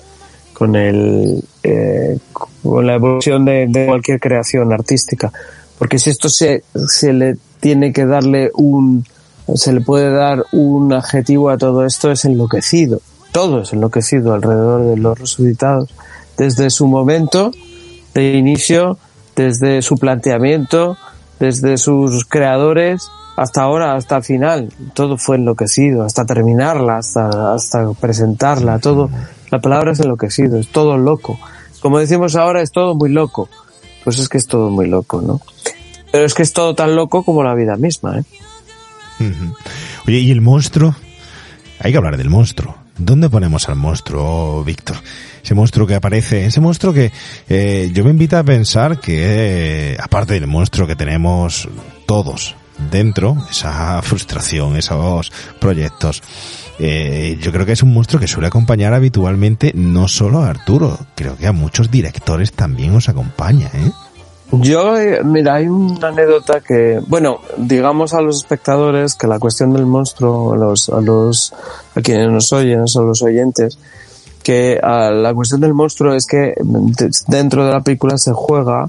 con 0.54 0.76
el, 0.76 1.44
eh, 1.64 2.18
con 2.32 2.86
la 2.86 2.96
evolución 2.96 3.46
de, 3.46 3.68
de 3.70 3.86
cualquier 3.86 4.20
creación 4.20 4.74
artística. 4.74 5.32
Porque 5.78 6.00
si 6.00 6.10
esto 6.10 6.30
se, 6.30 6.64
se 6.88 7.14
le 7.14 7.38
tiene 7.60 7.94
que 7.94 8.06
darle 8.06 8.52
un, 8.54 9.06
se 9.54 9.74
le 9.74 9.82
puede 9.82 10.12
dar 10.12 10.46
un 10.52 10.94
adjetivo 10.94 11.50
a 11.50 11.58
todo 11.58 11.86
esto 11.86 12.12
es 12.12 12.26
enloquecido. 12.26 13.02
Todo 13.32 13.62
es 13.62 13.74
enloquecido 13.74 14.34
alrededor 14.34 14.86
de 14.86 14.98
los 14.98 15.20
resucitados. 15.20 15.90
Desde 16.38 16.70
su 16.70 16.88
momento 16.88 17.52
de 18.14 18.34
inicio, 18.34 18.98
desde 19.36 19.82
su 19.82 19.98
planteamiento, 19.98 20.98
desde 21.40 21.78
sus 21.78 22.26
creadores, 22.26 23.10
hasta 23.38 23.64
ahora, 23.64 23.96
hasta 23.96 24.18
el 24.18 24.24
final, 24.24 24.74
todo 24.94 25.18
fue 25.18 25.36
enloquecido, 25.36 26.04
hasta 26.04 26.26
terminarla, 26.26 26.98
hasta, 26.98 27.54
hasta 27.54 27.92
presentarla, 27.94 28.80
todo, 28.80 29.10
la 29.52 29.60
palabra 29.60 29.92
es 29.92 30.00
enloquecido, 30.00 30.58
es 30.58 30.70
todo 30.70 30.98
loco. 30.98 31.38
Como 31.82 32.00
decimos 32.00 32.36
ahora, 32.36 32.62
es 32.62 32.72
todo 32.72 32.96
muy 32.96 33.10
loco. 33.10 33.50
Pues 34.04 34.20
es 34.20 34.30
que 34.30 34.38
es 34.38 34.48
todo 34.48 34.70
muy 34.70 34.88
loco, 34.88 35.22
¿no? 35.22 35.42
Pero 36.12 36.26
es 36.26 36.34
que 36.34 36.44
es 36.44 36.54
todo 36.54 36.76
tan 36.76 36.96
loco 36.96 37.24
como 37.24 37.44
la 37.44 37.56
vida 37.56 37.76
misma, 37.76 38.20
¿eh? 38.20 38.24
Oye, 40.08 40.20
¿y 40.20 40.32
el 40.32 40.42
monstruo? 40.42 40.96
Hay 41.80 41.92
que 41.92 41.98
hablar 41.98 42.18
del 42.18 42.30
monstruo. 42.30 42.76
¿Dónde 42.98 43.30
ponemos 43.30 43.68
al 43.68 43.76
monstruo, 43.76 44.64
Víctor? 44.64 44.98
Ese 45.46 45.54
monstruo 45.54 45.86
que 45.86 45.94
aparece, 45.94 46.48
ese 46.48 46.60
monstruo 46.60 46.92
que 46.92 47.12
eh, 47.48 47.92
yo 47.94 48.04
me 48.04 48.10
invito 48.10 48.36
a 48.36 48.44
pensar 48.44 49.00
que, 49.00 49.92
eh, 49.92 49.98
aparte 50.02 50.34
del 50.34 50.48
monstruo 50.48 50.88
que 50.88 50.96
tenemos 50.96 51.70
todos 52.08 52.56
dentro, 52.90 53.38
esa 53.52 54.02
frustración, 54.02 54.76
esos 54.76 55.32
proyectos, 55.60 56.24
eh, 56.80 57.38
yo 57.40 57.52
creo 57.52 57.64
que 57.64 57.74
es 57.74 57.84
un 57.84 57.94
monstruo 57.94 58.20
que 58.20 58.28
suele 58.28 58.48
acompañar 58.48 58.96
habitualmente 58.96 59.72
no 59.76 60.08
solo 60.08 60.40
a 60.40 60.50
Arturo, 60.50 60.98
creo 61.14 61.38
que 61.38 61.46
a 61.46 61.52
muchos 61.52 61.92
directores 61.92 62.52
también 62.52 62.96
os 62.96 63.08
acompaña, 63.08 63.70
¿eh? 63.76 63.92
Yo, 64.52 64.98
eh, 64.98 65.22
mira, 65.24 65.56
hay 65.56 65.68
una 65.68 66.08
anécdota 66.08 66.60
que, 66.60 67.00
bueno, 67.08 67.42
digamos 67.58 68.16
a 68.16 68.22
los 68.22 68.38
espectadores 68.38 69.14
que 69.14 69.28
la 69.28 69.38
cuestión 69.38 69.74
del 69.74 69.86
monstruo, 69.86 70.54
a 70.54 70.58
los, 70.58 70.90
a 70.90 71.02
los, 71.02 71.54
a 71.96 72.02
quienes 72.02 72.32
nos 72.32 72.52
oyen, 72.52 72.80
a 72.80 73.02
los 73.02 73.22
oyentes, 73.22 73.78
que 74.46 74.80
ah, 74.82 75.10
la 75.12 75.34
cuestión 75.34 75.60
del 75.60 75.74
monstruo 75.74 76.14
es 76.14 76.28
que 76.28 76.54
de- 76.56 77.10
dentro 77.28 77.66
de 77.66 77.72
la 77.74 77.82
película 77.82 78.16
se 78.20 78.32
juega 78.32 78.88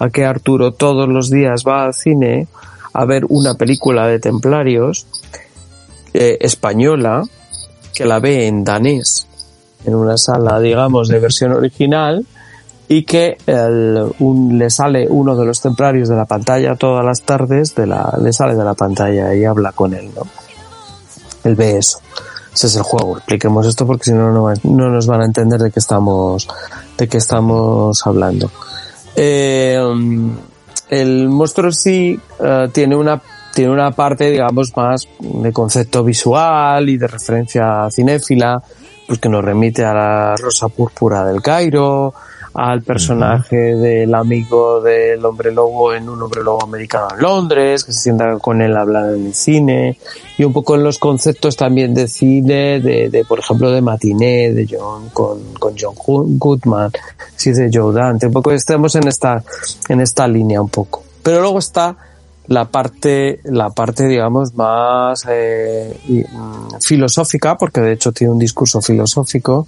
a 0.00 0.10
que 0.10 0.24
Arturo 0.24 0.72
todos 0.72 1.08
los 1.08 1.30
días 1.30 1.62
va 1.66 1.84
al 1.84 1.94
cine 1.94 2.48
a 2.92 3.04
ver 3.04 3.24
una 3.28 3.54
película 3.54 4.08
de 4.08 4.18
templarios 4.18 5.06
eh, 6.14 6.38
española 6.40 7.22
que 7.94 8.04
la 8.06 8.18
ve 8.18 8.48
en 8.48 8.64
danés, 8.64 9.28
en 9.84 9.94
una 9.94 10.16
sala, 10.18 10.58
digamos, 10.58 11.06
de 11.08 11.20
versión 11.20 11.52
original, 11.52 12.26
y 12.88 13.04
que 13.04 13.36
el- 13.46 14.04
un- 14.18 14.58
le 14.58 14.68
sale 14.70 15.06
uno 15.08 15.36
de 15.36 15.44
los 15.46 15.60
templarios 15.60 16.08
de 16.08 16.16
la 16.16 16.24
pantalla 16.24 16.74
todas 16.74 17.04
las 17.04 17.22
tardes, 17.22 17.74
de 17.76 17.86
la, 17.86 18.18
le 18.20 18.32
sale 18.32 18.56
de 18.56 18.64
la 18.64 18.74
pantalla 18.74 19.32
y 19.34 19.44
habla 19.44 19.70
con 19.72 19.94
él, 19.94 20.10
¿no? 20.16 20.22
Él 21.44 21.54
ve 21.54 21.78
eso. 21.78 22.00
Ese 22.58 22.66
es 22.66 22.74
el 22.74 22.82
juego. 22.82 23.18
Expliquemos 23.18 23.64
esto 23.68 23.86
porque 23.86 24.06
si 24.06 24.12
no, 24.12 24.32
no, 24.32 24.52
no 24.64 24.90
nos 24.90 25.06
van 25.06 25.20
a 25.20 25.26
entender 25.26 25.60
de 25.60 25.70
qué 25.70 25.78
estamos, 25.78 26.48
de 26.96 27.06
qué 27.06 27.18
estamos 27.18 28.04
hablando. 28.04 28.50
Eh, 29.14 29.80
el 30.88 31.28
monstruo 31.28 31.70
sí 31.70 32.18
eh, 32.40 32.68
tiene 32.72 32.96
una 32.96 33.22
tiene 33.54 33.70
una 33.70 33.92
parte 33.92 34.30
digamos 34.30 34.76
más 34.76 35.06
de 35.20 35.52
concepto 35.52 36.02
visual 36.02 36.88
y 36.88 36.96
de 36.96 37.06
referencia 37.06 37.88
cinéfila 37.92 38.60
pues 39.06 39.20
que 39.20 39.28
nos 39.28 39.44
remite 39.44 39.84
a 39.84 39.94
la 39.94 40.36
rosa 40.36 40.68
púrpura 40.68 41.24
del 41.24 41.40
Cairo 41.40 42.12
al 42.58 42.82
personaje 42.82 43.56
del 43.56 44.12
amigo 44.16 44.80
del 44.80 45.24
hombre 45.24 45.52
lobo 45.52 45.94
en 45.94 46.08
un 46.08 46.20
hombre 46.20 46.42
lobo 46.42 46.64
americano 46.64 47.06
en 47.14 47.22
Londres 47.22 47.84
que 47.84 47.92
se 47.92 48.00
sienta 48.00 48.36
con 48.38 48.60
él 48.60 48.76
a 48.76 48.80
hablar 48.80 49.14
en 49.14 49.26
el 49.26 49.34
cine 49.34 49.96
y 50.36 50.42
un 50.42 50.52
poco 50.52 50.74
en 50.74 50.82
los 50.82 50.98
conceptos 50.98 51.56
también 51.56 51.94
de 51.94 52.08
cine 52.08 52.80
de, 52.80 53.10
de, 53.10 53.24
por 53.24 53.38
ejemplo 53.38 53.70
de 53.70 53.80
Matiné 53.80 54.52
de 54.52 54.66
John 54.68 55.08
con, 55.10 55.54
con 55.54 55.74
John 55.78 55.94
Goodman 55.96 56.90
sí 57.36 57.52
de 57.52 57.70
Joe 57.72 57.94
Dante 57.94 58.26
un 58.26 58.32
poco 58.32 58.50
estamos 58.50 58.96
en 58.96 59.06
esta 59.06 59.40
en 59.88 60.00
esta 60.00 60.26
línea 60.26 60.60
un 60.60 60.68
poco. 60.68 61.04
Pero 61.22 61.40
luego 61.42 61.60
está 61.60 61.96
la 62.48 62.64
parte 62.64 63.38
la 63.44 63.70
parte 63.70 64.08
digamos 64.08 64.52
más 64.54 65.24
eh, 65.28 65.96
mm, 66.08 66.80
filosófica 66.80 67.56
porque 67.56 67.80
de 67.80 67.92
hecho 67.92 68.10
tiene 68.10 68.32
un 68.32 68.38
discurso 68.40 68.80
filosófico 68.80 69.64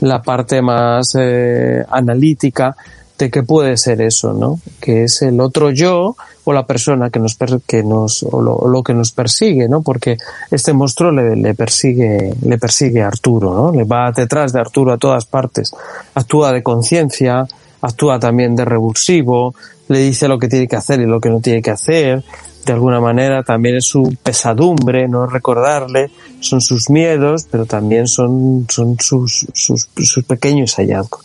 la 0.00 0.22
parte 0.22 0.62
más 0.62 1.14
eh, 1.18 1.84
analítica 1.90 2.76
de 3.18 3.30
qué 3.30 3.42
puede 3.42 3.76
ser 3.76 4.00
eso 4.00 4.32
no 4.32 4.60
que 4.80 5.04
es 5.04 5.22
el 5.22 5.40
otro 5.40 5.70
yo 5.70 6.16
o 6.44 6.52
la 6.52 6.66
persona 6.66 7.10
que 7.10 7.18
nos 7.18 7.36
que 7.66 7.82
nos 7.82 8.22
o 8.22 8.40
lo, 8.40 8.68
lo 8.68 8.82
que 8.82 8.94
nos 8.94 9.10
persigue 9.10 9.68
no 9.68 9.82
porque 9.82 10.16
este 10.50 10.72
monstruo 10.72 11.10
le, 11.10 11.34
le 11.34 11.54
persigue 11.54 12.32
le 12.42 12.58
persigue 12.58 13.02
a 13.02 13.08
Arturo 13.08 13.52
no 13.54 13.72
le 13.72 13.84
va 13.84 14.12
detrás 14.12 14.52
de 14.52 14.60
Arturo 14.60 14.92
a 14.92 14.98
todas 14.98 15.26
partes. 15.26 15.72
Actúa 16.14 16.52
de 16.52 16.62
conciencia 16.62 17.46
actúa 17.82 18.18
también 18.18 18.56
de 18.56 18.64
revulsivo 18.64 19.54
le 19.88 20.00
dice 20.00 20.28
lo 20.28 20.38
que 20.38 20.48
tiene 20.48 20.68
que 20.68 20.76
hacer 20.76 21.00
y 21.00 21.06
lo 21.06 21.20
que 21.20 21.30
no 21.30 21.40
tiene 21.40 21.62
que 21.62 21.70
hacer 21.70 22.22
de 22.68 22.74
alguna 22.74 23.00
manera 23.00 23.42
también 23.42 23.76
es 23.76 23.86
su 23.86 24.14
pesadumbre, 24.22 25.08
no 25.08 25.26
recordarle, 25.26 26.10
son 26.40 26.60
sus 26.60 26.90
miedos, 26.90 27.46
pero 27.50 27.64
también 27.64 28.06
son, 28.06 28.66
son 28.68 28.96
sus, 29.00 29.46
sus, 29.54 29.88
sus 29.96 30.24
pequeños 30.24 30.74
hallazgos. 30.74 31.22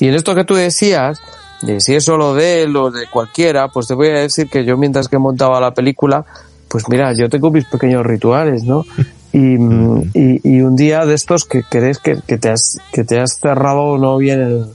Y 0.00 0.08
en 0.08 0.14
esto 0.14 0.34
que 0.34 0.44
tú 0.44 0.56
decías, 0.56 1.20
de 1.62 1.80
si 1.80 1.94
es 1.94 2.04
solo 2.04 2.34
de 2.34 2.64
él 2.64 2.76
o 2.76 2.90
de 2.90 3.06
cualquiera, 3.06 3.68
pues 3.68 3.86
te 3.86 3.94
voy 3.94 4.08
a 4.08 4.20
decir 4.20 4.48
que 4.50 4.64
yo 4.64 4.76
mientras 4.76 5.06
que 5.06 5.18
montaba 5.18 5.60
la 5.60 5.72
película, 5.72 6.24
pues 6.66 6.88
mira, 6.88 7.12
yo 7.12 7.28
tengo 7.28 7.52
mis 7.52 7.66
pequeños 7.66 8.04
rituales, 8.04 8.64
¿no? 8.64 8.84
Y, 9.32 9.38
mm, 9.38 10.10
y, 10.12 10.56
y 10.56 10.60
un 10.62 10.74
día 10.74 11.06
de 11.06 11.14
estos 11.14 11.44
que 11.44 11.62
crees 11.62 12.00
que, 12.00 12.18
que, 12.26 12.36
te 12.36 12.48
has, 12.48 12.80
que 12.92 13.04
te 13.04 13.20
has 13.20 13.38
cerrado 13.40 13.96
no 13.96 14.16
bien 14.16 14.40
el, 14.40 14.66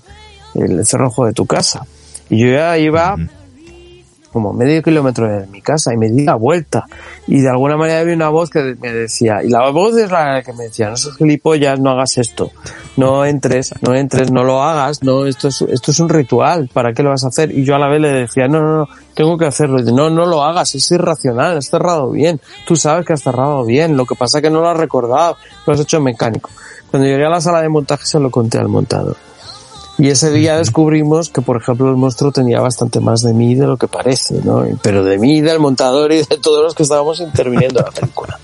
el 0.55 0.85
cerrojo 0.85 1.25
de 1.25 1.33
tu 1.33 1.45
casa. 1.45 1.85
Y 2.29 2.39
yo 2.39 2.47
ya 2.47 2.77
iba 2.77 3.15
como 4.35 4.51
medio 4.51 4.83
kilómetro 4.83 5.29
de 5.29 5.47
mi 5.47 5.61
casa 5.61 5.93
y 5.93 5.97
me 5.97 6.09
di 6.09 6.25
la 6.25 6.35
vuelta. 6.35 6.83
Y 7.25 7.39
de 7.39 7.47
alguna 7.47 7.77
manera 7.77 8.01
había 8.01 8.15
una 8.15 8.27
voz 8.27 8.49
que 8.49 8.75
me 8.81 8.91
decía 8.91 9.41
y 9.41 9.47
la 9.47 9.69
voz 9.69 9.95
es 9.95 10.11
la 10.11 10.43
que 10.43 10.51
me 10.51 10.65
decía 10.65 10.89
no 10.89 10.97
seas 10.97 11.15
gilipollas 11.15 11.79
no 11.79 11.91
hagas 11.91 12.17
esto. 12.17 12.51
No 12.97 13.23
entres 13.23 13.73
no 13.81 13.95
entres 13.95 14.31
no 14.31 14.43
lo 14.43 14.61
hagas. 14.61 15.03
No 15.03 15.25
esto 15.25 15.47
es 15.47 15.61
esto 15.61 15.91
es 15.91 15.99
un 16.01 16.09
ritual. 16.09 16.69
Para 16.73 16.91
qué 16.91 17.01
lo 17.01 17.11
vas 17.11 17.23
a 17.23 17.29
hacer 17.29 17.49
y 17.49 17.63
yo 17.63 17.75
a 17.75 17.79
la 17.79 17.87
vez 17.87 18.01
le 18.01 18.11
decía 18.11 18.49
no 18.49 18.59
no 18.59 18.77
no 18.79 18.89
tengo 19.13 19.37
que 19.37 19.45
hacerlo. 19.45 19.77
Y 19.77 19.83
dice, 19.83 19.93
no 19.93 20.09
no 20.09 20.25
lo 20.25 20.43
hagas 20.43 20.75
es 20.75 20.91
irracional 20.91 21.55
has 21.55 21.67
cerrado 21.67 22.11
bien. 22.11 22.41
Tú 22.67 22.75
sabes 22.75 23.05
que 23.05 23.13
has 23.13 23.21
cerrado 23.21 23.63
bien 23.63 23.95
lo 23.95 24.05
que 24.05 24.15
pasa 24.15 24.39
es 24.39 24.41
que 24.41 24.49
no 24.49 24.59
lo 24.59 24.67
has 24.67 24.77
recordado. 24.77 25.37
Lo 25.65 25.71
has 25.71 25.79
hecho 25.79 26.01
mecánico. 26.01 26.49
Cuando 26.91 27.07
llegué 27.07 27.23
a 27.23 27.29
la 27.29 27.39
sala 27.39 27.61
de 27.61 27.69
montaje 27.69 28.05
se 28.05 28.19
lo 28.19 28.29
conté 28.29 28.57
al 28.57 28.67
montador 28.67 29.15
y 29.97 30.09
ese 30.09 30.31
día 30.31 30.57
descubrimos 30.57 31.29
que, 31.29 31.41
por 31.41 31.57
ejemplo, 31.57 31.89
el 31.89 31.95
monstruo 31.95 32.31
tenía 32.31 32.59
bastante 32.59 32.99
más 32.99 33.21
de 33.21 33.33
mí 33.33 33.55
de 33.55 33.65
lo 33.65 33.77
que 33.77 33.87
parece, 33.87 34.41
¿no? 34.43 34.65
Pero 34.81 35.03
de 35.03 35.17
mí, 35.17 35.41
del 35.41 35.59
montador 35.59 36.11
y 36.11 36.17
de 36.17 36.37
todos 36.41 36.63
los 36.63 36.75
que 36.75 36.83
estábamos 36.83 37.19
interviniendo 37.21 37.79
en 37.79 37.85
la 37.85 37.91
película. 37.91 38.39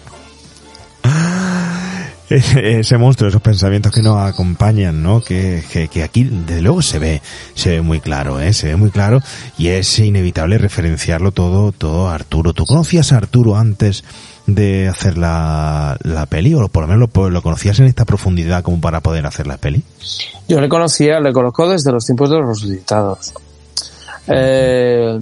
ese 2.32 2.98
monstruo, 2.98 3.28
esos 3.28 3.42
pensamientos 3.42 3.92
que 3.92 4.02
nos 4.02 4.18
acompañan, 4.18 5.04
¿no? 5.04 5.22
Que, 5.22 5.62
que, 5.72 5.90
que, 5.90 6.04
aquí, 6.04 6.24
desde 6.24 6.62
luego, 6.62 6.82
se 6.82 6.98
ve, 7.00 7.22
se 7.54 7.72
ve 7.72 7.82
muy 7.82 8.00
claro, 8.00 8.40
¿eh? 8.40 8.54
Se 8.54 8.68
ve 8.68 8.78
muy 8.78 8.90
claro 8.90 9.20
y 9.58 9.68
es 9.68 10.00
inevitable 10.00 10.58
referenciarlo 10.58 11.34
todo, 11.34 11.74
todo 11.74 12.08
a 12.08 12.16
Arturo. 12.16 12.54
¿Tú 12.54 12.66
conocías 12.66 13.12
a 13.12 13.18
Arturo 13.18 13.58
antes 13.58 14.06
de 14.56 14.88
hacer 14.88 15.18
la, 15.18 15.98
la 16.04 16.26
peli? 16.26 16.54
O 16.54 16.68
por 16.68 16.84
lo 16.84 16.88
menos 16.88 17.10
lo, 17.14 17.42
conocías 17.42 17.80
en 17.80 17.86
esta 17.86 18.06
profundidad 18.06 18.64
como 18.64 18.80
para 18.80 19.02
poder 19.02 19.26
hacer 19.26 19.48
la 19.48 19.58
peli? 19.58 19.84
Yo 20.48 20.60
le 20.60 20.70
conocía, 20.70 21.20
le 21.20 21.34
conozco 21.34 21.70
desde 21.70 21.92
los 21.92 22.06
tiempos 22.06 22.30
de 22.30 22.38
los 22.38 22.48
resucitados. 22.48 23.34
Eh, 24.28 25.20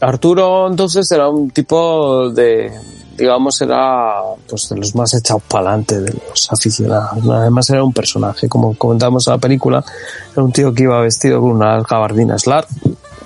Arturo 0.00 0.68
entonces 0.68 1.10
era 1.12 1.28
un 1.28 1.50
tipo 1.50 2.30
de, 2.30 2.72
digamos, 3.16 3.60
era 3.60 4.14
pues 4.48 4.68
de 4.70 4.76
los 4.76 4.94
más 4.94 5.12
echados 5.14 5.42
para 5.42 5.68
adelante 5.68 6.00
de 6.00 6.12
los 6.28 6.50
aficionados. 6.50 7.28
Además 7.28 7.68
era 7.70 7.84
un 7.84 7.92
personaje, 7.92 8.48
como 8.48 8.74
comentamos 8.76 9.26
en 9.26 9.34
la 9.34 9.38
película, 9.38 9.84
era 10.32 10.42
un 10.42 10.52
tío 10.52 10.72
que 10.72 10.84
iba 10.84 11.00
vestido 11.00 11.40
con 11.40 11.52
unas 11.52 11.84
gabardinas 11.84 12.46
lar 12.46 12.66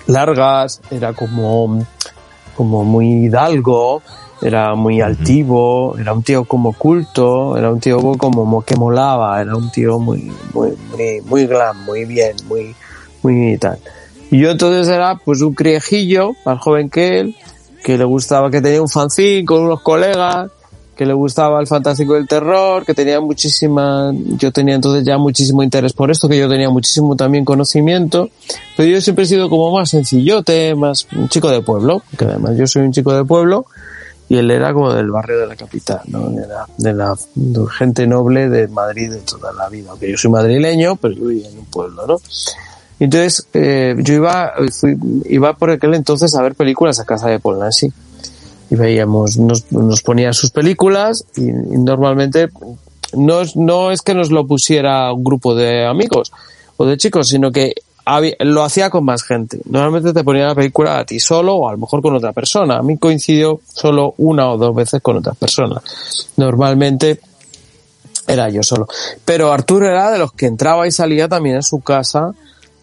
largas, 0.06 0.80
era 0.90 1.12
como, 1.12 1.86
como 2.56 2.84
muy 2.84 3.26
hidalgo, 3.26 4.02
era 4.44 4.74
muy 4.74 5.00
altivo, 5.00 5.96
era 5.98 6.12
un 6.12 6.22
tío 6.22 6.44
como 6.44 6.74
culto, 6.74 7.56
era 7.56 7.72
un 7.72 7.80
tío 7.80 7.98
como 8.18 8.62
que 8.62 8.76
molaba, 8.76 9.40
era 9.40 9.56
un 9.56 9.70
tío 9.72 9.98
muy, 9.98 10.30
muy, 10.52 10.72
muy, 10.90 11.20
muy 11.22 11.46
glam, 11.46 11.82
muy 11.84 12.04
bien, 12.04 12.36
muy, 12.46 12.76
muy 13.22 13.56
tal. 13.56 13.78
Y 14.30 14.40
yo 14.40 14.50
entonces 14.50 14.86
era 14.88 15.16
pues 15.16 15.40
un 15.40 15.54
criejillo, 15.54 16.32
más 16.44 16.60
joven 16.60 16.90
que 16.90 17.20
él, 17.20 17.36
que 17.82 17.96
le 17.96 18.04
gustaba, 18.04 18.50
que 18.50 18.60
tenía 18.60 18.82
un 18.82 18.88
fanzine 18.88 19.46
con 19.46 19.62
unos 19.62 19.80
colegas, 19.80 20.50
que 20.94 21.06
le 21.06 21.14
gustaba 21.14 21.60
el 21.60 21.66
fantástico 21.66 22.14
del 22.14 22.28
terror, 22.28 22.84
que 22.84 22.94
tenía 22.94 23.20
muchísima, 23.20 24.12
yo 24.14 24.52
tenía 24.52 24.74
entonces 24.74 25.04
ya 25.04 25.16
muchísimo 25.18 25.62
interés 25.62 25.92
por 25.94 26.10
esto, 26.10 26.28
que 26.28 26.38
yo 26.38 26.48
tenía 26.48 26.68
muchísimo 26.68 27.16
también 27.16 27.44
conocimiento, 27.46 28.28
pero 28.76 28.88
yo 28.90 29.00
siempre 29.00 29.24
he 29.24 29.28
sido 29.28 29.48
como 29.48 29.72
más 29.72 29.90
sencillote, 29.90 30.74
más 30.74 31.06
un 31.16 31.28
chico 31.28 31.48
de 31.50 31.62
pueblo, 31.62 32.02
que 32.16 32.26
además 32.26 32.56
yo 32.56 32.66
soy 32.66 32.82
un 32.82 32.92
chico 32.92 33.12
de 33.12 33.24
pueblo, 33.24 33.66
y 34.34 34.38
él 34.38 34.50
era 34.50 34.72
como 34.72 34.92
del 34.92 35.10
barrio 35.10 35.38
de 35.38 35.46
la 35.46 35.56
capital, 35.56 36.00
¿no? 36.08 36.30
Era 36.30 36.66
de 36.76 36.92
la 36.92 37.16
de 37.34 37.66
gente 37.70 38.06
noble 38.06 38.48
de 38.48 38.66
Madrid 38.68 39.10
de 39.10 39.20
toda 39.20 39.52
la 39.52 39.68
vida, 39.68 39.90
aunque 39.90 40.10
yo 40.10 40.16
soy 40.16 40.30
madrileño, 40.30 40.96
pero 40.96 41.14
yo 41.14 41.26
vivía 41.26 41.48
en 41.48 41.58
un 41.58 41.66
pueblo, 41.66 42.06
¿no? 42.06 42.16
Entonces, 42.98 43.46
eh, 43.54 43.94
yo 43.98 44.14
iba, 44.14 44.54
fui, 44.72 44.96
iba 45.26 45.52
por 45.54 45.70
aquel 45.70 45.94
entonces 45.94 46.34
a 46.34 46.42
ver 46.42 46.54
películas 46.54 47.00
a 47.00 47.04
casa 47.04 47.28
de 47.28 47.38
Polanski. 47.38 47.92
Y 48.70 48.76
veíamos, 48.76 49.36
nos, 49.36 49.70
nos 49.70 50.02
ponía 50.02 50.32
sus 50.32 50.50
películas 50.50 51.26
y, 51.36 51.50
y, 51.50 51.78
normalmente 51.78 52.48
no, 53.12 53.42
no 53.56 53.90
es 53.90 54.00
que 54.00 54.14
nos 54.14 54.30
lo 54.30 54.46
pusiera 54.46 55.12
un 55.12 55.22
grupo 55.22 55.54
de 55.54 55.86
amigos 55.86 56.32
o 56.78 56.86
de 56.86 56.96
chicos, 56.96 57.28
sino 57.28 57.52
que 57.52 57.74
lo 58.40 58.62
hacía 58.62 58.90
con 58.90 59.04
más 59.04 59.22
gente. 59.22 59.60
Normalmente 59.64 60.12
te 60.12 60.24
ponía 60.24 60.46
la 60.46 60.54
película 60.54 60.98
a 60.98 61.04
ti 61.04 61.18
solo 61.18 61.54
o 61.54 61.68
a 61.68 61.72
lo 61.72 61.78
mejor 61.78 62.02
con 62.02 62.14
otra 62.14 62.32
persona. 62.32 62.76
A 62.76 62.82
mí 62.82 62.98
coincidió 62.98 63.60
solo 63.66 64.14
una 64.18 64.50
o 64.50 64.58
dos 64.58 64.74
veces 64.74 65.00
con 65.00 65.16
otras 65.16 65.36
personas. 65.36 65.82
Normalmente 66.36 67.20
era 68.26 68.48
yo 68.50 68.62
solo. 68.62 68.86
Pero 69.24 69.52
Arturo 69.52 69.88
era 69.88 70.10
de 70.10 70.18
los 70.18 70.32
que 70.32 70.46
entraba 70.46 70.86
y 70.86 70.90
salía 70.90 71.28
también 71.28 71.56
en 71.56 71.62
su 71.62 71.80
casa 71.80 72.32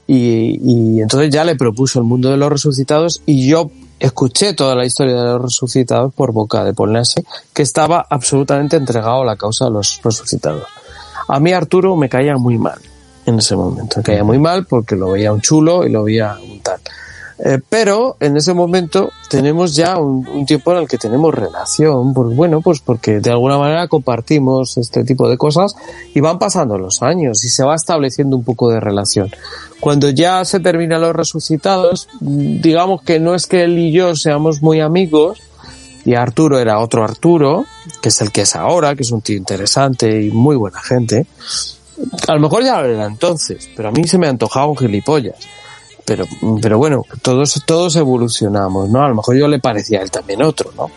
y, 0.07 0.59
y, 0.63 1.01
entonces 1.01 1.29
ya 1.29 1.43
le 1.43 1.55
propuso 1.55 1.99
el 1.99 2.05
mundo 2.05 2.29
de 2.31 2.37
los 2.37 2.49
resucitados 2.49 3.21
y 3.25 3.47
yo 3.47 3.71
escuché 3.99 4.53
toda 4.53 4.75
la 4.75 4.85
historia 4.85 5.15
de 5.15 5.23
los 5.23 5.41
resucitados 5.43 6.13
por 6.13 6.33
boca 6.33 6.63
de 6.63 6.73
Polanski, 6.73 7.23
que 7.53 7.61
estaba 7.61 8.05
absolutamente 8.09 8.75
entregado 8.75 9.21
a 9.21 9.25
la 9.25 9.37
causa 9.37 9.65
de 9.65 9.71
los 9.71 10.01
resucitados. 10.03 10.63
A 11.27 11.39
mí 11.39 11.53
Arturo 11.53 11.95
me 11.95 12.09
caía 12.09 12.35
muy 12.35 12.57
mal 12.57 12.79
en 13.25 13.39
ese 13.39 13.55
momento, 13.55 13.97
me 13.97 14.03
caía 14.03 14.23
muy 14.23 14.39
mal 14.39 14.65
porque 14.65 14.95
lo 14.95 15.11
veía 15.11 15.33
un 15.33 15.41
chulo 15.41 15.85
y 15.85 15.89
lo 15.89 16.03
veía 16.03 16.37
un 16.41 16.59
tal. 16.61 16.79
Eh, 17.43 17.59
pero 17.67 18.17
en 18.19 18.37
ese 18.37 18.53
momento 18.53 19.11
tenemos 19.27 19.75
ya 19.75 19.97
un, 19.97 20.27
un, 20.27 20.45
tiempo 20.45 20.73
en 20.73 20.77
el 20.77 20.87
que 20.87 20.99
tenemos 20.99 21.33
relación, 21.33 22.13
pues 22.13 22.35
bueno, 22.35 22.61
pues 22.61 22.81
porque 22.81 23.19
de 23.19 23.31
alguna 23.31 23.57
manera 23.57 23.87
compartimos 23.87 24.77
este 24.77 25.03
tipo 25.03 25.27
de 25.27 25.37
cosas 25.37 25.73
y 26.13 26.19
van 26.19 26.37
pasando 26.37 26.77
los 26.77 27.01
años 27.01 27.43
y 27.43 27.49
se 27.49 27.63
va 27.63 27.73
estableciendo 27.73 28.37
un 28.37 28.43
poco 28.43 28.69
de 28.69 28.79
relación. 28.79 29.31
Cuando 29.79 30.11
ya 30.11 30.45
se 30.45 30.59
terminan 30.59 31.01
los 31.01 31.15
resucitados, 31.15 32.07
digamos 32.19 33.01
que 33.01 33.19
no 33.19 33.33
es 33.33 33.47
que 33.47 33.63
él 33.63 33.79
y 33.79 33.91
yo 33.91 34.15
seamos 34.15 34.61
muy 34.61 34.79
amigos, 34.79 35.39
y 36.05 36.15
Arturo 36.15 36.59
era 36.59 36.79
otro 36.79 37.03
Arturo, 37.03 37.65
que 38.01 38.09
es 38.09 38.21
el 38.21 38.31
que 38.31 38.41
es 38.41 38.55
ahora, 38.55 38.95
que 38.95 39.03
es 39.03 39.11
un 39.11 39.21
tío 39.21 39.37
interesante 39.37 40.21
y 40.21 40.31
muy 40.31 40.55
buena 40.55 40.79
gente. 40.79 41.25
A 42.27 42.33
lo 42.33 42.39
mejor 42.39 42.63
ya 42.63 42.81
lo 42.81 42.87
era 42.87 43.05
entonces, 43.05 43.69
pero 43.75 43.89
a 43.89 43.91
mí 43.91 44.07
se 44.07 44.17
me 44.17 44.27
antojaba 44.27 44.67
un 44.67 44.77
gilipollas. 44.77 45.35
Pero, 46.05 46.25
pero 46.61 46.77
bueno, 46.77 47.05
todos, 47.21 47.63
todos 47.65 47.95
evolucionamos, 47.95 48.89
¿no? 48.89 49.03
A 49.03 49.09
lo 49.09 49.15
mejor 49.15 49.35
yo 49.37 49.47
le 49.47 49.59
parecía 49.59 49.99
a 49.99 50.01
él 50.01 50.11
también 50.11 50.41
otro, 50.43 50.71
¿no? 50.75 50.89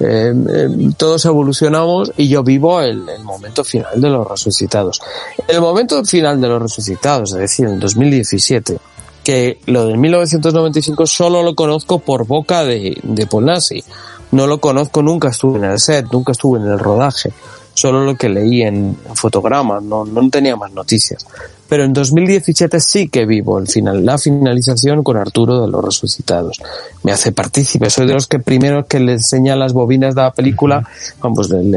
Eh, 0.00 0.32
eh, 0.52 0.68
todos 0.96 1.24
evolucionamos 1.24 2.12
y 2.16 2.28
yo 2.28 2.42
vivo 2.42 2.80
el, 2.80 3.04
momento 3.22 3.62
final 3.64 4.00
de 4.00 4.08
los 4.10 4.26
resucitados. 4.26 5.00
El 5.46 5.60
momento 5.60 6.04
final 6.04 6.40
de 6.40 6.48
los 6.48 6.62
resucitados, 6.62 7.32
es 7.32 7.38
decir, 7.38 7.66
en 7.66 7.78
2017, 7.78 8.78
que 9.22 9.60
lo 9.66 9.86
del 9.86 9.98
1995 9.98 11.06
solo 11.06 11.42
lo 11.42 11.54
conozco 11.54 12.00
por 12.00 12.26
boca 12.26 12.64
de, 12.64 12.98
de 13.02 13.26
Polnasi. 13.26 13.84
No 14.32 14.46
lo 14.46 14.58
conozco, 14.58 15.02
nunca 15.02 15.28
estuve 15.28 15.58
en 15.58 15.64
el 15.64 15.78
set, 15.78 16.06
nunca 16.10 16.32
estuve 16.32 16.58
en 16.58 16.66
el 16.66 16.78
rodaje. 16.78 17.32
Solo 17.74 18.04
lo 18.04 18.16
que 18.16 18.28
leí 18.28 18.62
en 18.62 18.96
fotogramas, 19.14 19.82
no, 19.82 20.04
no 20.04 20.30
tenía 20.30 20.56
más 20.56 20.72
noticias. 20.72 21.26
Pero 21.68 21.84
en 21.84 21.92
2017 21.92 22.78
sí 22.78 23.08
que 23.08 23.26
vivo 23.26 23.58
el 23.58 23.66
final, 23.66 24.04
la 24.04 24.18
finalización 24.18 25.02
con 25.02 25.16
Arturo 25.16 25.62
de 25.62 25.68
los 25.68 25.84
Resucitados. 25.84 26.60
Me 27.02 27.12
hace 27.12 27.32
partícipe, 27.32 27.90
soy 27.90 28.06
de 28.06 28.14
los 28.14 28.26
que 28.26 28.38
primero 28.38 28.86
que 28.86 29.00
le 29.00 29.12
enseña 29.12 29.56
las 29.56 29.72
bobinas 29.72 30.14
de 30.14 30.22
la 30.22 30.30
película, 30.32 30.86
vamos, 31.20 31.50
el, 31.50 31.70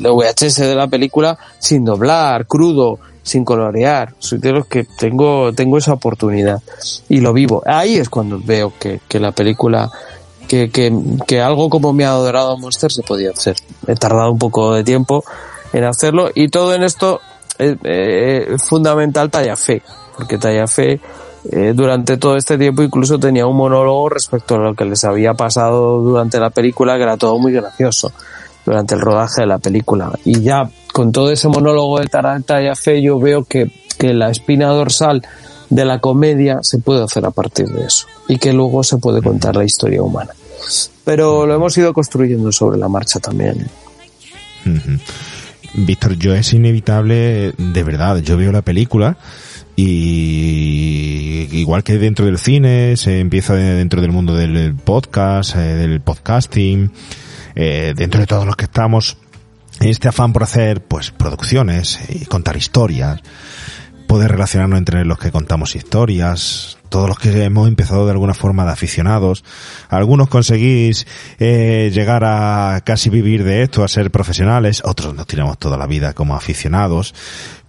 VHS 0.00 0.56
de 0.58 0.74
la 0.74 0.86
película, 0.86 1.38
sin 1.58 1.84
doblar, 1.84 2.46
crudo, 2.46 2.98
sin 3.22 3.44
colorear. 3.44 4.14
Soy 4.18 4.38
de 4.38 4.52
los 4.52 4.66
que 4.66 4.86
tengo, 4.98 5.52
tengo 5.52 5.78
esa 5.78 5.92
oportunidad 5.92 6.62
y 7.08 7.20
lo 7.20 7.32
vivo. 7.32 7.62
Ahí 7.66 7.96
es 7.96 8.08
cuando 8.08 8.40
veo 8.42 8.72
que, 8.78 9.00
que 9.08 9.18
la 9.18 9.32
película, 9.32 9.90
que, 10.48 10.70
que, 10.70 10.92
que 11.26 11.40
algo 11.40 11.70
como 11.70 11.94
ha 12.02 12.08
adorado 12.08 12.56
Monster 12.56 12.90
se 12.90 13.02
podía 13.02 13.30
hacer. 13.30 13.56
He 13.86 13.94
tardado 13.94 14.32
un 14.32 14.38
poco 14.38 14.74
de 14.74 14.82
tiempo 14.82 15.24
en 15.72 15.84
hacerlo 15.84 16.30
y 16.34 16.48
todo 16.48 16.74
en 16.74 16.82
esto 16.82 17.20
es 17.58 17.76
eh, 17.84 18.56
fundamental 18.58 19.30
Talla 19.30 19.56
Fe, 19.56 19.82
porque 20.16 20.38
Talla 20.38 20.66
Fe 20.66 21.00
eh, 21.50 21.72
durante 21.74 22.16
todo 22.16 22.36
este 22.36 22.58
tiempo 22.58 22.82
incluso 22.82 23.18
tenía 23.18 23.46
un 23.46 23.56
monólogo 23.56 24.08
respecto 24.08 24.56
a 24.56 24.58
lo 24.58 24.74
que 24.74 24.84
les 24.84 25.04
había 25.04 25.34
pasado 25.34 26.00
durante 26.00 26.40
la 26.40 26.50
película, 26.50 26.96
que 26.96 27.02
era 27.02 27.16
todo 27.16 27.38
muy 27.38 27.52
gracioso 27.52 28.12
durante 28.64 28.94
el 28.94 29.00
rodaje 29.00 29.42
de 29.42 29.46
la 29.46 29.58
película. 29.58 30.10
Y 30.24 30.40
ya 30.40 30.68
con 30.92 31.12
todo 31.12 31.30
ese 31.30 31.48
monólogo 31.48 32.00
de 32.00 32.06
Talla 32.06 32.74
Fe 32.74 33.02
yo 33.02 33.18
veo 33.18 33.44
que, 33.44 33.70
que 33.98 34.12
la 34.12 34.30
espina 34.30 34.68
dorsal 34.68 35.22
de 35.70 35.84
la 35.84 36.00
comedia 36.00 36.60
se 36.62 36.78
puede 36.78 37.02
hacer 37.02 37.24
a 37.26 37.30
partir 37.30 37.68
de 37.68 37.84
eso 37.86 38.06
y 38.28 38.38
que 38.38 38.52
luego 38.52 38.82
se 38.82 38.98
puede 38.98 39.22
contar 39.22 39.56
la 39.56 39.64
historia 39.64 40.02
humana. 40.02 40.30
Pero 41.04 41.46
lo 41.46 41.54
hemos 41.54 41.76
ido 41.78 41.92
construyendo 41.92 42.52
sobre 42.52 42.78
la 42.78 42.88
marcha 42.88 43.18
también. 43.18 43.66
Víctor, 45.74 46.16
yo 46.16 46.34
es 46.34 46.52
inevitable, 46.52 47.52
de 47.56 47.82
verdad, 47.82 48.18
yo 48.18 48.36
veo 48.36 48.52
la 48.52 48.62
película 48.62 49.16
y 49.76 51.48
igual 51.52 51.84
que 51.84 51.98
dentro 51.98 52.26
del 52.26 52.38
cine, 52.38 52.96
se 52.96 53.20
empieza 53.20 53.54
dentro 53.54 54.02
del 54.02 54.10
mundo 54.10 54.34
del 54.34 54.74
podcast, 54.74 55.54
eh, 55.56 55.60
del 55.60 56.00
podcasting, 56.00 56.90
eh, 57.54 57.94
dentro 57.96 58.20
de 58.20 58.26
todos 58.26 58.44
los 58.44 58.56
que 58.56 58.64
estamos, 58.64 59.18
este 59.80 60.08
afán 60.08 60.32
por 60.32 60.42
hacer 60.42 60.82
pues 60.82 61.10
producciones 61.12 62.00
y 62.08 62.24
contar 62.24 62.56
historias, 62.56 63.20
poder 64.08 64.32
relacionarnos 64.32 64.78
entre 64.78 65.04
los 65.04 65.18
que 65.18 65.30
contamos 65.30 65.76
historias, 65.76 66.78
todos 66.88 67.08
los 67.08 67.18
que 67.18 67.44
hemos 67.44 67.68
empezado 67.68 68.06
de 68.06 68.12
alguna 68.12 68.34
forma 68.34 68.64
de 68.64 68.72
aficionados, 68.72 69.44
algunos 69.88 70.28
conseguís 70.28 71.06
eh, 71.38 71.92
llegar 71.94 72.24
a 72.24 72.80
casi 72.84 73.10
vivir 73.10 73.44
de 73.44 73.62
esto, 73.62 73.84
a 73.84 73.88
ser 73.88 74.10
profesionales, 74.10 74.82
otros 74.84 75.14
nos 75.14 75.28
tiramos 75.28 75.58
toda 75.58 75.76
la 75.76 75.86
vida 75.86 76.14
como 76.14 76.34
aficionados, 76.34 77.14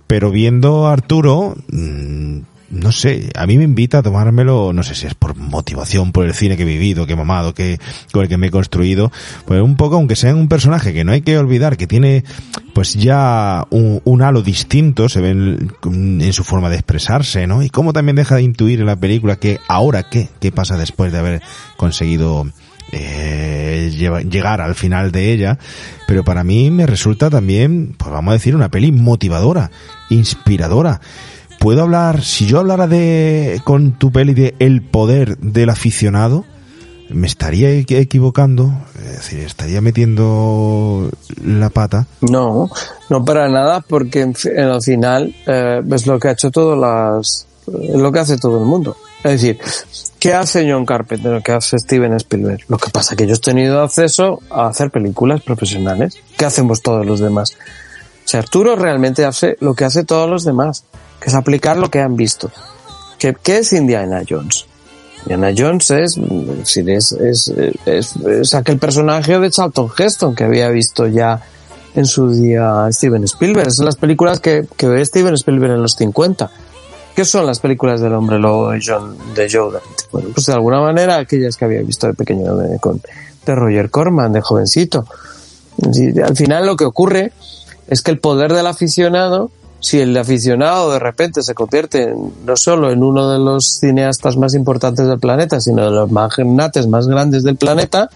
pero 0.08 0.32
viendo 0.32 0.88
a 0.88 0.94
Arturo, 0.94 1.56
mmm, 1.68 2.40
no 2.72 2.92
sé, 2.92 3.30
a 3.36 3.48
mí 3.48 3.58
me 3.58 3.64
invita 3.64 4.00
a 4.00 4.04
tomármelo, 4.04 4.74
no 4.74 4.84
sé 4.84 4.96
si 4.96 5.08
es 5.08 5.16
por 5.16 5.36
motivación, 5.36 6.12
por 6.12 6.26
el 6.26 6.34
cine 6.34 6.56
que 6.56 6.64
he 6.64 6.66
vivido, 6.66 7.06
que 7.06 7.14
he 7.14 7.16
mamado, 7.16 7.54
que, 7.54 7.80
con 8.12 8.24
el 8.24 8.30
que 8.30 8.38
me 8.38 8.48
he 8.48 8.52
construido, 8.52 9.12
pues 9.46 9.62
un 9.62 9.76
poco, 9.76 9.96
aunque 9.96 10.16
sea 10.16 10.36
un 10.36 10.48
personaje 10.48 10.94
que 10.94 11.04
no 11.04 11.12
hay 11.12 11.22
que 11.22 11.38
olvidar, 11.38 11.78
que 11.78 11.88
tiene 11.88 12.24
pues 12.74 12.94
ya 12.94 13.66
un, 13.72 14.02
un 14.04 14.22
halo 14.22 14.42
distinto, 14.42 15.10
se 15.10 15.22
ve 15.22 15.30
en, 15.32 16.34
su 16.34 16.44
forma 16.44 16.70
de 16.70 16.76
expresarse, 16.76 17.48
¿no? 17.48 17.64
Y 17.64 17.70
cómo 17.70 17.92
también 17.94 18.16
deja 18.16 18.36
de 18.36 18.44
intuir 18.44 18.80
en 18.80 18.86
la 18.86 18.96
película 18.96 19.38
que 19.38 19.60
ahora 19.68 20.04
qué, 20.04 20.30
qué 20.40 20.52
pasa 20.52 20.78
después 20.78 21.12
de 21.12 21.18
haber 21.18 21.42
conseguido 21.76 22.48
eh, 22.92 23.92
llegar 24.30 24.62
al 24.62 24.76
final 24.76 25.12
de 25.12 25.34
ella, 25.34 25.58
pero 26.08 26.24
para 26.24 26.44
mí 26.44 26.72
me 26.72 26.86
resulta 26.86 27.30
también, 27.30 27.96
pues 27.98 28.12
vamos 28.12 28.32
a 28.32 28.34
decir, 28.34 28.56
una 28.56 28.70
peli 28.70 28.92
motivadora, 28.92 29.72
inspiradora 30.10 31.02
puedo 31.60 31.84
hablar, 31.84 32.24
si 32.24 32.48
yo 32.48 32.60
hablara 32.60 32.88
de, 32.88 33.62
con 33.64 33.92
tu 33.92 34.12
peli 34.12 34.34
de 34.34 34.56
el 34.60 34.82
poder 34.82 35.38
del 35.38 35.70
aficionado, 35.70 36.46
me 37.10 37.28
estaría 37.28 37.72
equivocando, 37.72 38.72
es 38.96 39.18
decir, 39.18 39.40
estaría 39.40 39.82
metiendo 39.82 41.10
la 41.44 41.70
pata. 41.70 42.08
No, 42.22 42.70
no 43.10 43.26
para 43.26 43.50
nada, 43.50 43.82
porque 43.82 44.22
en, 44.22 44.36
en 44.46 44.70
el 44.70 44.82
final 44.82 45.36
eh, 45.46 45.82
es 45.92 46.08
lo 46.08 46.20
que 46.20 46.30
ha 46.30 46.32
hecho 46.32 46.52
todas 46.52 46.78
las, 46.78 47.48
es 47.68 47.96
lo 47.96 48.12
que 48.12 48.20
hace 48.20 48.38
todo 48.38 48.60
el 48.60 48.66
mundo. 48.66 48.96
Es 49.24 49.42
decir, 49.42 49.60
¿qué 50.18 50.34
hace 50.34 50.72
John 50.72 50.86
Carpenter? 50.86 51.42
¿Qué 51.44 51.52
hace 51.52 51.78
Steven 51.78 52.14
Spielberg? 52.14 52.62
Lo 52.70 52.78
que 52.78 52.90
pasa 52.90 53.16
es 53.16 53.18
que 53.18 53.28
yo 53.28 53.36
he 53.36 53.40
tenido 53.40 53.82
acceso 53.82 54.42
a 54.50 54.68
hacer 54.68 54.92
películas 54.92 55.42
profesionales. 55.42 56.18
¿Qué 56.38 56.46
hacemos 56.46 56.82
todos 56.82 57.06
los 57.06 57.20
demás? 57.20 57.58
O 58.24 58.28
sea, 58.30 58.40
Arturo 58.40 58.76
realmente 58.76 59.26
hace 59.26 59.58
lo 59.60 59.74
que 59.74 59.84
hace 59.84 60.04
todos 60.04 60.30
los 60.30 60.46
demás 60.46 60.86
que 61.20 61.30
es 61.30 61.36
aplicar 61.36 61.78
lo 61.78 61.90
que 61.90 62.00
han 62.00 62.16
visto. 62.16 62.52
¿Qué, 63.18 63.36
es 63.46 63.74
Indiana 63.74 64.24
Jones? 64.28 64.66
Indiana 65.24 65.52
Jones 65.56 65.92
es, 65.92 66.18
es, 66.18 67.12
es, 67.12 67.48
es, 67.86 68.16
es 68.16 68.54
aquel 68.54 68.80
personaje 68.80 69.38
de 69.38 69.52
Charlton 69.52 69.90
Heston 69.98 70.36
que 70.36 70.46
había 70.46 70.70
visto 70.70 71.08
ya 71.08 71.42
en 71.96 72.06
su 72.06 72.32
día 72.32 72.88
Steven 72.92 73.24
Spielberg. 73.26 73.72
Son 73.72 73.86
las 73.86 73.98
películas 73.98 74.40
que, 74.40 74.66
que 74.78 74.88
ve 74.88 75.06
Steven 75.06 75.34
Spielberg 75.34 75.74
en 75.74 75.82
los 75.82 75.94
50. 75.94 76.50
¿Qué 77.16 77.26
son 77.26 77.46
las 77.46 77.60
películas 77.60 78.00
del 78.00 78.14
hombre 78.14 78.40
lobo 78.40 78.70
de 78.72 78.80
John, 78.86 79.18
de 79.36 79.50
Joe? 79.52 79.78
Bueno, 80.12 80.30
pues 80.34 80.46
de 80.46 80.54
alguna 80.54 80.80
manera 80.80 81.18
aquellas 81.18 81.58
que 81.58 81.66
había 81.66 81.82
visto 81.82 82.08
de 82.08 82.14
pequeño 82.14 82.56
de, 82.56 82.80
con, 82.80 83.02
de 83.46 83.56
Roger 83.56 83.90
Corman, 83.90 84.32
de 84.32 84.40
jovencito. 84.40 85.06
Y 85.94 86.18
al 86.22 86.38
final 86.38 86.66
lo 86.66 86.78
que 86.78 86.86
ocurre 86.86 87.34
es 87.88 88.02
que 88.02 88.12
el 88.12 88.20
poder 88.20 88.54
del 88.54 88.68
aficionado 88.68 89.52
si 89.80 90.00
el 90.00 90.16
aficionado 90.18 90.92
de 90.92 91.00
repente 91.00 91.42
se 91.42 91.54
convierte 91.54 92.14
no 92.46 92.56
solo 92.58 92.92
en 92.92 93.04
uno 93.04 93.30
de 93.30 93.40
los 93.40 93.80
cineastas 93.80 94.36
más 94.36 94.54
importantes 94.54 95.08
del 95.08 95.20
planeta, 95.20 95.62
sino 95.62 95.86
de 95.86 95.92
los 95.92 96.12
magnates 96.12 96.88
más 96.88 97.08
grandes 97.08 97.44
del 97.44 97.56
planeta, 97.56 98.10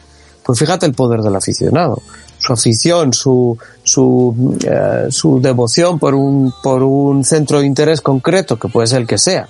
pues 0.44 0.60
fíjate 0.60 0.86
el 0.86 0.94
poder 0.94 1.22
del 1.22 1.36
aficionado. 1.36 2.02
Su 2.38 2.52
afición, 2.52 3.14
su, 3.14 3.58
su, 3.84 4.58
eh, 4.66 5.08
su 5.10 5.40
devoción 5.40 5.98
por 5.98 6.14
un, 6.14 6.54
por 6.62 6.84
un 6.84 7.24
centro 7.24 7.62
de 7.62 7.66
interés 7.66 8.02
concreto, 8.02 8.60
que 8.60 8.68
puede 8.68 8.88
ser 8.88 9.02
el 9.02 9.08
que 9.08 9.18
sea. 9.18 9.48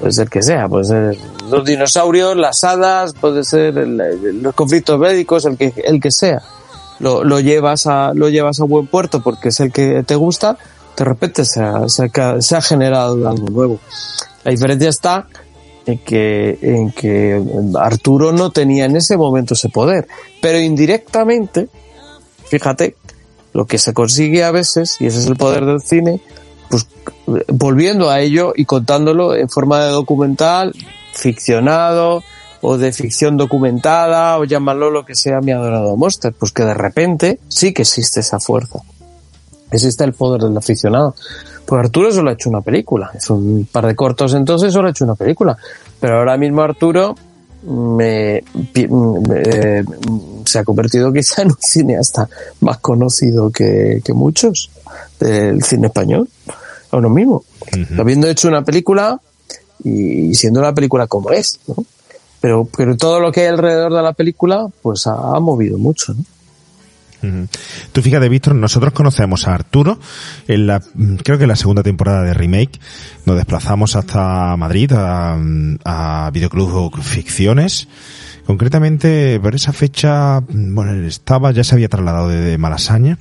Puede 0.00 0.12
ser 0.12 0.24
el 0.24 0.30
que 0.30 0.42
sea, 0.42 0.68
puede 0.68 0.84
ser 0.84 1.16
los 1.48 1.64
dinosaurios, 1.64 2.36
las 2.36 2.64
hadas, 2.64 3.14
puede 3.14 3.44
ser 3.44 3.78
el, 3.78 4.42
los 4.42 4.54
conflictos 4.54 4.98
bélicos, 4.98 5.44
el 5.44 5.56
que, 5.56 5.72
el 5.84 6.00
que 6.00 6.10
sea. 6.10 6.42
Lo, 6.98 7.22
lo 7.22 7.38
llevas 7.38 7.86
a, 7.86 8.12
lo 8.14 8.28
llevas 8.28 8.58
a 8.58 8.64
buen 8.64 8.88
puerto 8.88 9.22
porque 9.22 9.50
es 9.50 9.60
el 9.60 9.70
que 9.70 10.02
te 10.02 10.16
gusta, 10.16 10.58
de 10.96 11.04
repente 11.04 11.44
se 11.44 11.62
ha, 11.62 11.88
se 11.88 12.10
se 12.40 12.56
ha 12.56 12.62
generado 12.62 13.28
algo 13.28 13.48
nuevo. 13.48 13.80
La 14.44 14.50
diferencia 14.50 14.88
está 14.88 15.26
en 15.86 15.98
que, 15.98 16.58
en 16.62 16.90
que 16.90 17.40
Arturo 17.78 18.32
no 18.32 18.50
tenía 18.50 18.84
en 18.86 18.96
ese 18.96 19.16
momento 19.16 19.54
ese 19.54 19.68
poder, 19.68 20.08
pero 20.42 20.58
indirectamente, 20.58 21.68
fíjate, 22.46 22.96
lo 23.52 23.66
que 23.66 23.78
se 23.78 23.94
consigue 23.94 24.44
a 24.44 24.50
veces, 24.50 24.96
y 25.00 25.06
ese 25.06 25.20
es 25.20 25.26
el 25.26 25.36
poder 25.36 25.64
del 25.64 25.80
cine, 25.80 26.20
pues 26.68 26.86
volviendo 27.48 28.10
a 28.10 28.20
ello 28.20 28.52
y 28.54 28.64
contándolo 28.64 29.34
en 29.34 29.48
forma 29.48 29.84
de 29.84 29.90
documental, 29.90 30.74
ficcionado, 31.14 32.22
o 32.62 32.78
de 32.78 32.92
ficción 32.92 33.36
documentada, 33.36 34.38
o 34.38 34.44
llamarlo 34.44 34.90
lo 34.90 35.04
que 35.04 35.14
sea 35.14 35.40
mi 35.40 35.52
adorado 35.52 35.96
monster, 35.96 36.32
pues 36.32 36.52
que 36.52 36.64
de 36.64 36.74
repente 36.74 37.38
sí 37.48 37.72
que 37.72 37.82
existe 37.82 38.20
esa 38.20 38.40
fuerza 38.40 38.80
existe 39.70 40.04
el 40.04 40.12
poder 40.12 40.42
del 40.42 40.56
aficionado. 40.56 41.14
Pues 41.64 41.80
Arturo 41.80 42.12
solo 42.12 42.30
ha 42.30 42.34
hecho 42.34 42.48
una 42.48 42.60
película, 42.60 43.10
es 43.14 43.28
un 43.30 43.68
par 43.70 43.86
de 43.86 43.96
cortos 43.96 44.34
entonces 44.34 44.72
solo 44.72 44.88
ha 44.88 44.90
hecho 44.90 45.04
una 45.04 45.14
película. 45.14 45.56
Pero 46.00 46.18
ahora 46.18 46.36
mismo 46.36 46.62
Arturo 46.62 47.14
me, 47.64 48.44
me, 48.88 49.84
se 50.44 50.58
ha 50.58 50.64
convertido 50.64 51.12
quizá 51.12 51.42
en 51.42 51.48
un 51.48 51.56
cineasta 51.60 52.28
más 52.60 52.78
conocido 52.78 53.50
que, 53.50 54.00
que 54.04 54.12
muchos 54.12 54.70
del 55.18 55.62
cine 55.62 55.88
español. 55.88 56.28
Ahora 56.90 57.08
mismo. 57.08 57.44
Uh 57.72 57.76
-huh. 57.76 58.00
Habiendo 58.00 58.28
hecho 58.28 58.48
una 58.48 58.62
película 58.62 59.20
y 59.82 60.34
siendo 60.34 60.60
una 60.60 60.72
película 60.72 61.06
como 61.06 61.30
es, 61.30 61.58
¿no? 61.66 61.84
Pero, 62.40 62.68
pero 62.76 62.96
todo 62.96 63.18
lo 63.18 63.32
que 63.32 63.40
hay 63.40 63.46
alrededor 63.48 63.92
de 63.92 64.02
la 64.02 64.12
película, 64.12 64.68
pues 64.82 65.06
ha, 65.06 65.14
ha 65.14 65.40
movido 65.40 65.78
mucho, 65.78 66.14
¿no? 66.14 66.22
Tú 67.92 68.02
fíjate, 68.02 68.28
Víctor, 68.28 68.54
nosotros 68.54 68.92
conocemos 68.92 69.48
a 69.48 69.54
Arturo 69.54 69.98
en 70.46 70.66
la, 70.66 70.80
mm, 70.94 71.16
creo 71.16 71.38
que 71.38 71.44
en 71.44 71.48
la 71.48 71.56
segunda 71.56 71.82
temporada 71.82 72.22
de 72.22 72.34
Remake. 72.34 72.80
Nos 73.24 73.36
desplazamos 73.36 73.96
hasta 73.96 74.56
Madrid 74.56 74.92
a, 74.92 75.38
a 75.84 76.30
Videoclub 76.32 77.02
Ficciones. 77.02 77.88
Concretamente, 78.46 79.40
por 79.40 79.54
esa 79.54 79.72
fecha, 79.72 80.40
mm, 80.40 80.74
bueno, 80.74 81.06
estaba, 81.06 81.50
ya 81.50 81.64
se 81.64 81.74
había 81.74 81.88
trasladado 81.88 82.28
de, 82.28 82.40
de 82.40 82.58
Malasaña. 82.58 83.18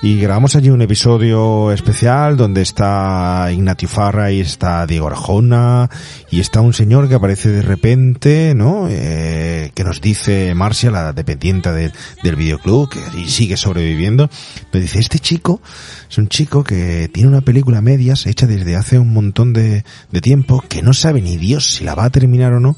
Y 0.00 0.20
grabamos 0.20 0.54
allí 0.54 0.70
un 0.70 0.80
episodio 0.80 1.72
especial 1.72 2.36
donde 2.36 2.62
está 2.62 3.48
Ignatius 3.52 3.90
Farra 3.90 4.30
y 4.30 4.38
está 4.40 4.86
Diego 4.86 5.08
Arjona 5.08 5.90
y 6.30 6.38
está 6.38 6.60
un 6.60 6.72
señor 6.72 7.08
que 7.08 7.16
aparece 7.16 7.48
de 7.48 7.62
repente, 7.62 8.54
¿no? 8.54 8.86
Eh, 8.88 9.72
que 9.74 9.82
nos 9.82 10.00
dice 10.00 10.54
Marcia, 10.54 10.92
la 10.92 11.12
dependiente 11.12 11.72
de- 11.72 11.90
del 12.22 12.36
videoclub, 12.36 12.88
que 12.88 13.00
sigue 13.26 13.56
sobreviviendo. 13.56 14.30
Nos 14.72 14.82
dice, 14.82 15.00
este 15.00 15.18
chico 15.18 15.60
es 16.08 16.16
un 16.16 16.28
chico 16.28 16.62
que 16.62 17.10
tiene 17.12 17.28
una 17.30 17.40
película 17.40 17.80
medias 17.80 18.26
hecha 18.26 18.46
desde 18.46 18.76
hace 18.76 19.00
un 19.00 19.12
montón 19.12 19.52
de, 19.52 19.84
de 20.12 20.20
tiempo 20.20 20.62
que 20.68 20.80
no 20.80 20.92
sabe 20.92 21.22
ni 21.22 21.36
Dios 21.38 21.72
si 21.72 21.82
la 21.82 21.96
va 21.96 22.04
a 22.04 22.10
terminar 22.10 22.52
o 22.52 22.60
no. 22.60 22.76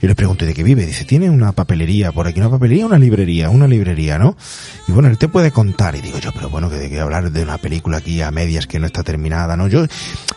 Yo 0.00 0.06
le 0.08 0.14
pregunto 0.14 0.46
de 0.46 0.54
qué 0.54 0.62
vive. 0.62 0.86
Dice, 0.86 1.04
tiene 1.04 1.28
una 1.28 1.52
papelería 1.52 2.12
por 2.12 2.26
aquí, 2.28 2.38
una 2.38 2.50
papelería, 2.50 2.86
una 2.86 2.98
librería, 2.98 3.50
una 3.50 3.66
librería, 3.66 4.18
¿no? 4.18 4.36
Y 4.86 4.92
bueno, 4.92 5.08
él 5.08 5.18
te 5.18 5.28
puede 5.28 5.50
contar. 5.50 5.96
Y 5.96 6.00
digo 6.00 6.18
yo, 6.18 6.30
pero 6.32 6.48
bueno, 6.48 6.70
que 6.70 6.76
de 6.76 6.88
qué 6.88 7.00
hablar 7.00 7.32
de 7.32 7.42
una 7.42 7.58
película 7.58 7.98
aquí 7.98 8.22
a 8.22 8.30
medias 8.30 8.66
que 8.66 8.78
no 8.78 8.86
está 8.86 9.02
terminada, 9.02 9.56
¿no? 9.56 9.66
Yo, 9.66 9.86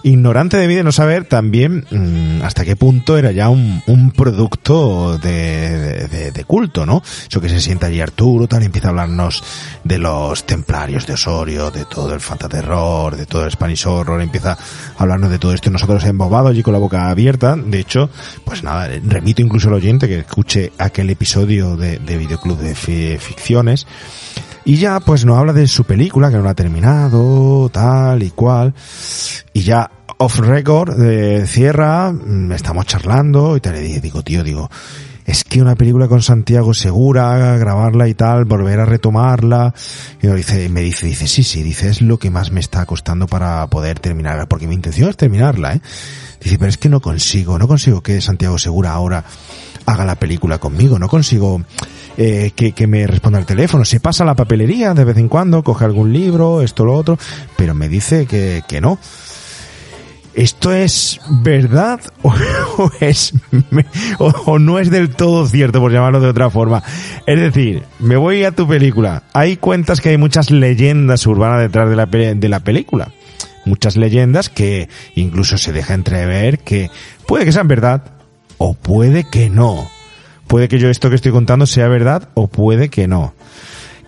ignorante 0.03 0.57
de 0.57 0.67
mí 0.67 0.75
de 0.75 0.83
no 0.83 0.91
saber 0.91 1.25
también 1.25 1.85
mm, 1.91 2.41
hasta 2.43 2.65
qué 2.65 2.75
punto 2.75 3.17
era 3.17 3.31
ya 3.31 3.49
un, 3.49 3.83
un 3.85 4.11
producto 4.11 5.17
de, 5.19 6.07
de, 6.07 6.43
culto, 6.45 6.85
¿no? 6.85 7.03
Eso 7.29 7.39
que 7.39 7.49
se 7.49 7.61
sienta 7.61 7.87
allí 7.87 8.01
Arturo, 8.01 8.47
tal, 8.47 8.63
empieza 8.63 8.87
a 8.87 8.91
hablarnos 8.91 9.43
de 9.83 9.99
los 9.99 10.45
templarios 10.45 11.05
de 11.05 11.13
Osorio, 11.13 11.69
de 11.69 11.85
todo 11.85 12.13
el 12.13 12.19
fantaterror, 12.19 13.15
de 13.15 13.27
todo 13.27 13.45
el 13.45 13.51
Spanish 13.51 13.85
Horror, 13.85 14.21
empieza 14.21 14.53
a 14.53 14.57
hablarnos 14.97 15.29
de 15.29 15.37
todo 15.37 15.53
esto. 15.53 15.69
y 15.69 15.73
Nosotros 15.73 16.03
embobados 16.05 16.51
allí 16.51 16.63
con 16.63 16.73
la 16.73 16.79
boca 16.79 17.09
abierta. 17.09 17.55
De 17.55 17.79
hecho, 17.79 18.09
pues 18.43 18.63
nada, 18.63 18.89
remito 19.03 19.41
incluso 19.51 19.67
al 19.67 19.73
oyente 19.73 20.07
que 20.07 20.19
escuche 20.19 20.71
aquel 20.77 21.09
episodio 21.09 21.75
de, 21.75 21.99
de 21.99 22.17
Videoclub 22.17 22.57
de 22.57 22.73
Fi- 22.73 23.17
Ficciones. 23.19 23.85
Y 24.63 24.77
ya 24.77 25.01
pues 25.01 25.25
nos 25.25 25.37
habla 25.37 25.51
de 25.51 25.67
su 25.67 25.83
película 25.83 26.29
que 26.29 26.37
no 26.37 26.43
la 26.43 26.51
ha 26.51 26.55
terminado, 26.55 27.67
tal 27.69 28.23
y 28.23 28.29
cual. 28.29 28.73
Y 29.51 29.61
ya 29.63 29.91
off 30.19 30.39
record 30.39 31.01
eh, 31.03 31.45
cierra, 31.47 32.13
mm, 32.13 32.53
estamos 32.53 32.85
charlando 32.85 33.57
y 33.57 33.59
te 33.59 33.73
le 33.73 33.99
digo, 33.99 34.21
tío, 34.23 34.41
digo, 34.41 34.69
es 35.25 35.43
que 35.43 35.61
una 35.61 35.75
película 35.75 36.07
con 36.07 36.21
Santiago 36.21 36.73
Segura, 36.73 37.57
grabarla 37.57 38.07
y 38.07 38.13
tal, 38.13 38.45
volver 38.45 38.79
a 38.79 38.85
retomarla. 38.85 39.73
Y 40.21 40.27
me 40.27 40.35
dice, 40.35 40.69
me 40.69 40.81
dice, 40.81 41.07
dice, 41.07 41.27
sí, 41.27 41.43
sí, 41.43 41.61
dice, 41.61 41.89
es 41.89 42.01
lo 42.01 42.19
que 42.19 42.29
más 42.29 42.51
me 42.51 42.61
está 42.61 42.85
costando 42.85 43.27
para 43.27 43.67
poder 43.67 43.99
terminarla, 43.99 44.45
porque 44.47 44.67
mi 44.67 44.75
intención 44.75 45.09
es 45.09 45.17
terminarla, 45.17 45.73
¿eh? 45.73 45.81
Dice, 46.41 46.57
pero 46.57 46.69
es 46.69 46.77
que 46.77 46.89
no 46.89 47.01
consigo, 47.01 47.59
no 47.59 47.67
consigo 47.67 48.01
que 48.01 48.19
Santiago 48.19 48.57
Segura 48.57 48.91
ahora 48.91 49.23
haga 49.85 50.05
la 50.05 50.15
película 50.15 50.57
conmigo, 50.57 50.97
no 50.97 51.07
consigo 51.07 51.61
eh, 52.17 52.51
que, 52.55 52.71
que 52.71 52.87
me 52.87 53.05
responda 53.07 53.39
al 53.39 53.45
teléfono. 53.45 53.85
Se 53.85 53.99
pasa 53.99 54.23
a 54.23 54.27
la 54.27 54.35
papelería 54.35 54.93
de 54.93 55.03
vez 55.03 55.17
en 55.17 55.29
cuando, 55.29 55.63
coge 55.63 55.85
algún 55.85 56.11
libro, 56.11 56.61
esto, 56.61 56.83
lo 56.85 56.95
otro, 56.95 57.17
pero 57.57 57.73
me 57.73 57.89
dice 57.89 58.25
que, 58.25 58.63
que 58.67 58.81
no. 58.81 58.97
¿Esto 60.33 60.71
es 60.71 61.19
verdad 61.43 61.99
o, 62.21 62.33
es 63.01 63.33
o, 64.17 64.59
no 64.59 64.79
es 64.79 64.89
del 64.89 65.09
todo 65.09 65.45
cierto, 65.45 65.81
por 65.81 65.91
llamarlo 65.91 66.21
de 66.21 66.29
otra 66.29 66.49
forma? 66.49 66.81
Es 67.25 67.39
decir, 67.39 67.83
me 67.99 68.15
voy 68.15 68.45
a 68.45 68.51
tu 68.51 68.67
película. 68.67 69.23
Hay 69.33 69.57
cuentas 69.57 69.99
que 69.99 70.09
hay 70.09 70.17
muchas 70.17 70.49
leyendas 70.49 71.27
urbanas 71.27 71.59
detrás 71.59 71.89
de 71.89 71.95
la, 71.95 72.05
de 72.05 72.49
la 72.49 72.61
película. 72.61 73.11
Muchas 73.71 73.95
leyendas 73.95 74.49
que 74.49 74.89
incluso 75.15 75.57
se 75.57 75.71
deja 75.71 75.93
entrever 75.93 76.59
que 76.59 76.91
puede 77.25 77.45
que 77.45 77.53
sean 77.53 77.69
verdad 77.69 78.03
o 78.57 78.73
puede 78.73 79.23
que 79.23 79.49
no. 79.49 79.89
Puede 80.47 80.67
que 80.67 80.77
yo 80.77 80.89
esto 80.89 81.07
que 81.07 81.15
estoy 81.15 81.31
contando 81.31 81.65
sea 81.65 81.87
verdad 81.87 82.27
o 82.33 82.47
puede 82.47 82.89
que 82.89 83.07
no. 83.07 83.33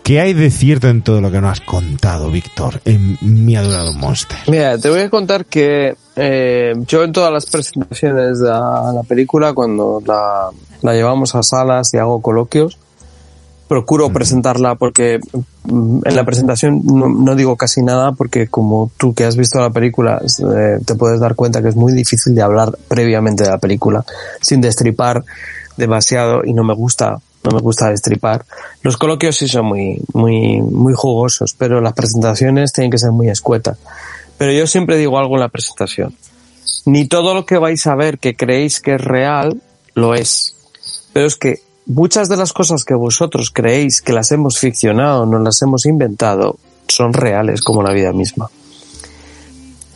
¿Qué 0.03 0.19
hay 0.19 0.33
de 0.33 0.51
cierto 0.51 0.89
en 0.89 1.01
todo 1.01 1.21
lo 1.21 1.31
que 1.31 1.39
nos 1.39 1.53
has 1.53 1.61
contado, 1.61 2.29
Víctor, 2.29 2.81
en 2.83 3.17
mi 3.21 3.55
adorado 3.55 3.93
Monster? 3.93 4.37
Mira, 4.47 4.77
te 4.77 4.89
voy 4.89 4.99
a 4.99 5.09
contar 5.09 5.45
que 5.45 5.95
eh, 6.17 6.73
yo 6.85 7.05
en 7.05 7.13
todas 7.13 7.31
las 7.31 7.45
presentaciones 7.45 8.39
de 8.39 8.49
la, 8.49 8.91
la 8.93 9.03
película, 9.03 9.53
cuando 9.53 10.03
la, 10.05 10.49
la 10.81 10.93
llevamos 10.93 11.35
a 11.35 11.43
salas 11.43 11.93
y 11.93 11.99
hago 11.99 12.21
coloquios, 12.21 12.77
procuro 13.73 14.13
presentarla 14.13 14.75
porque 14.75 15.19
mm, 15.63 16.01
en 16.05 16.15
la 16.15 16.23
presentación 16.23 16.83
no, 16.85 17.09
no 17.09 17.35
digo 17.35 17.55
casi 17.55 17.81
nada 17.81 18.11
porque 18.11 18.47
como 18.47 18.91
tú 18.97 19.15
que 19.15 19.25
has 19.25 19.35
visto 19.35 19.59
la 19.59 19.71
película 19.71 20.21
eh, 20.21 20.77
te 20.85 20.93
puedes 20.93 21.19
dar 21.19 21.33
cuenta 21.33 21.63
que 21.63 21.69
es 21.69 21.75
muy 21.75 21.91
difícil 21.91 22.35
de 22.35 22.43
hablar 22.43 22.77
previamente 22.87 23.43
de 23.43 23.49
la 23.49 23.57
película 23.57 24.05
sin 24.41 24.61
destripar 24.61 25.23
demasiado 25.75 26.45
y 26.45 26.53
no 26.53 26.63
me 26.63 26.75
gusta 26.75 27.17
no 27.43 27.51
me 27.51 27.61
gusta 27.61 27.89
destripar. 27.89 28.45
Los 28.83 28.95
coloquios 28.95 29.35
sí 29.35 29.49
son 29.49 29.65
muy, 29.65 29.99
muy, 30.13 30.61
muy 30.61 30.93
jugosos, 30.93 31.55
pero 31.57 31.81
las 31.81 31.91
presentaciones 31.91 32.71
tienen 32.71 32.89
que 32.89 32.97
ser 32.97 33.11
muy 33.11 33.27
escuetas. 33.27 33.77
Pero 34.37 34.53
yo 34.53 34.65
siempre 34.65 34.97
digo 34.97 35.17
algo 35.17 35.33
en 35.33 35.41
la 35.41 35.49
presentación. 35.49 36.15
Ni 36.85 37.05
todo 37.05 37.33
lo 37.33 37.45
que 37.45 37.57
vais 37.57 37.85
a 37.87 37.95
ver 37.95 38.17
que 38.17 38.37
creéis 38.37 38.79
que 38.79 38.95
es 38.95 39.01
real, 39.01 39.59
lo 39.93 40.15
es. 40.15 40.55
Pero 41.11 41.25
es 41.25 41.35
que 41.35 41.57
muchas 41.85 42.29
de 42.29 42.37
las 42.37 42.53
cosas 42.53 42.83
que 42.83 42.93
vosotros 42.93 43.51
creéis 43.51 44.01
que 44.01 44.13
las 44.13 44.31
hemos 44.31 44.59
ficcionado, 44.59 45.25
no 45.25 45.39
las 45.39 45.61
hemos 45.61 45.85
inventado, 45.85 46.57
son 46.87 47.13
reales 47.13 47.61
como 47.61 47.83
la 47.83 47.93
vida 47.93 48.13
misma. 48.13 48.49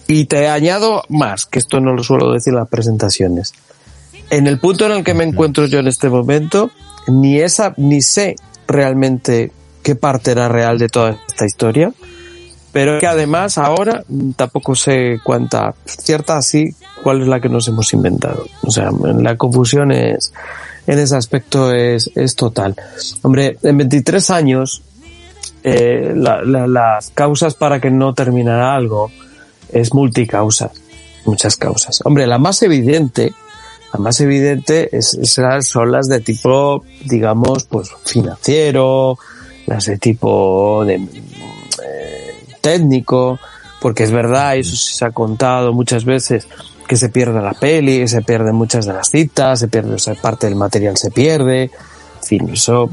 Y 0.07 0.25
te 0.25 0.47
añado 0.47 1.03
más, 1.09 1.45
que 1.45 1.59
esto 1.59 1.79
no 1.79 1.93
lo 1.93 2.03
suelo 2.03 2.31
decir 2.31 2.53
en 2.53 2.59
las 2.59 2.69
presentaciones. 2.69 3.53
En 4.29 4.47
el 4.47 4.59
punto 4.59 4.85
en 4.85 4.93
el 4.93 5.03
que 5.03 5.13
me 5.13 5.23
encuentro 5.23 5.65
yo 5.65 5.79
en 5.79 5.87
este 5.87 6.09
momento, 6.09 6.71
ni 7.07 7.39
esa, 7.39 7.73
ni 7.77 8.01
sé 8.01 8.35
realmente 8.67 9.51
qué 9.83 9.95
parte 9.95 10.31
era 10.31 10.49
real 10.49 10.77
de 10.77 10.89
toda 10.89 11.17
esta 11.27 11.45
historia, 11.45 11.93
pero 12.71 12.99
que 12.99 13.07
además 13.07 13.57
ahora 13.57 14.03
tampoco 14.35 14.75
sé 14.75 15.19
cuánta, 15.23 15.73
cierta 15.85 16.41
sí, 16.41 16.75
cuál 17.01 17.21
es 17.21 17.27
la 17.27 17.39
que 17.39 17.49
nos 17.49 17.67
hemos 17.67 17.93
inventado. 17.93 18.45
O 18.61 18.71
sea, 18.71 18.91
la 18.91 19.35
confusión 19.37 19.91
es, 19.91 20.33
en 20.87 20.99
ese 20.99 21.15
aspecto 21.15 21.71
es, 21.73 22.09
es 22.15 22.35
total. 22.35 22.75
Hombre, 23.21 23.57
en 23.61 23.77
23 23.77 24.29
años, 24.31 24.81
eh, 25.63 26.13
la- 26.15 26.41
la- 26.43 26.67
las 26.67 27.09
causas 27.11 27.53
para 27.55 27.79
que 27.79 27.91
no 27.91 28.13
terminara 28.13 28.73
algo 28.75 29.11
es 29.71 29.93
multicausas, 29.93 30.71
muchas 31.25 31.57
causas. 31.57 31.99
Hombre, 32.05 32.25
la 32.25 32.37
más 32.39 32.61
evidente, 32.63 33.33
la 33.93 33.99
más 33.99 34.19
evidente 34.21 34.89
es, 34.95 35.17
son 35.61 35.91
las 35.91 36.07
de 36.07 36.21
tipo, 36.21 36.83
digamos, 37.05 37.65
pues 37.65 37.89
financiero, 38.05 39.17
las 39.65 39.85
de 39.85 39.97
tipo 39.97 40.83
de 40.85 40.95
eh, 40.95 42.45
técnico, 42.61 43.39
porque 43.81 44.03
es 44.03 44.11
verdad, 44.11 44.55
eso 44.57 44.75
se 44.75 45.05
ha 45.05 45.11
contado 45.11 45.73
muchas 45.73 46.05
veces, 46.05 46.47
que 46.87 46.95
se 46.95 47.09
pierde 47.09 47.41
la 47.41 47.53
peli, 47.53 48.07
se 48.07 48.21
pierden 48.21 48.55
muchas 48.55 48.85
de 48.85 48.93
las 48.93 49.09
citas, 49.09 49.59
se 49.59 49.67
pierde, 49.67 49.95
o 49.95 49.99
sea, 49.99 50.15
parte 50.15 50.47
del 50.47 50.55
material 50.55 50.97
se 50.97 51.11
pierde, 51.11 51.63
en 51.63 52.23
fin, 52.23 52.49
eso, 52.49 52.89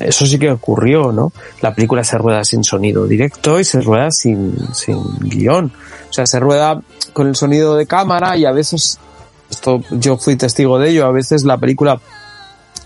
eso 0.00 0.26
sí 0.26 0.38
que 0.38 0.50
ocurrió, 0.50 1.12
¿no? 1.12 1.32
La 1.62 1.74
película 1.74 2.04
se 2.04 2.18
rueda 2.18 2.44
sin 2.44 2.62
sonido 2.62 3.06
directo 3.06 3.58
y 3.58 3.64
se 3.64 3.80
rueda 3.80 4.10
sin, 4.10 4.54
sin 4.74 5.02
guion. 5.20 5.72
O 6.08 6.12
sea, 6.12 6.26
se 6.26 6.38
rueda 6.38 6.80
con 7.12 7.26
el 7.26 7.36
sonido 7.36 7.74
de 7.76 7.86
cámara 7.86 8.36
y 8.36 8.44
a 8.44 8.52
veces, 8.52 8.98
esto 9.50 9.82
yo 9.90 10.16
fui 10.16 10.36
testigo 10.36 10.78
de 10.78 10.90
ello, 10.90 11.06
a 11.06 11.12
veces 11.12 11.44
la 11.44 11.58
película 11.58 12.00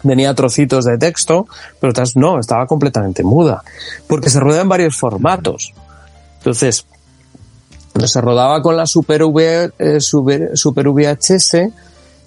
tenía 0.03 0.35
trocitos 0.35 0.85
de 0.85 0.99
texto, 0.99 1.47
pero 1.81 1.91
otras 1.91 2.17
no, 2.17 2.39
estaba 2.39 2.67
completamente 2.67 3.23
muda, 3.23 3.63
porque 4.07 4.31
se 4.31 4.41
rueda 4.41 4.63
en 4.63 4.69
varios 4.69 4.97
formatos. 4.97 5.73
Entonces, 6.39 6.87
se 8.07 8.21
rodaba 8.21 8.63
con 8.63 8.77
la 8.77 8.87
Super, 8.87 9.25
v, 9.25 9.71
eh, 9.79 10.01
Super, 10.01 10.51
Super 10.55 10.89
VHS, 10.89 11.57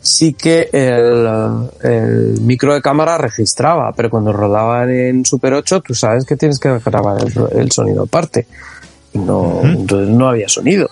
sí 0.02 0.34
que 0.34 0.70
el, 0.72 1.28
el 1.82 2.42
micro 2.42 2.74
de 2.74 2.82
cámara 2.82 3.18
registraba, 3.18 3.92
pero 3.96 4.10
cuando 4.10 4.32
rodaban 4.32 4.90
en 4.90 5.26
Super 5.26 5.54
8, 5.54 5.82
tú 5.82 5.96
sabes 5.96 6.26
que 6.26 6.36
tienes 6.38 6.60
que 6.60 6.78
grabar 6.80 7.18
el, 7.22 7.60
el 7.60 7.72
sonido 7.72 8.04
aparte. 8.04 8.48
Y 9.14 9.20
no, 9.20 9.62
entonces 9.64 10.10
no 10.10 10.28
había 10.28 10.48
sonido. 10.48 10.90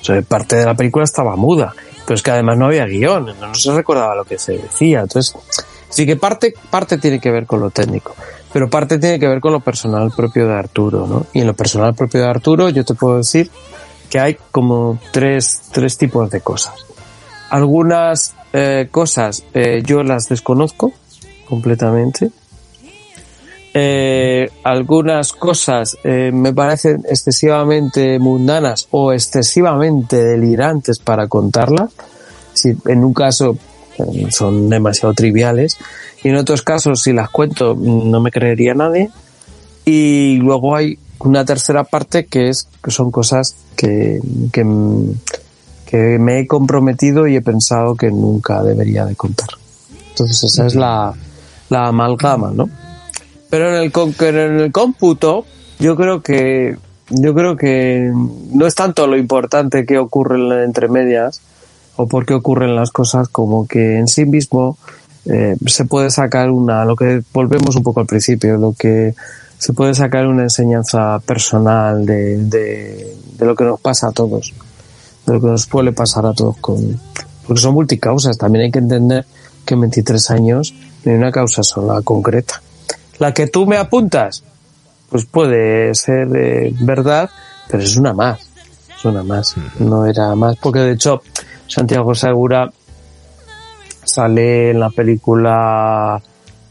O 0.00 0.04
sea, 0.04 0.20
parte 0.22 0.56
de 0.56 0.64
la 0.64 0.74
película 0.74 1.04
estaba 1.04 1.36
muda. 1.36 1.74
Pero 2.06 2.14
es 2.14 2.22
que 2.22 2.30
además 2.30 2.58
no 2.58 2.66
había 2.66 2.84
guion, 2.84 3.26
no 3.40 3.54
se 3.54 3.72
recordaba 3.72 4.14
lo 4.14 4.24
que 4.24 4.38
se 4.38 4.58
decía. 4.58 5.00
Entonces, 5.00 5.34
sí 5.88 6.04
que 6.04 6.16
parte, 6.16 6.54
parte 6.70 6.98
tiene 6.98 7.18
que 7.18 7.30
ver 7.30 7.46
con 7.46 7.60
lo 7.60 7.70
técnico, 7.70 8.14
pero 8.52 8.68
parte 8.68 8.98
tiene 8.98 9.18
que 9.18 9.26
ver 9.26 9.40
con 9.40 9.52
lo 9.52 9.60
personal 9.60 10.12
propio 10.14 10.46
de 10.46 10.54
Arturo, 10.54 11.06
¿no? 11.06 11.26
Y 11.32 11.40
en 11.40 11.46
lo 11.46 11.54
personal 11.54 11.94
propio 11.94 12.20
de 12.20 12.28
Arturo, 12.28 12.68
yo 12.68 12.84
te 12.84 12.94
puedo 12.94 13.18
decir 13.18 13.50
que 14.10 14.20
hay 14.20 14.36
como 14.50 14.98
tres, 15.12 15.62
tres 15.72 15.98
tipos 15.98 16.30
de 16.30 16.40
cosas. 16.40 16.74
Algunas 17.50 18.34
eh, 18.52 18.88
cosas 18.90 19.44
eh, 19.54 19.82
yo 19.84 20.02
las 20.02 20.28
desconozco 20.28 20.92
completamente. 21.48 22.30
Eh, 23.76 24.48
algunas 24.62 25.32
cosas 25.32 25.98
eh, 26.04 26.30
me 26.32 26.52
parecen 26.52 27.02
excesivamente 27.10 28.20
mundanas 28.20 28.86
o 28.92 29.12
excesivamente 29.12 30.22
delirantes 30.22 31.00
para 31.00 31.26
contarlas. 31.26 31.90
Si 32.52 32.76
en 32.86 33.04
un 33.04 33.12
caso 33.12 33.58
eh, 33.98 34.28
son 34.30 34.68
demasiado 34.68 35.12
triviales 35.12 35.76
y 36.22 36.28
en 36.28 36.36
otros 36.36 36.62
casos 36.62 37.02
si 37.02 37.12
las 37.12 37.30
cuento 37.30 37.74
no 37.74 38.20
me 38.20 38.30
creería 38.30 38.74
nadie. 38.74 39.10
Y 39.84 40.36
luego 40.36 40.76
hay 40.76 40.98
una 41.20 41.44
tercera 41.44 41.84
parte 41.84 42.26
que 42.26 42.48
es 42.48 42.68
que 42.82 42.90
son 42.90 43.10
cosas 43.10 43.56
que, 43.76 44.20
que, 44.52 44.64
me 46.18 46.40
he 46.40 46.46
comprometido 46.48 47.28
y 47.28 47.36
he 47.36 47.40
pensado 47.40 47.94
que 47.94 48.10
nunca 48.10 48.64
debería 48.64 49.06
de 49.06 49.14
contar. 49.14 49.50
Entonces 50.10 50.42
esa 50.42 50.66
es 50.66 50.74
la, 50.74 51.14
la 51.70 51.86
amalgama, 51.86 52.50
¿no? 52.50 52.68
Pero 53.48 53.68
en 53.68 53.82
el, 53.82 53.92
en 54.20 54.60
el 54.60 54.72
cómputo, 54.72 55.44
yo 55.78 55.94
creo 55.94 56.20
que, 56.20 56.76
yo 57.10 57.34
creo 57.34 57.56
que 57.56 58.10
no 58.50 58.66
es 58.66 58.74
tanto 58.74 59.06
lo 59.06 59.16
importante 59.16 59.86
que 59.86 59.98
ocurre 59.98 60.64
entre 60.64 60.88
medias 60.88 61.40
o 61.96 62.08
por 62.08 62.26
qué 62.26 62.34
ocurren 62.34 62.74
las 62.74 62.90
cosas 62.90 63.28
como 63.28 63.68
que 63.68 63.98
en 63.98 64.08
sí 64.08 64.24
mismo 64.24 64.76
eh, 65.26 65.56
se 65.66 65.84
puede 65.84 66.10
sacar 66.10 66.50
una, 66.50 66.84
lo 66.84 66.96
que 66.96 67.22
volvemos 67.32 67.76
un 67.76 67.82
poco 67.82 68.00
al 68.00 68.06
principio, 68.06 68.56
lo 68.56 68.74
que 68.76 69.14
se 69.64 69.72
puede 69.72 69.94
sacar 69.94 70.26
una 70.26 70.42
enseñanza 70.42 71.18
personal 71.20 72.04
de, 72.04 72.36
de, 72.36 73.16
de 73.38 73.46
lo 73.46 73.56
que 73.56 73.64
nos 73.64 73.80
pasa 73.80 74.08
a 74.08 74.12
todos, 74.12 74.52
de 75.24 75.32
lo 75.32 75.40
que 75.40 75.46
nos 75.46 75.66
puede 75.66 75.90
pasar 75.90 76.26
a 76.26 76.34
todos 76.34 76.58
con, 76.58 77.00
porque 77.46 77.62
son 77.62 77.72
multicausas, 77.72 78.36
también 78.36 78.66
hay 78.66 78.70
que 78.70 78.80
entender 78.80 79.24
que 79.64 79.72
en 79.72 79.80
23 79.80 80.30
años 80.32 80.74
no 81.02 81.12
hay 81.12 81.16
una 81.16 81.32
causa 81.32 81.62
sola 81.62 82.02
concreta. 82.02 82.60
La 83.18 83.32
que 83.32 83.46
tú 83.46 83.64
me 83.64 83.78
apuntas, 83.78 84.44
pues 85.08 85.24
puede 85.24 85.94
ser 85.94 86.28
eh, 86.36 86.74
verdad, 86.80 87.30
pero 87.66 87.82
es 87.82 87.96
una 87.96 88.12
más. 88.12 88.40
Es 88.94 89.02
una 89.06 89.22
más. 89.22 89.54
No 89.78 90.04
era 90.04 90.34
más, 90.34 90.56
porque 90.56 90.80
de 90.80 90.92
hecho 90.92 91.22
Santiago 91.68 92.14
Segura 92.14 92.70
sale 94.04 94.72
en 94.72 94.80
la 94.80 94.90
película, 94.90 96.20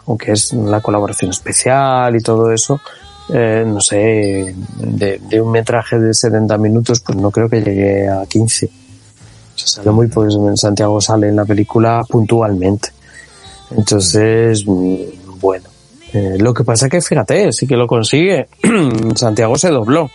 aunque 0.07 0.31
es 0.33 0.53
la 0.53 0.81
colaboración 0.81 1.31
especial 1.31 2.15
y 2.15 2.21
todo 2.21 2.51
eso, 2.51 2.79
eh, 3.33 3.63
no 3.65 3.79
sé, 3.79 4.53
de, 4.77 5.19
de 5.19 5.41
un 5.41 5.51
metraje 5.51 5.97
de 5.99 6.13
70 6.13 6.57
minutos, 6.57 6.99
pues 6.99 7.17
no 7.17 7.31
creo 7.31 7.47
que 7.49 7.61
llegue 7.61 8.07
a 8.09 8.25
15. 8.25 8.65
O 8.65 8.69
sea, 9.57 9.67
sale 9.67 9.91
muy, 9.91 10.07
pues 10.07 10.35
Santiago 10.55 10.99
sale 10.99 11.29
en 11.29 11.35
la 11.37 11.45
película 11.45 12.03
puntualmente. 12.09 12.89
Entonces, 13.75 14.63
bueno. 14.65 15.65
Eh, 16.13 16.37
lo 16.39 16.53
que 16.53 16.63
pasa 16.63 16.87
que 16.89 17.01
fíjate, 17.01 17.51
sí 17.51 17.65
que 17.65 17.75
lo 17.75 17.87
consigue. 17.87 18.47
Santiago 19.15 19.57
se 19.57 19.69
dobló. 19.69 20.09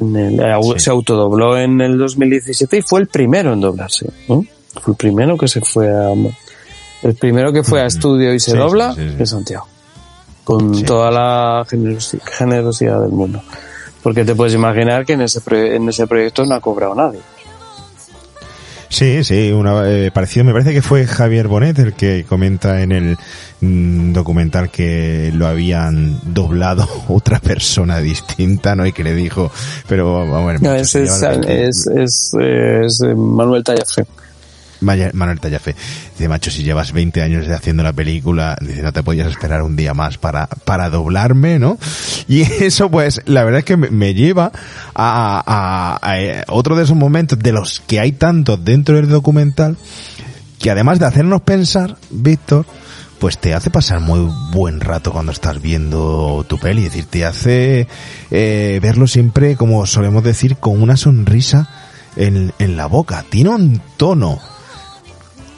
En 0.00 0.14
el- 0.16 0.40
eh, 0.40 0.54
Se 0.76 0.90
autodobló 0.90 1.58
en 1.58 1.80
el 1.80 1.98
2017 1.98 2.78
y 2.78 2.82
fue 2.82 3.00
el 3.00 3.08
primero 3.08 3.52
en 3.52 3.60
doblarse. 3.60 4.06
¿no? 4.28 4.44
Fue 4.80 4.92
el 4.92 4.96
primero 4.96 5.36
que 5.36 5.48
se 5.48 5.60
fue 5.60 5.90
a... 5.90 6.12
El 7.02 7.14
primero 7.14 7.52
que 7.52 7.62
fue 7.64 7.80
a 7.80 7.86
estudio 7.86 8.32
y 8.34 8.40
se 8.40 8.52
Sí, 8.52 8.56
dobla 8.56 8.94
sí, 8.94 9.00
sí, 9.02 9.14
sí. 9.16 9.22
es 9.22 9.30
Santiago. 9.30 9.66
Con 10.44 10.84
toda 10.84 11.10
la 11.10 11.64
generosi- 11.68 12.20
generosidad 12.20 13.00
del 13.00 13.10
mundo. 13.10 13.40
Porque 14.02 14.24
te 14.24 14.34
puedes 14.34 14.54
imaginar 14.54 15.04
que 15.06 15.12
en 15.12 15.22
ese, 15.22 15.40
pro- 15.40 15.56
en 15.56 15.88
ese 15.88 16.06
proyecto 16.06 16.44
no 16.44 16.54
ha 16.56 16.60
cobrado 16.60 16.94
nadie. 16.94 17.20
Sí, 18.88 19.24
sí, 19.24 19.50
una, 19.52 19.88
eh, 19.88 20.10
parecido. 20.12 20.44
Me 20.44 20.52
parece 20.52 20.74
que 20.74 20.82
fue 20.82 21.06
Javier 21.06 21.48
Bonet 21.48 21.78
el 21.78 21.94
que 21.94 22.24
comenta 22.28 22.82
en 22.82 22.92
el 22.92 23.16
mm, 23.62 24.12
documental 24.12 24.70
que 24.70 25.30
lo 25.34 25.46
habían 25.46 26.18
doblado 26.34 26.86
otra 27.08 27.38
persona 27.40 28.00
distinta, 28.00 28.74
¿no? 28.76 28.84
Y 28.86 28.92
que 28.92 29.02
le 29.02 29.14
dijo, 29.14 29.50
pero 29.88 30.12
vamos 30.28 30.42
a 30.42 30.46
ver, 30.46 30.62
No, 30.62 30.74
es, 30.74 30.94
es, 30.94 31.20
veinte- 31.22 31.68
es, 31.68 31.86
es, 31.86 32.34
eh, 32.38 33.14
Manuel 33.16 33.64
Tallafe. 33.64 34.04
Manuel 34.82 35.40
Tallafe. 35.40 35.74
Dice, 36.12 36.28
macho, 36.28 36.50
si 36.50 36.62
llevas 36.62 36.92
20 36.92 37.22
años 37.22 37.48
haciendo 37.48 37.82
la 37.82 37.92
película, 37.92 38.56
dice, 38.60 38.82
no 38.82 38.92
te 38.92 39.02
podías 39.02 39.28
esperar 39.30 39.62
un 39.62 39.76
día 39.76 39.94
más 39.94 40.18
para, 40.18 40.46
para 40.46 40.90
doblarme, 40.90 41.58
¿no? 41.58 41.78
Y 42.28 42.42
eso, 42.62 42.90
pues, 42.90 43.20
la 43.26 43.44
verdad 43.44 43.60
es 43.60 43.64
que 43.64 43.76
me, 43.76 43.90
me 43.90 44.14
lleva 44.14 44.52
a, 44.94 45.42
a- 45.46 45.98
a, 46.02 46.20
eh, 46.20 46.44
otro 46.48 46.76
de 46.76 46.84
esos 46.84 46.96
momentos 46.96 47.38
de 47.38 47.52
los 47.52 47.80
que 47.86 48.00
hay 48.00 48.12
tantos 48.12 48.64
dentro 48.64 48.96
del 48.96 49.08
documental, 49.08 49.76
que 50.58 50.70
además 50.70 50.98
de 50.98 51.06
hacernos 51.06 51.42
pensar, 51.42 51.96
Víctor, 52.10 52.66
pues 53.18 53.38
te 53.38 53.54
hace 53.54 53.70
pasar 53.70 54.00
muy 54.00 54.28
buen 54.52 54.80
rato 54.80 55.12
cuando 55.12 55.30
estás 55.30 55.62
viendo 55.62 56.44
tu 56.48 56.58
peli. 56.58 56.86
Es 56.86 56.92
decir, 56.92 57.04
te 57.06 57.24
hace 57.24 57.86
eh, 58.32 58.80
verlo 58.82 59.06
siempre, 59.06 59.54
como 59.56 59.86
solemos 59.86 60.24
decir, 60.24 60.56
con 60.56 60.82
una 60.82 60.96
sonrisa 60.96 61.68
en, 62.16 62.52
en 62.58 62.76
la 62.76 62.86
boca. 62.86 63.24
Tiene 63.30 63.50
un 63.50 63.80
tono 63.96 64.40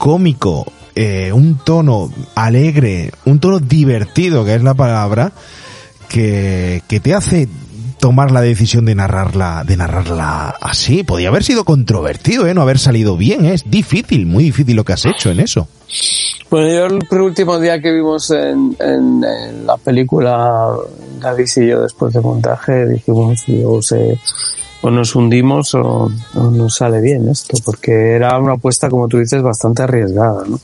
cómico, 0.05 0.67
eh, 0.95 1.33
un 1.33 1.57
tono 1.65 2.13
alegre, 2.35 3.11
un 3.25 3.41
tono 3.41 3.59
divertido, 3.59 4.45
que 4.45 4.55
es 4.55 4.63
la 4.63 4.75
palabra, 4.75 5.33
que, 6.11 6.83
que 6.87 7.01
te 7.01 7.15
hace 7.15 7.49
tomar 8.01 8.31
la 8.31 8.43
decisión 8.43 8.85
de 8.85 8.95
narrarla, 8.95 9.65
de 9.67 9.79
narrarla 9.79 10.51
así. 10.61 11.05
Podría 11.05 11.31
haber 11.31 11.43
sido 11.43 11.65
controvertido, 11.65 12.47
¿eh? 12.47 12.53
No 12.53 12.61
haber 12.61 12.79
salido 12.79 13.17
bien, 13.17 13.47
¿eh? 13.47 13.55
es 13.55 13.65
difícil, 13.71 14.27
muy 14.27 14.45
difícil 14.45 14.77
lo 14.77 14.85
que 14.85 14.93
has 14.93 15.07
hecho 15.07 15.31
en 15.31 15.41
eso. 15.41 15.69
Bueno, 16.51 16.69
yo 16.69 16.85
el 17.17 17.21
último 17.23 17.59
día 17.59 17.81
que 17.81 17.91
vimos 17.91 18.31
en, 18.31 18.77
en- 18.79 19.25
en 19.25 19.67
la 19.67 19.79
película, 19.79 20.67
Gadis 21.19 21.57
y 21.57 21.69
yo 21.69 21.81
después 21.81 22.13
de 22.13 22.21
montaje, 22.21 22.87
dijimos, 22.89 23.43
digo, 23.47 23.81
se- 23.81 24.19
o 24.85 24.91
nos 24.91 25.17
hundimos 25.17 25.75
o, 25.75 26.11
o 26.35 26.51
nos 26.51 26.75
sale 26.77 27.01
bien 27.01 27.27
esto, 27.31 27.57
porque 27.65 28.13
era 28.13 28.39
una 28.39 28.53
apuesta, 28.53 28.91
como 28.91 29.09
tú 29.09 29.17
dices, 29.17 29.41
bastante 29.41 29.83
arriesgada, 29.83 30.45
¿no? 30.47 30.61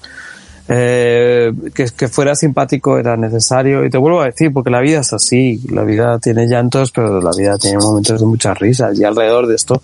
Eh, 0.69 1.51
que, 1.75 1.87
que 1.97 2.07
fuera 2.07 2.35
simpático 2.35 2.99
era 2.99 3.17
necesario, 3.17 3.83
y 3.83 3.89
te 3.89 3.97
vuelvo 3.97 4.21
a 4.21 4.27
decir, 4.27 4.53
porque 4.53 4.69
la 4.69 4.83
vida 4.83 5.01
es 5.01 5.15
así, 5.15 5.63
la 5.71 5.85
vida 5.85 6.19
tiene 6.19 6.47
llantos, 6.47 6.93
pero 6.93 7.23
la 7.23 7.31
vida 7.35 7.57
tiene 7.57 7.79
momentos 7.79 8.21
de 8.21 8.27
muchas 8.27 8.59
risas, 8.59 8.99
y 8.99 9.05
alrededor 9.05 9.47
de 9.47 9.55
esto 9.55 9.81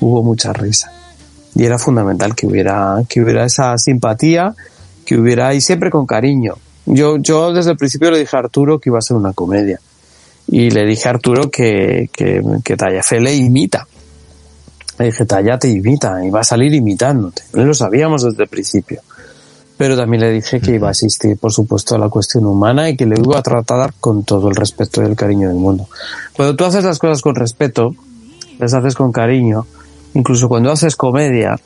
hubo 0.00 0.22
mucha 0.22 0.54
risa. 0.54 0.90
Y 1.54 1.66
era 1.66 1.78
fundamental 1.78 2.34
que 2.34 2.46
hubiera, 2.46 3.02
que 3.06 3.20
hubiera 3.20 3.44
esa 3.44 3.76
simpatía, 3.76 4.54
que 5.04 5.18
hubiera, 5.18 5.52
y 5.52 5.60
siempre 5.60 5.90
con 5.90 6.06
cariño. 6.06 6.54
Yo, 6.86 7.18
yo 7.18 7.52
desde 7.52 7.72
el 7.72 7.76
principio 7.76 8.10
le 8.10 8.18
dije 8.18 8.34
a 8.34 8.38
Arturo 8.38 8.80
que 8.80 8.88
iba 8.88 8.98
a 8.98 9.02
ser 9.02 9.18
una 9.18 9.34
comedia. 9.34 9.78
Y 10.46 10.70
le 10.70 10.84
dije 10.84 11.08
a 11.08 11.12
Arturo 11.12 11.50
que, 11.50 12.10
que, 12.12 12.42
que 12.62 12.76
Tallafe 12.76 13.20
le 13.20 13.34
imita. 13.34 13.86
Le 14.98 15.06
dije, 15.06 15.24
Talla 15.24 15.58
te 15.58 15.68
imita, 15.68 16.24
y 16.24 16.30
va 16.30 16.40
a 16.40 16.44
salir 16.44 16.72
imitándote. 16.72 17.42
Lo 17.52 17.74
sabíamos 17.74 18.22
desde 18.22 18.44
el 18.44 18.48
principio. 18.48 19.00
Pero 19.76 19.96
también 19.96 20.22
le 20.22 20.30
dije 20.30 20.60
que 20.60 20.72
iba 20.72 20.86
a 20.86 20.92
asistir, 20.92 21.36
por 21.36 21.52
supuesto, 21.52 21.96
a 21.96 21.98
la 21.98 22.08
cuestión 22.08 22.46
humana 22.46 22.88
y 22.88 22.96
que 22.96 23.06
le 23.06 23.16
iba 23.18 23.38
a 23.38 23.42
tratar 23.42 23.92
con 23.98 24.22
todo 24.22 24.48
el 24.48 24.54
respeto 24.54 25.02
y 25.02 25.06
el 25.06 25.16
cariño 25.16 25.48
del 25.48 25.56
mundo. 25.56 25.88
Cuando 26.36 26.54
tú 26.54 26.64
haces 26.64 26.84
las 26.84 27.00
cosas 27.00 27.22
con 27.22 27.34
respeto, 27.34 27.92
las 28.60 28.72
haces 28.72 28.94
con 28.94 29.10
cariño, 29.10 29.66
incluso 30.14 30.48
cuando 30.48 30.70
haces 30.70 30.94
comedia 30.94 31.58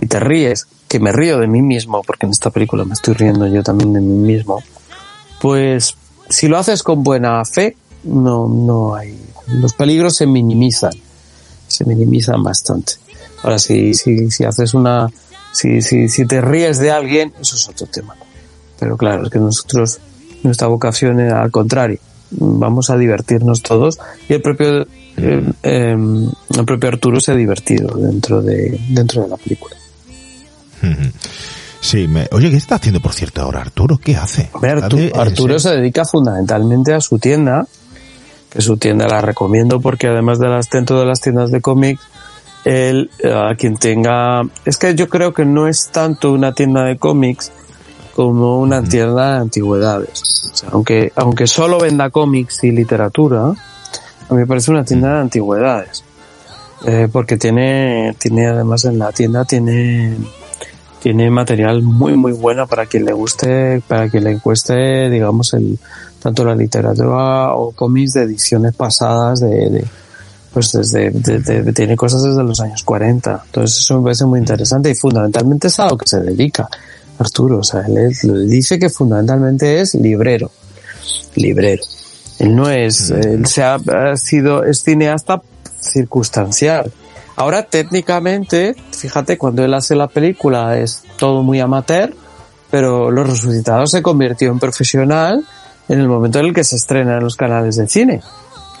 y 0.00 0.06
te 0.06 0.18
ríes, 0.20 0.66
que 0.88 0.98
me 0.98 1.12
río 1.12 1.38
de 1.38 1.46
mí 1.46 1.60
mismo, 1.60 2.02
porque 2.02 2.24
en 2.24 2.32
esta 2.32 2.50
película 2.50 2.84
me 2.86 2.94
estoy 2.94 3.12
riendo 3.12 3.46
yo 3.46 3.62
también 3.62 3.92
de 3.92 4.00
mí 4.00 4.32
mismo, 4.32 4.62
pues 5.40 5.94
si 6.30 6.48
lo 6.48 6.58
haces 6.58 6.82
con 6.82 7.04
buena 7.04 7.44
fe, 7.44 7.76
no, 8.04 8.48
no 8.48 8.94
hay, 8.94 9.18
los 9.48 9.72
peligros 9.74 10.16
se 10.16 10.26
minimizan, 10.26 10.92
se 11.66 11.84
minimizan 11.84 12.42
bastante. 12.42 12.94
Ahora, 13.42 13.58
si, 13.58 13.94
si, 13.94 14.30
si 14.30 14.44
haces 14.44 14.74
una, 14.74 15.08
si, 15.52 15.80
si, 15.82 16.08
si 16.08 16.26
te 16.26 16.40
ríes 16.40 16.78
de 16.78 16.90
alguien, 16.90 17.32
eso 17.40 17.56
es 17.56 17.68
otro 17.68 17.86
tema. 17.86 18.14
Pero 18.78 18.96
claro, 18.96 19.24
es 19.24 19.30
que 19.30 19.38
nosotros, 19.38 19.98
nuestra 20.42 20.68
vocación 20.68 21.20
era 21.20 21.42
al 21.42 21.50
contrario. 21.50 21.98
Vamos 22.32 22.90
a 22.90 22.96
divertirnos 22.96 23.62
todos 23.62 23.98
y 24.28 24.34
el 24.34 24.40
propio, 24.42 24.82
eh, 25.16 25.52
eh, 25.62 25.96
el 26.56 26.64
propio 26.64 26.88
Arturo 26.90 27.20
se 27.20 27.32
ha 27.32 27.34
divertido 27.34 27.96
dentro 27.96 28.40
de, 28.40 28.78
dentro 28.90 29.22
de 29.22 29.28
la 29.28 29.36
película. 29.36 29.74
Sí, 31.80 32.06
me- 32.06 32.28
oye, 32.32 32.50
¿qué 32.50 32.56
está 32.56 32.76
haciendo 32.76 33.00
por 33.00 33.12
cierto 33.14 33.40
ahora 33.42 33.60
Arturo? 33.62 33.98
¿Qué 33.98 34.16
hace? 34.16 34.50
Hombre, 34.52 34.74
Artu- 34.76 35.08
Hace- 35.10 35.18
Arturo 35.18 35.58
se 35.58 35.70
dedica 35.70 36.04
fundamentalmente 36.04 36.92
a 36.94 37.00
su 37.00 37.18
tienda, 37.18 37.66
que 38.50 38.60
su 38.60 38.76
tienda 38.76 39.06
la 39.06 39.20
recomiendo 39.20 39.80
porque 39.80 40.08
además 40.08 40.38
de 40.38 40.48
las 40.48 40.68
dentro 40.68 40.98
de 40.98 41.06
las 41.06 41.20
tiendas 41.20 41.50
de 41.50 41.60
cómics, 41.60 42.02
él, 42.64 43.10
eh, 43.20 43.32
a 43.32 43.54
quien 43.54 43.76
tenga, 43.76 44.42
es 44.64 44.76
que 44.76 44.94
yo 44.94 45.08
creo 45.08 45.32
que 45.32 45.44
no 45.44 45.66
es 45.66 45.88
tanto 45.90 46.32
una 46.32 46.52
tienda 46.52 46.84
de 46.84 46.98
cómics 46.98 47.52
como 48.14 48.60
una 48.60 48.82
tienda 48.82 49.34
de 49.34 49.38
antigüedades. 49.40 50.50
O 50.52 50.56
sea, 50.56 50.68
aunque, 50.72 51.12
aunque 51.14 51.46
solo 51.46 51.78
venda 51.78 52.10
cómics 52.10 52.64
y 52.64 52.72
literatura, 52.72 53.44
a 53.44 54.34
mí 54.34 54.40
me 54.40 54.46
parece 54.46 54.70
una 54.72 54.84
tienda 54.84 55.14
de 55.14 55.20
antigüedades. 55.20 56.04
Eh, 56.86 57.08
porque 57.12 57.36
tiene, 57.36 58.14
tiene 58.18 58.48
además 58.48 58.86
en 58.86 58.98
la 58.98 59.12
tienda 59.12 59.44
tiene, 59.44 60.16
tiene 61.02 61.30
material 61.30 61.82
muy 61.82 62.16
muy 62.16 62.32
bueno 62.32 62.66
para 62.66 62.86
quien 62.86 63.04
le 63.04 63.12
guste, 63.12 63.82
para 63.86 64.08
quien 64.08 64.24
le 64.24 64.38
cueste, 64.38 65.10
digamos, 65.10 65.52
el 65.52 65.78
tanto 66.22 66.44
la 66.44 66.54
literatura 66.54 67.54
o 67.54 67.72
cómics 67.72 68.12
de 68.12 68.22
ediciones 68.22 68.74
pasadas 68.74 69.40
de, 69.40 69.48
de 69.70 69.84
pues 70.52 70.72
desde 70.72 71.10
de- 71.10 71.38
de- 71.62 71.72
tiene 71.72 71.96
cosas 71.96 72.22
desde 72.24 72.42
los 72.42 72.60
años 72.60 72.82
40. 72.82 73.42
Entonces 73.46 73.78
eso 73.78 73.98
me 73.98 74.04
parece 74.04 74.24
muy 74.26 74.38
interesante 74.40 74.90
y 74.90 74.94
fundamentalmente 74.94 75.68
es 75.68 75.78
a 75.80 75.88
lo 75.88 75.96
que 75.96 76.06
se 76.08 76.20
dedica 76.20 76.68
Arturo. 77.18 77.58
O 77.58 77.62
sea, 77.64 77.82
él 77.82 77.98
es- 77.98 78.26
dice 78.48 78.78
que 78.78 78.90
fundamentalmente 78.90 79.80
es 79.80 79.94
librero. 79.94 80.50
Librero. 81.36 81.82
Él 82.40 82.56
no 82.56 82.68
es, 82.70 83.10
él 83.10 83.46
se 83.46 83.62
ha, 83.62 83.74
ha 83.74 84.16
sido, 84.16 84.64
es 84.64 84.82
cineasta 84.82 85.42
circunstancial. 85.78 86.90
Ahora 87.36 87.62
técnicamente, 87.64 88.74
fíjate, 88.92 89.38
cuando 89.38 89.64
él 89.64 89.72
hace 89.74 89.94
la 89.94 90.08
película 90.08 90.78
es 90.78 91.02
todo 91.18 91.42
muy 91.42 91.60
amateur, 91.60 92.12
pero 92.70 93.10
Los 93.10 93.28
Resucitados 93.28 93.90
se 93.90 94.02
convirtió 94.02 94.50
en 94.50 94.58
profesional 94.58 95.44
en 95.90 96.00
el 96.00 96.08
momento 96.08 96.38
en 96.38 96.46
el 96.46 96.54
que 96.54 96.64
se 96.64 96.76
estrena 96.76 97.18
en 97.18 97.24
los 97.24 97.36
canales 97.36 97.76
de 97.76 97.86
cine. 97.86 98.20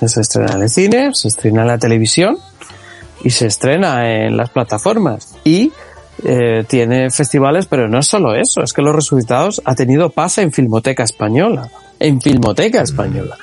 Se 0.06 0.20
estrena 0.22 0.54
en 0.54 0.62
el 0.62 0.70
cine, 0.70 1.10
se 1.12 1.28
estrena 1.28 1.60
en 1.62 1.68
la 1.68 1.76
televisión 1.78 2.38
y 3.22 3.28
se 3.30 3.46
estrena 3.46 4.10
en 4.24 4.36
las 4.36 4.48
plataformas. 4.48 5.34
Y 5.44 5.72
eh, 6.24 6.64
tiene 6.66 7.10
festivales, 7.10 7.66
pero 7.66 7.86
no 7.88 7.98
es 7.98 8.06
solo 8.06 8.34
eso, 8.34 8.62
es 8.62 8.72
que 8.72 8.80
Los 8.82 8.94
Resucitados 8.94 9.60
ha 9.64 9.74
tenido 9.74 10.08
pase 10.10 10.40
en 10.42 10.52
Filmoteca 10.52 11.02
Española. 11.02 11.68
En 11.98 12.20
Filmoteca 12.20 12.80
Española. 12.82 13.36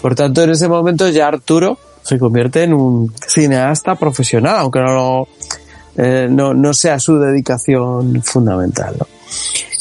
Por 0.00 0.14
tanto, 0.14 0.42
en 0.42 0.50
ese 0.50 0.68
momento 0.68 1.08
ya 1.10 1.28
Arturo 1.28 1.76
se 2.02 2.18
convierte 2.18 2.62
en 2.62 2.72
un 2.72 3.12
cineasta 3.26 3.96
profesional, 3.96 4.56
aunque 4.60 4.80
no, 4.80 4.94
lo- 4.94 5.28
eh, 5.96 6.28
no, 6.30 6.54
no 6.54 6.72
sea 6.72 6.98
su 7.00 7.18
dedicación 7.18 8.22
fundamental. 8.22 8.94
¿no? 8.98 9.06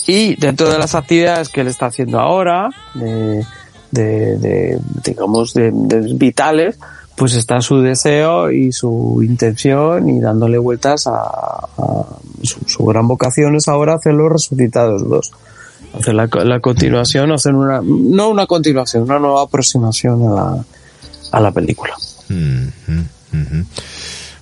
Y 0.07 0.35
dentro 0.35 0.69
de 0.69 0.77
las 0.79 0.95
actividades 0.95 1.49
que 1.49 1.61
él 1.61 1.67
está 1.67 1.87
haciendo 1.87 2.19
ahora, 2.19 2.69
de, 2.93 3.45
de- 3.91 4.37
de, 4.37 4.79
digamos, 5.03 5.53
de, 5.53 5.71
vitales, 6.15 6.79
pues 7.15 7.33
está 7.35 7.59
su 7.61 7.81
deseo 7.81 8.51
y 8.51 8.71
su 8.71 9.21
intención 9.23 10.07
y 10.09 10.19
dándole 10.19 10.57
vueltas 10.59 11.07
a, 11.07 11.11
a- 11.13 12.05
su, 12.43 12.85
gran 12.85 13.07
vocación 13.07 13.55
es 13.55 13.67
ahora 13.67 13.95
hacer 13.95 14.13
los 14.13 14.31
resucitados 14.31 15.07
dos. 15.09 15.31
Hacer 15.99 16.13
la, 16.13 16.27
la 16.43 16.59
continuación, 16.59 17.31
hacer 17.31 17.53
una, 17.55 17.81
no 17.83 18.29
una 18.29 18.45
continuación, 18.45 19.03
una 19.03 19.19
nueva 19.19 19.41
aproximación 19.43 20.27
a 20.27 20.33
la, 20.35 20.65
a 21.31 21.39
la 21.41 21.51
película. 21.51 21.95
Mm, 22.29 22.67
mm, 22.87 23.05
ujú. 23.33 23.65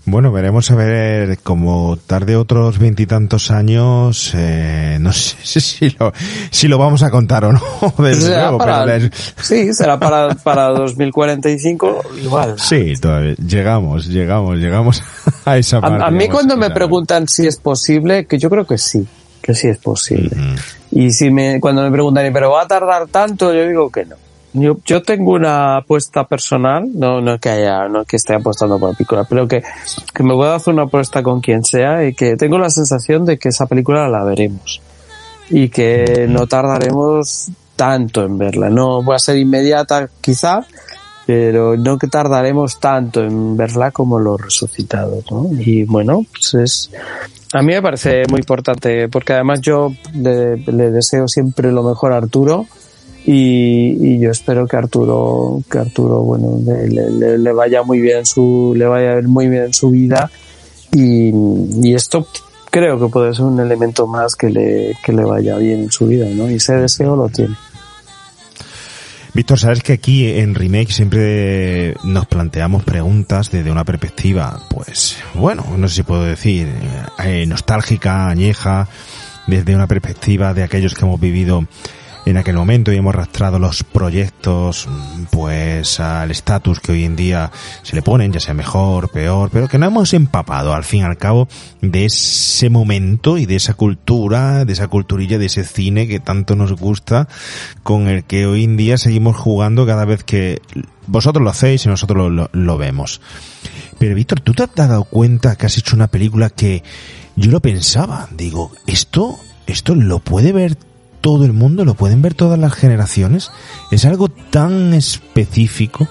Bueno, 0.08 0.32
veremos 0.32 0.70
a 0.70 0.76
ver, 0.76 1.39
como 1.39 1.97
tarde 1.97 2.36
otros 2.36 2.78
veintitantos 2.78 3.49
años, 3.49 4.32
eh, 4.36 4.97
no 5.01 5.12
sé 5.12 5.36
si 5.62 5.89
lo, 5.99 6.14
si 6.51 6.68
lo 6.68 6.78
vamos 6.78 7.01
a 7.01 7.10
contar 7.10 7.45
o 7.45 7.51
no, 7.53 7.62
desde 7.97 8.22
Será 8.28 8.41
luego, 8.43 8.58
para- 8.60 8.86
pero 8.86 8.99
les- 8.99 9.12
sí, 9.41 9.74
será 9.74 9.97
para, 9.97 10.36
para 10.36 10.68
2045 10.70 12.01
igual. 12.22 12.56
sí, 12.60 12.93
todavía, 13.01 13.34
llegamos, 13.36 14.06
llegamos, 14.08 14.58
llegamos 14.58 15.03
a 15.45 15.58
esa 15.58 15.82
parte. 15.82 16.03
A, 16.03 16.08
a 16.08 16.12
mí 16.12 16.28
cuando 16.30 16.56
me 16.56 16.70
preguntan 16.70 17.28
si 17.28 17.47
es 17.47 17.58
posible, 17.58 18.26
que 18.26 18.38
yo 18.38 18.49
creo 18.49 18.66
que 18.68 18.78
sí, 18.78 19.08
que 19.41 19.56
sí 19.56 19.68
es 19.70 19.78
posible. 19.80 20.30
Y 20.91 21.12
si 21.12 21.32
me, 21.32 21.60
cuando 21.60 21.82
me 21.82 21.91
preguntan, 21.91 22.32
¿pero 22.32 22.51
va 22.51 22.62
a 22.62 22.68
tardar 22.68 23.08
tanto? 23.08 23.51
Yo 23.53 23.68
digo 23.68 23.89
que 23.91 24.06
no. 24.06 24.16
Yo, 24.58 24.78
yo 24.86 25.03
tengo 25.03 25.34
una 25.34 25.78
apuesta 25.78 26.24
personal, 26.24 26.88
no, 26.93 27.20
no 27.20 27.38
que 27.39 27.49
haya, 27.49 27.89
no 27.89 28.06
que 28.06 28.16
esté 28.16 28.36
apostando 28.36 28.80
por 28.80 28.91
la 28.91 28.95
película, 28.95 29.26
pero 29.26 29.47
que, 29.47 29.62
que 30.14 30.24
me 30.24 30.34
voy 30.34 30.47
a 30.47 30.56
hacer 30.56 30.74
una 30.74 30.84
apuesta 30.84 31.22
con 31.22 31.41
quien 31.41 31.66
sea 31.66 32.08
y 32.08 32.14
que 32.14 32.38
tengo 32.38 32.58
la 32.58 32.70
sensación 32.70 33.26
de 33.26 33.38
que 33.38 33.49
esa 33.49 33.66
película 33.66 34.08
la 34.08 34.24
veremos. 34.24 34.82
Y 35.49 35.68
que 35.70 36.26
no 36.30 36.47
tardaremos 36.47 37.51
tanto 37.76 38.24
en 38.24 38.38
verla. 38.38 38.70
No 38.70 39.03
va 39.03 39.18
a 39.18 39.20
ser 39.20 39.38
inmediata 39.38 40.10
quizá, 40.22 40.66
pero 41.26 41.76
no 41.76 41.97
que 41.97 42.08
tardaremos 42.08 42.80
tanto 42.80 43.22
en 43.24 43.58
verla 43.58 43.91
como 43.91 44.20
los 44.20 44.39
resucitados, 44.39 45.30
¿no? 45.30 45.49
Y 45.51 45.84
bueno, 45.84 46.26
pues 46.32 46.53
es, 46.53 46.91
a 47.53 47.62
mí 47.62 47.74
me 47.74 47.82
parece 47.82 48.24
muy 48.30 48.39
importante 48.39 49.10
porque 49.10 49.34
además 49.34 49.60
yo 49.62 49.91
le, 50.14 50.58
le 50.58 50.91
deseo 50.91 51.28
siempre 51.28 51.72
lo 51.72 51.84
mejor 51.84 52.14
a 52.14 52.18
Arturo 52.18 52.66
y, 53.26 53.97
y 53.99 54.19
yo 54.19 54.32
espero 54.32 54.67
que 54.67 54.78
Arturo, 54.78 55.61
que 55.69 55.80
Arturo, 55.80 56.21
bueno, 56.21 56.59
le, 56.63 57.51
vaya 57.53 57.84
muy 57.84 57.99
bien 57.99 58.26
su, 58.26 58.73
le 58.78 58.86
vaya 58.86 59.21
muy 59.28 59.47
bien 59.47 59.73
su 59.73 59.89
vida 59.89 60.30
y, 60.91 61.32
y 61.84 61.93
esto 61.95 62.28
creo 62.69 62.99
que 62.99 63.07
puede 63.07 63.34
ser 63.34 63.45
un 63.45 63.59
elemento 63.59 64.05
más 64.05 64.36
que 64.36 64.49
le, 64.49 64.97
que 65.03 65.13
le 65.13 65.23
vaya 65.23 65.57
bien 65.57 65.84
en 65.84 65.91
su 65.91 66.07
vida, 66.07 66.28
¿no? 66.30 66.49
Y 66.51 66.55
ese 66.55 66.76
deseo 66.76 67.15
lo 67.15 67.30
tiene. 67.30 67.55
Víctor, 69.34 69.59
sabes 69.59 69.82
que 69.82 69.93
aquí 69.93 70.28
en 70.28 70.55
Remake 70.55 70.93
siempre 70.93 71.95
nos 72.03 72.26
planteamos 72.26 72.84
preguntas 72.84 73.51
desde 73.51 73.71
una 73.71 73.84
perspectiva, 73.84 74.61
pues, 74.69 75.17
bueno, 75.34 75.65
no 75.78 75.88
sé 75.89 75.95
si 75.95 76.03
puedo 76.03 76.23
decir, 76.23 76.69
eh, 77.23 77.45
nostálgica, 77.45 78.30
añeja, 78.30 78.88
desde 79.47 79.76
una 79.76 79.88
perspectiva 79.88 80.53
de 80.53 80.63
aquellos 80.63 80.93
que 80.93 81.05
hemos 81.05 81.19
vivido 81.19 81.65
en 82.26 82.38
aquel 82.38 82.55
momento 82.55 82.91
y 82.91 82.97
hemos 82.97 83.13
arrastrado 83.13 83.59
los 83.59 83.84
proyectos, 83.84 84.88
pues, 85.32 85.99
al 85.99 86.32
estatus 86.32 86.80
que 86.80 86.91
hoy 86.91 87.05
en 87.05 87.15
día 87.15 87.51
se 87.84 87.95
le 87.95 88.01
ponen, 88.01 88.32
ya 88.34 88.39
sea 88.39 88.53
mejor, 88.55 89.09
peor, 89.09 89.49
pero 89.51 89.67
que 89.67 89.78
no 89.78 89.86
hemos 89.86 90.13
empapado, 90.13 90.73
al 90.73 90.84
fin 90.84 91.01
y 91.01 91.03
al 91.03 91.17
cabo, 91.17 91.47
de 91.82 92.05
ese 92.05 92.69
momento 92.71 93.38
y 93.38 93.45
de 93.45 93.55
esa 93.57 93.76
cultura, 93.76 94.65
de 94.65 94.73
esa 94.73 94.88
culturilla, 94.88 95.38
de 95.38 95.45
ese 95.45 95.63
cine 95.63 96.07
que 96.07 96.19
tanto 96.19 96.55
nos 96.55 96.73
gusta, 96.73 97.28
con 97.84 98.07
el 98.07 98.23
que 98.23 98.47
hoy 98.47 98.63
en 98.63 98.76
día 98.78 98.97
seguimos 98.97 99.36
jugando 99.38 99.86
cada 99.86 100.05
vez 100.05 100.23
que 100.23 100.61
vosotros 101.05 101.43
lo 101.43 101.51
hacéis 101.51 101.86
y 101.86 101.89
nosotros 101.89 102.17
lo, 102.17 102.30
lo- 102.32 102.49
lo 102.53 102.78
vemos. 102.80 103.21
Pero 103.99 104.15
Víctor, 104.15 104.39
¿tú 104.41 104.53
te 104.53 104.63
has 104.63 104.73
dado 104.73 105.03
cuenta 105.03 105.55
que 105.55 105.67
has 105.67 105.78
hecho 105.78 105.95
una 105.95 106.07
película 106.07 106.49
que 106.49 106.84
yo 107.36 107.51
lo 107.51 107.61
pensaba? 107.61 108.28
Digo, 108.32 108.71
¿esto, 108.88 109.38
esto 109.67 109.93
lo 109.93 110.19
puede 110.19 110.51
ver 110.51 110.76
todo 111.26 111.43
el 111.43 111.53
mundo? 111.53 111.86
¿Lo 111.86 111.95
pueden 111.95 112.21
ver 112.21 112.36
todas 112.36 112.59
las 112.59 112.76
generaciones? 112.76 113.49
¿Es 113.89 114.05
algo 114.05 114.30
tan 114.30 114.93
específico? 114.93 116.07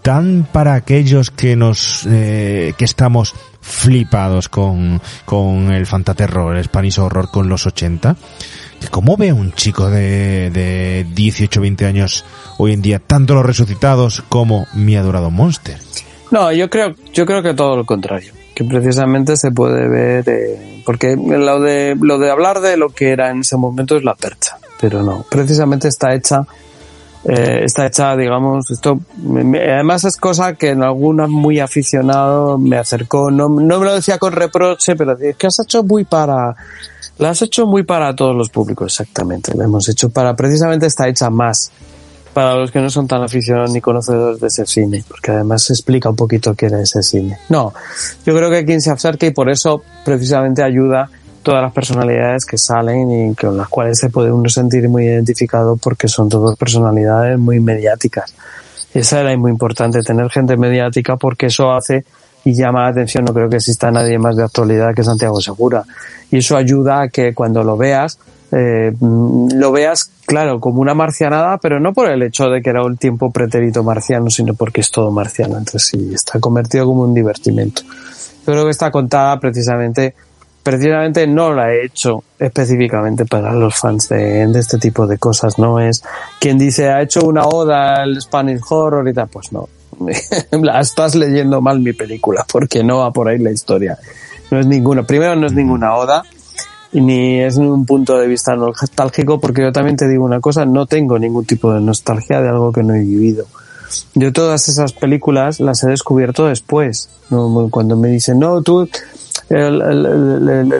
tan 0.00 0.48
para 0.50 0.72
aquellos 0.72 1.30
que 1.30 1.54
nos 1.54 2.06
eh, 2.10 2.72
que 2.78 2.84
estamos 2.86 3.34
flipados 3.60 4.48
con, 4.48 5.02
con 5.26 5.70
el 5.70 5.84
fantaterror, 5.84 6.56
el 6.56 6.64
Spanish 6.64 6.98
horror 6.98 7.30
con 7.30 7.50
los 7.50 7.66
80. 7.66 8.16
que 8.80 8.88
¿Cómo 8.88 9.18
ve 9.18 9.34
un 9.34 9.52
chico 9.52 9.90
de, 9.90 10.50
de 10.50 11.06
18 11.14 11.60
20 11.60 11.84
años 11.84 12.24
hoy 12.56 12.72
en 12.72 12.80
día 12.80 13.00
tanto 13.00 13.34
los 13.34 13.44
resucitados 13.44 14.24
como 14.30 14.66
mi 14.72 14.96
adorado 14.96 15.30
Monster? 15.30 15.76
No, 16.30 16.50
yo 16.52 16.70
creo, 16.70 16.96
yo 17.12 17.26
creo 17.26 17.42
que 17.42 17.52
todo 17.52 17.76
lo 17.76 17.84
contrario. 17.84 18.32
Que 18.54 18.64
precisamente 18.64 19.36
se 19.36 19.50
puede 19.50 19.88
ver, 19.88 20.28
eh, 20.28 20.82
porque 20.84 21.16
lo 21.16 21.60
de, 21.60 21.96
lo 21.98 22.18
de 22.18 22.30
hablar 22.30 22.60
de 22.60 22.76
lo 22.76 22.90
que 22.90 23.10
era 23.10 23.30
en 23.30 23.40
ese 23.40 23.56
momento 23.56 23.96
es 23.96 24.04
la 24.04 24.14
percha. 24.14 24.58
Pero 24.80 25.02
no, 25.02 25.24
precisamente 25.30 25.88
está 25.88 26.14
hecha, 26.14 26.44
eh, 27.24 27.60
está 27.64 27.86
hecha, 27.86 28.16
digamos, 28.16 28.70
esto, 28.70 29.00
además 29.24 30.04
es 30.04 30.16
cosa 30.16 30.54
que 30.54 30.70
en 30.70 30.82
alguna 30.82 31.28
muy 31.28 31.60
aficionado 31.60 32.58
me 32.58 32.76
acercó, 32.76 33.30
no, 33.30 33.48
no 33.48 33.78
me 33.78 33.86
lo 33.86 33.94
decía 33.94 34.18
con 34.18 34.32
reproche, 34.32 34.96
pero 34.96 35.16
es 35.18 35.36
que 35.36 35.46
has 35.46 35.60
hecho 35.60 35.82
muy 35.84 36.04
para, 36.04 36.54
la 37.18 37.30
has 37.30 37.40
hecho 37.42 37.66
muy 37.66 37.84
para 37.84 38.14
todos 38.16 38.34
los 38.34 38.50
públicos, 38.50 38.92
exactamente. 38.92 39.56
La 39.56 39.64
hemos 39.64 39.88
hecho 39.88 40.10
para, 40.10 40.34
precisamente 40.34 40.86
está 40.86 41.08
hecha 41.08 41.30
más 41.30 41.70
para 42.32 42.54
los 42.54 42.70
que 42.70 42.80
no 42.80 42.90
son 42.90 43.06
tan 43.06 43.22
aficionados 43.22 43.72
ni 43.72 43.80
conocedores 43.80 44.40
de 44.40 44.46
ese 44.46 44.66
cine, 44.66 45.04
porque 45.06 45.32
además 45.32 45.64
se 45.64 45.72
explica 45.72 46.08
un 46.10 46.16
poquito 46.16 46.54
qué 46.54 46.66
era 46.66 46.80
ese 46.80 47.02
cine. 47.02 47.38
No, 47.48 47.72
yo 48.24 48.34
creo 48.34 48.50
que 48.50 48.64
quien 48.64 48.80
se 48.80 48.90
acerca 48.90 49.26
y 49.26 49.32
por 49.32 49.50
eso 49.50 49.82
precisamente 50.04 50.62
ayuda 50.62 51.10
todas 51.42 51.62
las 51.62 51.72
personalidades 51.72 52.44
que 52.46 52.56
salen 52.56 53.30
y 53.30 53.34
con 53.34 53.56
las 53.56 53.68
cuales 53.68 53.98
se 53.98 54.10
puede 54.10 54.30
uno 54.30 54.48
sentir 54.48 54.88
muy 54.88 55.04
identificado 55.04 55.76
porque 55.76 56.08
son 56.08 56.28
todas 56.28 56.56
personalidades 56.56 57.38
muy 57.38 57.60
mediáticas. 57.60 58.34
Esa 58.94 59.20
era 59.20 59.36
muy 59.36 59.50
importante, 59.50 60.02
tener 60.02 60.30
gente 60.30 60.56
mediática 60.56 61.16
porque 61.16 61.46
eso 61.46 61.72
hace 61.72 62.04
y 62.44 62.54
llama 62.54 62.82
la 62.82 62.88
atención, 62.88 63.24
no 63.24 63.32
creo 63.32 63.48
que 63.48 63.56
exista 63.56 63.90
nadie 63.90 64.18
más 64.18 64.36
de 64.36 64.44
actualidad 64.44 64.94
que 64.94 65.04
Santiago 65.04 65.40
Segura. 65.40 65.84
Y 66.30 66.38
eso 66.38 66.56
ayuda 66.56 67.02
a 67.02 67.08
que 67.08 67.34
cuando 67.34 67.62
lo 67.62 67.76
veas, 67.76 68.18
eh, 68.52 68.92
mm, 68.98 69.54
lo 69.54 69.72
veas, 69.72 70.10
claro, 70.26 70.60
como 70.60 70.82
una 70.82 70.92
marcianada, 70.92 71.56
pero 71.56 71.80
no 71.80 71.94
por 71.94 72.10
el 72.10 72.22
hecho 72.22 72.50
de 72.50 72.60
que 72.60 72.68
era 72.68 72.84
un 72.84 72.98
tiempo 72.98 73.30
pretérito 73.30 73.82
marciano, 73.82 74.28
sino 74.28 74.52
porque 74.54 74.82
es 74.82 74.90
todo 74.90 75.10
marciano 75.10 75.56
entre 75.56 75.78
sí, 75.78 76.12
está 76.14 76.38
convertido 76.38 76.84
como 76.84 77.02
un 77.02 77.14
divertimento. 77.14 77.82
Yo 78.46 78.52
creo 78.52 78.64
que 78.64 78.70
está 78.70 78.90
contada 78.90 79.40
precisamente, 79.40 80.14
precisamente 80.62 81.26
no 81.26 81.54
la 81.54 81.72
he 81.72 81.86
hecho 81.86 82.24
específicamente 82.38 83.24
para 83.24 83.54
los 83.54 83.74
fans 83.74 84.10
de, 84.10 84.42
este 84.54 84.76
tipo 84.78 85.06
de 85.06 85.16
cosas, 85.16 85.58
no 85.58 85.80
es 85.80 86.04
quien 86.38 86.58
dice 86.58 86.90
ha 86.90 87.00
hecho 87.00 87.24
una 87.24 87.46
oda 87.46 88.02
al 88.02 88.20
Spanish 88.20 88.60
Horror 88.68 89.08
y 89.08 89.14
tal, 89.14 89.28
pues 89.28 89.50
no. 89.52 89.68
la 90.50 90.80
estás 90.80 91.14
leyendo 91.14 91.62
mal 91.62 91.80
mi 91.80 91.94
película, 91.94 92.44
porque 92.50 92.84
no 92.84 92.98
va 92.98 93.12
por 93.12 93.28
ahí 93.28 93.38
la 93.38 93.50
historia. 93.50 93.96
No 94.50 94.60
es 94.60 94.66
ninguna, 94.66 95.04
primero 95.04 95.36
no 95.36 95.46
es 95.46 95.54
ninguna 95.54 95.94
oda, 95.94 96.24
ni 96.92 97.40
es 97.40 97.56
un 97.56 97.86
punto 97.86 98.18
de 98.18 98.26
vista 98.26 98.54
nostálgico, 98.54 99.40
porque 99.40 99.62
yo 99.62 99.72
también 99.72 99.96
te 99.96 100.08
digo 100.08 100.24
una 100.24 100.40
cosa, 100.40 100.64
no 100.64 100.86
tengo 100.86 101.18
ningún 101.18 101.44
tipo 101.44 101.72
de 101.72 101.80
nostalgia 101.80 102.40
de 102.40 102.48
algo 102.48 102.72
que 102.72 102.82
no 102.82 102.94
he 102.94 103.00
vivido. 103.00 103.46
Yo 104.14 104.32
todas 104.32 104.68
esas 104.68 104.92
películas 104.92 105.60
las 105.60 105.82
he 105.84 105.88
descubierto 105.88 106.46
después. 106.46 107.08
¿no? 107.30 107.68
Cuando 107.70 107.96
me 107.96 108.08
dicen, 108.08 108.38
no, 108.38 108.62
tú, 108.62 108.88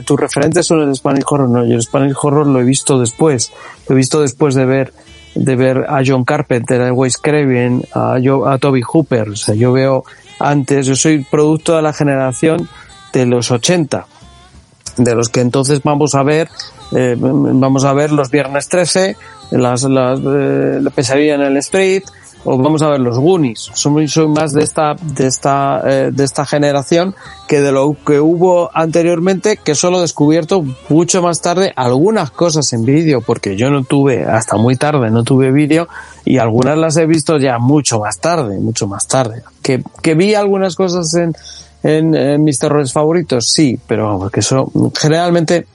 tus 0.07 0.21
referentes 0.21 0.67
son 0.67 0.83
el 0.83 0.95
Spanish 0.95 1.25
Horror. 1.27 1.49
No, 1.49 1.65
yo 1.65 1.75
el 1.75 1.83
Spanish 1.83 2.15
Horror 2.21 2.47
lo 2.47 2.61
he 2.61 2.65
visto 2.65 2.99
después. 2.99 3.53
Lo 3.89 3.95
he 3.95 3.97
visto 3.97 4.21
después 4.21 4.55
de 4.55 4.65
ver 4.65 4.93
de 5.35 5.57
ver 5.57 5.87
a 5.89 6.03
John 6.05 6.25
Carpenter, 6.25 6.83
a 6.83 6.93
Wes 6.93 7.17
Craven, 7.17 7.85
a, 7.95 8.19
yo, 8.19 8.47
a 8.47 8.59
Toby 8.59 8.83
Hooper. 8.83 9.31
O 9.31 9.37
sea, 9.37 9.55
yo 9.55 9.73
veo 9.73 10.05
antes, 10.39 10.87
yo 10.87 10.97
soy 10.97 11.25
producto 11.25 11.77
de 11.77 11.83
la 11.83 11.93
generación 11.93 12.69
de 13.13 13.27
los 13.27 13.51
80, 13.51 14.07
de 14.97 15.15
los 15.15 15.29
que 15.29 15.41
entonces 15.41 15.83
vamos 15.83 16.15
a 16.15 16.23
ver, 16.23 16.49
eh, 16.95 17.17
vamos 17.19 17.85
a 17.85 17.93
ver 17.93 18.13
los 18.13 18.31
viernes 18.31 18.69
13, 18.69 19.17
las, 19.53 19.83
las, 19.85 20.21
eh, 20.21 20.79
la 20.81 20.91
pesadilla 20.91 21.35
en 21.35 21.43
el 21.43 21.57
street, 21.59 22.05
o 22.45 22.59
vamos 22.59 22.83
a 22.83 22.89
ver 22.89 23.01
los 23.01 23.19
Goonies. 23.19 23.71
Soy, 23.73 24.09
soy 24.09 24.29
más 24.29 24.53
de 24.53 24.65
esta, 24.65 24.95
de 25.01 25.27
esta, 25.27 25.83
eh, 25.85 26.11
de 26.13 26.25
esta 26.25 26.45
generación 26.45 27.15
que 27.47 27.61
de 27.61 27.73
lo 27.73 27.97
que 28.05 28.19
hubo 28.21 28.71
anteriormente, 28.75 29.59
que 29.59 29.75
solo 29.75 29.99
he 29.99 30.03
descubierto 30.03 30.65
mucho 30.89 31.23
más 31.23 31.41
tarde 31.41 31.73
algunas 31.77 32.31
cosas 32.31 32.73
en 32.73 32.85
vídeo, 32.85 33.21
porque 33.21 33.57
yo 33.57 33.71
no 33.71 33.85
tuve, 33.85 34.25
hasta 34.25 34.57
muy 34.57 34.77
tarde 34.77 35.11
no 35.11 35.23
tuve 35.23 35.53
vídeo, 35.53 35.89
y 36.25 36.39
algunas 36.39 36.79
las 36.79 36.97
he 36.97 37.07
visto 37.07 37.39
ya 37.39 37.59
mucho 37.59 38.01
más 38.01 38.19
tarde, 38.19 38.59
mucho 38.59 38.87
más 38.87 39.07
tarde. 39.07 39.43
Que, 39.63 39.83
que 40.03 40.15
vi 40.15 40.35
algunas 40.35 40.75
cosas 40.75 41.15
en, 41.15 41.35
en, 41.83 42.15
en, 42.15 42.45
mis 42.45 42.59
terrores 42.59 42.93
favoritos, 42.93 43.51
sí, 43.51 43.79
pero 43.87 44.07
vamos, 44.07 44.31
que 44.31 44.41
eso 44.41 44.71
generalmente, 44.99 45.67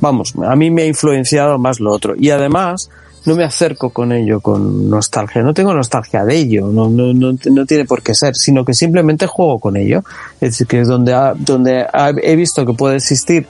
vamos, 0.00 0.34
a 0.46 0.54
mí 0.56 0.70
me 0.70 0.82
ha 0.82 0.86
influenciado 0.86 1.58
más 1.58 1.80
lo 1.80 1.92
otro. 1.92 2.14
Y 2.16 2.30
además, 2.30 2.90
no 3.24 3.34
me 3.34 3.44
acerco 3.44 3.90
con 3.90 4.12
ello 4.12 4.40
con 4.40 4.90
nostalgia, 4.90 5.42
no 5.42 5.54
tengo 5.54 5.72
nostalgia 5.72 6.24
de 6.24 6.36
ello, 6.36 6.68
no, 6.68 6.88
no, 6.88 7.12
no, 7.12 7.32
no 7.32 7.66
tiene 7.66 7.84
por 7.84 8.02
qué 8.02 8.14
ser, 8.14 8.36
sino 8.36 8.64
que 8.64 8.74
simplemente 8.74 9.26
juego 9.26 9.58
con 9.58 9.76
ello. 9.76 10.04
Es 10.34 10.50
decir, 10.50 10.66
que 10.66 10.80
es 10.80 10.88
donde, 10.88 11.14
ha, 11.14 11.34
donde 11.34 11.86
ha, 11.90 12.10
he 12.22 12.36
visto 12.36 12.66
que 12.66 12.74
puede 12.74 12.96
existir 12.96 13.46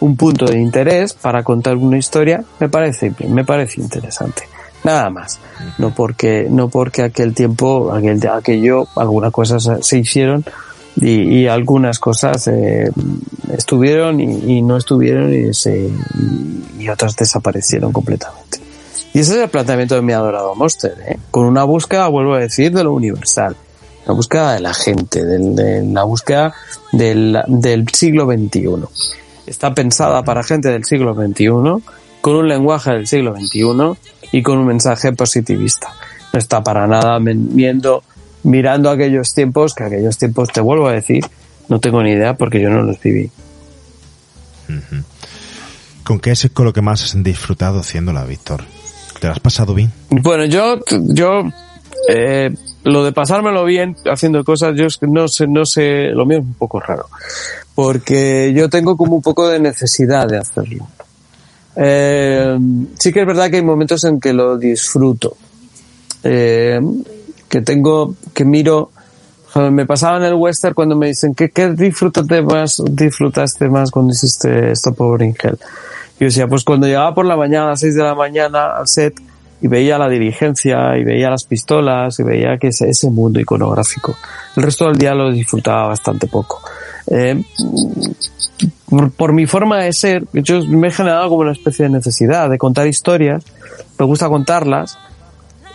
un 0.00 0.16
punto 0.16 0.46
de 0.46 0.58
interés 0.58 1.14
para 1.14 1.42
contar 1.42 1.76
una 1.76 1.96
historia, 1.96 2.44
me 2.60 2.68
parece, 2.68 3.12
me 3.26 3.44
parece 3.44 3.80
interesante. 3.80 4.42
Nada 4.84 5.08
más. 5.08 5.40
No 5.78 5.94
porque, 5.94 6.46
no 6.50 6.68
porque 6.68 7.02
aquel 7.02 7.34
tiempo, 7.34 7.90
aquel, 7.90 8.20
aquello, 8.28 8.86
algunas 8.96 9.32
cosas 9.32 9.66
se 9.80 9.98
hicieron 9.98 10.44
y, 10.96 11.40
y 11.40 11.48
algunas 11.48 11.98
cosas 11.98 12.46
eh, 12.48 12.90
estuvieron 13.52 14.20
y, 14.20 14.58
y, 14.58 14.62
no 14.62 14.76
estuvieron 14.76 15.32
y, 15.34 15.52
se, 15.54 15.90
y 16.78 16.88
otras 16.88 17.16
desaparecieron 17.16 17.92
completamente. 17.92 18.60
Y 19.12 19.20
ese 19.20 19.36
es 19.36 19.42
el 19.42 19.48
planteamiento 19.48 19.94
de 19.94 20.02
mi 20.02 20.12
adorado 20.12 20.54
Monster, 20.54 20.94
¿eh? 21.06 21.18
con 21.30 21.44
una 21.44 21.64
búsqueda, 21.64 22.08
vuelvo 22.08 22.34
a 22.34 22.40
decir, 22.40 22.72
de 22.72 22.84
lo 22.84 22.92
universal, 22.92 23.56
la 24.06 24.12
búsqueda 24.12 24.54
de 24.54 24.60
la 24.60 24.74
gente, 24.74 25.24
de, 25.24 25.38
de 25.38 25.84
la 25.84 26.04
búsqueda 26.04 26.52
del, 26.92 27.38
del 27.46 27.88
siglo 27.88 28.26
XXI. 28.26 28.84
Está 29.46 29.74
pensada 29.74 30.22
para 30.22 30.42
gente 30.42 30.68
del 30.68 30.84
siglo 30.84 31.14
XXI, 31.14 31.46
con 32.20 32.36
un 32.36 32.48
lenguaje 32.48 32.90
del 32.90 33.06
siglo 33.06 33.36
XXI 33.36 34.16
y 34.32 34.42
con 34.42 34.58
un 34.58 34.66
mensaje 34.66 35.12
positivista. 35.12 35.92
No 36.32 36.38
está 36.38 36.62
para 36.64 36.86
nada 36.86 37.18
viendo, 37.20 38.02
mirando 38.44 38.90
aquellos 38.90 39.34
tiempos, 39.34 39.74
que 39.74 39.84
aquellos 39.84 40.16
tiempos, 40.16 40.50
te 40.50 40.60
vuelvo 40.60 40.88
a 40.88 40.92
decir, 40.92 41.24
no 41.68 41.80
tengo 41.80 42.02
ni 42.02 42.12
idea 42.12 42.34
porque 42.34 42.60
yo 42.60 42.70
no 42.70 42.82
los 42.82 43.00
viví. 43.00 43.30
¿Con 46.04 46.20
qué 46.20 46.32
es 46.32 46.48
con 46.52 46.66
lo 46.66 46.72
que 46.72 46.82
más 46.82 47.02
has 47.02 47.22
disfrutado 47.22 47.80
haciéndola, 47.80 48.24
Víctor? 48.24 48.64
¿Te 49.20 49.26
lo 49.26 49.32
has 49.32 49.40
pasado 49.40 49.74
bien? 49.74 49.90
Bueno, 50.10 50.44
yo, 50.44 50.78
yo, 50.90 51.44
eh, 52.08 52.54
lo 52.84 53.04
de 53.04 53.12
pasármelo 53.12 53.64
bien 53.64 53.96
haciendo 54.04 54.44
cosas, 54.44 54.74
yo 54.76 54.86
no 55.08 55.28
sé, 55.28 55.46
no 55.46 55.64
sé, 55.64 56.08
lo 56.10 56.26
mío 56.26 56.38
es 56.38 56.44
un 56.44 56.54
poco 56.54 56.80
raro. 56.80 57.06
Porque 57.74 58.52
yo 58.54 58.68
tengo 58.68 58.96
como 58.96 59.16
un 59.16 59.22
poco 59.22 59.48
de 59.48 59.58
necesidad 59.58 60.28
de 60.28 60.38
hacerlo. 60.38 60.86
Eh, 61.76 62.58
sí 62.98 63.12
que 63.12 63.20
es 63.20 63.26
verdad 63.26 63.50
que 63.50 63.56
hay 63.56 63.62
momentos 63.62 64.04
en 64.04 64.20
que 64.20 64.32
lo 64.32 64.58
disfruto. 64.58 65.36
Eh, 66.22 66.80
que 67.48 67.60
tengo, 67.60 68.14
que 68.32 68.44
miro, 68.44 68.90
me 69.70 69.86
pasaba 69.86 70.16
en 70.18 70.24
el 70.24 70.34
western 70.34 70.74
cuando 70.74 70.96
me 70.96 71.06
dicen 71.06 71.34
¿qué, 71.34 71.50
qué 71.50 71.70
disfrutaste 71.70 72.42
más, 72.42 72.82
disfrutaste 72.90 73.68
más 73.68 73.90
cuando 73.90 74.12
hiciste 74.12 74.72
Stop 74.72 75.00
Over 75.00 75.22
in 75.22 75.36
Hell? 75.40 75.58
Yo 76.18 76.26
decía, 76.26 76.46
pues 76.46 76.62
cuando 76.62 76.86
llegaba 76.86 77.14
por 77.14 77.26
la 77.26 77.36
mañana, 77.36 77.66
a 77.66 77.70
las 77.70 77.80
6 77.80 77.94
de 77.96 78.02
la 78.02 78.14
mañana 78.14 78.76
al 78.76 78.86
set, 78.86 79.20
y 79.60 79.66
veía 79.66 79.98
la 79.98 80.08
dirigencia, 80.08 80.96
y 80.96 81.04
veía 81.04 81.30
las 81.30 81.44
pistolas, 81.44 82.18
y 82.20 82.22
veía 82.22 82.56
que 82.58 82.68
ese, 82.68 82.88
ese 82.88 83.10
mundo 83.10 83.40
iconográfico. 83.40 84.14
El 84.56 84.62
resto 84.62 84.86
del 84.86 84.96
día 84.96 85.14
lo 85.14 85.32
disfrutaba 85.32 85.88
bastante 85.88 86.26
poco. 86.28 86.62
Eh, 87.08 87.42
por, 88.88 89.10
por, 89.10 89.32
mi 89.32 89.46
forma 89.46 89.82
de 89.82 89.92
ser, 89.92 90.24
yo 90.32 90.64
me 90.64 90.88
he 90.88 90.90
generado 90.90 91.28
como 91.28 91.40
una 91.40 91.52
especie 91.52 91.86
de 91.86 91.90
necesidad 91.90 92.48
de 92.48 92.58
contar 92.58 92.86
historias, 92.86 93.44
me 93.98 94.06
gusta 94.06 94.28
contarlas, 94.28 94.96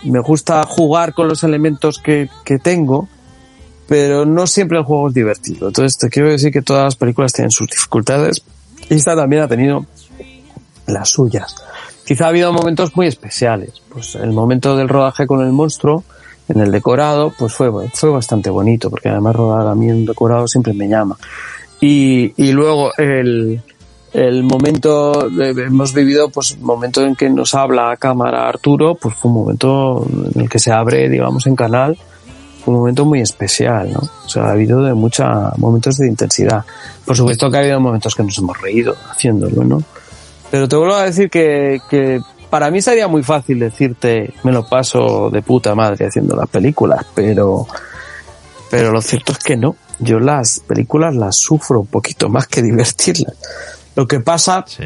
me 0.04 0.20
gusta 0.20 0.62
jugar 0.64 1.14
con 1.14 1.28
los 1.28 1.44
elementos 1.44 1.98
que, 1.98 2.28
que 2.44 2.58
tengo, 2.58 3.08
pero 3.86 4.24
no 4.24 4.46
siempre 4.46 4.78
el 4.78 4.84
juego 4.84 5.08
es 5.08 5.14
divertido. 5.14 5.68
Entonces 5.68 5.98
te 5.98 6.08
quiero 6.08 6.30
decir 6.30 6.52
que 6.52 6.62
todas 6.62 6.84
las 6.84 6.96
películas 6.96 7.32
tienen 7.32 7.50
sus 7.50 7.68
dificultades, 7.68 8.42
y 8.88 8.94
esta 8.94 9.14
también 9.14 9.42
ha 9.42 9.48
tenido 9.48 9.86
las 10.86 11.08
suyas. 11.08 11.54
Quizá 12.04 12.26
ha 12.26 12.28
habido 12.28 12.52
momentos 12.52 12.96
muy 12.96 13.06
especiales. 13.06 13.82
Pues 13.88 14.16
el 14.16 14.32
momento 14.32 14.76
del 14.76 14.88
rodaje 14.88 15.26
con 15.26 15.44
el 15.44 15.52
monstruo, 15.52 16.02
en 16.48 16.60
el 16.60 16.72
decorado, 16.72 17.32
pues 17.38 17.54
fue, 17.54 17.70
fue 17.94 18.10
bastante 18.10 18.50
bonito, 18.50 18.90
porque 18.90 19.08
además 19.08 19.36
rodar 19.36 19.68
a 19.68 19.74
mí 19.74 19.88
en 19.88 20.06
decorado 20.06 20.48
siempre 20.48 20.72
me 20.72 20.88
llama. 20.88 21.16
Y, 21.80 22.32
y 22.36 22.52
luego 22.52 22.92
el, 22.96 23.62
el 24.12 24.42
momento, 24.42 25.28
hemos 25.40 25.94
vivido 25.94 26.30
pues 26.30 26.58
momento 26.58 27.02
en 27.02 27.14
que 27.14 27.30
nos 27.30 27.54
habla 27.54 27.92
a 27.92 27.96
cámara 27.96 28.48
Arturo, 28.48 28.96
pues 28.96 29.14
fue 29.14 29.30
un 29.30 29.36
momento 29.36 30.06
en 30.34 30.42
el 30.42 30.48
que 30.48 30.58
se 30.58 30.72
abre, 30.72 31.08
digamos, 31.08 31.46
en 31.46 31.54
canal, 31.54 31.96
un 32.66 32.74
momento 32.74 33.04
muy 33.04 33.20
especial, 33.20 33.92
¿no? 33.92 34.00
O 34.00 34.28
sea, 34.28 34.44
ha 34.44 34.50
habido 34.52 34.82
de 34.82 34.94
muchos 34.94 35.26
momentos 35.58 35.96
de 35.96 36.08
intensidad. 36.08 36.64
Por 37.04 37.16
supuesto 37.16 37.50
que 37.50 37.56
ha 37.56 37.60
habido 37.60 37.80
momentos 37.80 38.14
que 38.14 38.22
nos 38.22 38.36
hemos 38.38 38.60
reído 38.60 38.94
haciéndolo, 39.10 39.64
¿no? 39.64 39.82
Pero 40.50 40.68
te 40.68 40.76
vuelvo 40.76 40.94
a 40.94 41.04
decir 41.04 41.30
que, 41.30 41.80
que 41.88 42.20
para 42.50 42.70
mí 42.70 42.82
sería 42.82 43.06
muy 43.06 43.22
fácil 43.22 43.60
decirte, 43.60 44.34
me 44.42 44.50
lo 44.50 44.66
paso 44.66 45.30
de 45.30 45.40
puta 45.42 45.74
madre 45.76 46.06
haciendo 46.06 46.34
las 46.34 46.48
películas, 46.48 47.06
pero, 47.14 47.66
pero 48.70 48.90
lo 48.90 49.00
cierto 49.00 49.32
es 49.32 49.38
que 49.38 49.56
no. 49.56 49.76
Yo 50.00 50.18
las 50.18 50.60
películas 50.60 51.14
las 51.14 51.36
sufro 51.36 51.80
un 51.80 51.86
poquito 51.86 52.28
más 52.28 52.48
que 52.48 52.62
divertirlas. 52.62 53.34
Lo 54.00 54.08
que 54.08 54.18
pasa, 54.20 54.64
sí. 54.66 54.84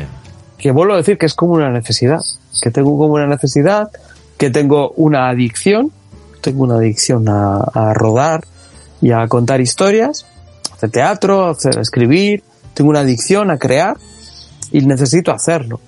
que 0.58 0.72
vuelvo 0.72 0.94
a 0.94 0.96
decir 0.96 1.16
que 1.16 1.26
es 1.26 1.34
como 1.34 1.52
una 1.52 1.70
necesidad, 1.70 2.18
que 2.60 2.72
tengo 2.72 2.98
como 2.98 3.14
una 3.14 3.28
necesidad, 3.28 3.88
que 4.36 4.50
tengo 4.50 4.90
una 4.96 5.28
adicción, 5.28 5.92
tengo 6.40 6.64
una 6.64 6.78
adicción 6.78 7.28
a, 7.28 7.58
a 7.58 7.94
rodar 7.94 8.42
y 9.00 9.12
a 9.12 9.28
contar 9.28 9.60
historias, 9.60 10.26
hacer 10.72 10.90
teatro, 10.90 11.50
hacer, 11.50 11.78
escribir, 11.78 12.42
tengo 12.74 12.90
una 12.90 13.02
adicción 13.02 13.52
a 13.52 13.56
crear, 13.56 13.96
y 14.72 14.80
necesito 14.80 15.30
hacerlo. 15.30 15.78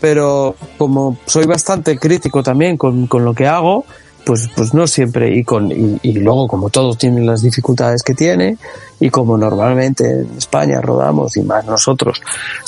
Pero 0.00 0.54
como 0.78 1.18
soy 1.26 1.46
bastante 1.46 1.98
crítico 1.98 2.44
también 2.44 2.76
con, 2.76 3.08
con 3.08 3.24
lo 3.24 3.34
que 3.34 3.48
hago, 3.48 3.84
pues, 4.26 4.50
pues 4.56 4.74
no 4.74 4.88
siempre, 4.88 5.32
y, 5.36 5.44
con, 5.44 5.70
y, 5.70 6.00
y, 6.02 6.14
luego 6.14 6.48
como 6.48 6.68
todos 6.68 6.98
tienen 6.98 7.26
las 7.26 7.42
dificultades 7.42 8.02
que 8.02 8.12
tiene, 8.12 8.58
y 8.98 9.08
como 9.08 9.38
normalmente 9.38 10.02
en 10.04 10.36
España 10.36 10.80
rodamos, 10.80 11.36
y 11.36 11.42
más 11.42 11.64
nosotros 11.64 12.20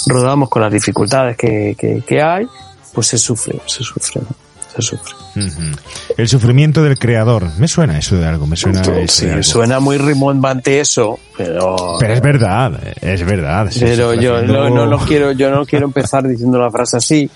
rodamos 0.06 0.48
con 0.50 0.62
las 0.62 0.72
dificultades 0.72 1.36
que, 1.36 1.74
que, 1.76 2.04
que 2.06 2.22
hay, 2.22 2.46
pues 2.94 3.08
se 3.08 3.18
sufre, 3.18 3.60
se 3.66 3.82
sufre. 3.82 4.20
¿no? 4.20 4.28
Se 4.76 4.82
sufre. 4.82 5.14
Uh 5.34 5.40
-huh. 5.40 5.78
El 6.16 6.28
sufrimiento 6.28 6.80
del 6.80 6.96
creador. 6.96 7.48
Me 7.58 7.66
suena 7.66 7.98
eso 7.98 8.14
de 8.16 8.26
algo, 8.26 8.46
me 8.46 8.56
suena 8.56 8.84
sí, 8.84 9.26
de 9.26 9.32
algo. 9.32 9.42
suena 9.42 9.80
muy 9.80 9.98
rimbombante 9.98 10.78
eso, 10.78 11.18
pero 11.36 11.96
Pero 11.98 12.14
es 12.14 12.20
verdad, 12.20 12.72
es 13.00 13.24
verdad. 13.24 13.68
Pero 13.80 14.14
yo 14.14 14.36
haciendo... 14.36 14.70
no, 14.70 14.70
no, 14.70 14.86
no 14.86 14.98
quiero, 14.98 15.32
yo 15.32 15.50
no 15.50 15.66
quiero 15.66 15.86
empezar 15.86 16.28
diciendo 16.28 16.56
la 16.58 16.70
frase 16.70 16.98
así. 16.98 17.28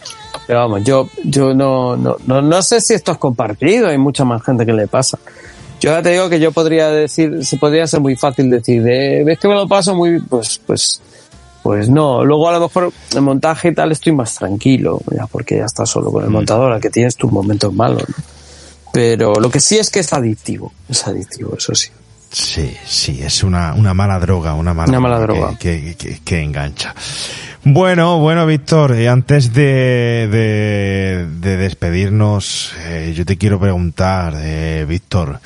Pero 0.47 0.59
vamos, 0.61 0.85
yo, 0.85 1.09
yo 1.25 1.55
no, 1.55 1.97
no, 1.97 2.17
no, 2.27 2.43
no 2.43 2.63
sé 2.63 2.81
si 2.81 2.95
esto 2.95 3.13
es 3.13 3.19
compartido, 3.19 3.89
hay 3.89 3.99
mucha 3.99 4.25
más 4.25 4.43
gente 4.43 4.67
que 4.67 4.73
le 4.73 4.87
pasa. 4.87 5.19
Yo 5.81 5.91
ya 5.91 6.03
te 6.03 6.11
digo 6.11 6.29
que 6.29 6.39
yo 6.39 6.53
podría 6.53 6.91
decir, 6.91 7.45
se 7.45 7.57
podría 7.57 7.87
ser 7.87 8.01
muy 8.01 8.17
fácil 8.17 8.51
decir, 8.51 8.83
de, 8.83 9.25
ves 9.25 9.39
que 9.39 9.49
me 9.49 9.55
lo 9.55 9.67
paso 9.67 9.95
muy, 9.95 10.21
pues, 10.21 10.61
pues, 10.65 11.01
pues 11.63 11.89
no. 11.89 12.25
Luego 12.25 12.49
a 12.49 12.53
lo 12.53 12.61
mejor 12.61 12.93
el 13.15 13.23
montaje 13.23 13.69
y 13.69 13.75
tal 13.75 13.93
estoy 13.93 14.13
más 14.13 14.35
tranquilo, 14.35 15.01
ya 15.11 15.27
porque 15.27 15.57
ya 15.59 15.65
estás 15.65 15.91
solo 15.91 16.13
con 16.13 16.25
el 16.25 16.31
montador, 16.31 16.73
al 16.73 16.81
que 16.81 16.91
tienes 16.91 17.17
tus 17.17 17.31
momentos 17.33 17.73
malos, 17.73 18.05
¿no? 18.09 18.15
Pero 18.93 19.35
lo 19.35 19.51
que 19.51 19.59
sí 19.59 19.79
es 19.79 19.91
que 19.91 20.01
es 20.01 20.13
adictivo, 20.13 20.73
es 20.89 21.07
adictivo, 21.07 21.57
eso 21.57 21.75
sí. 21.75 21.89
Sí, 22.33 22.75
sí, 22.87 23.21
es 23.23 23.43
una, 23.43 23.75
una 23.75 23.93
mala 23.93 24.19
droga, 24.19 24.55
una 24.55 24.73
mala, 24.73 24.89
Una 24.89 25.01
mala 25.01 25.19
droga. 25.21 25.57
Que, 25.59 25.95
que- 25.99 26.21
que 26.25 26.41
engancha. 26.43 26.95
Bueno, 27.65 28.19
bueno, 28.21 28.47
Víctor, 28.47 28.93
eh, 28.95 29.09
antes 29.09 29.53
de, 29.53 30.29
de, 30.33 31.27
de 31.41 31.57
despedirnos, 31.59 32.73
eh, 32.87 33.13
yo 33.15 33.25
te 33.27 33.37
quiero 33.37 33.61
preguntar, 33.61 34.35
eh, 34.39 34.87
Víctor, 34.89 35.41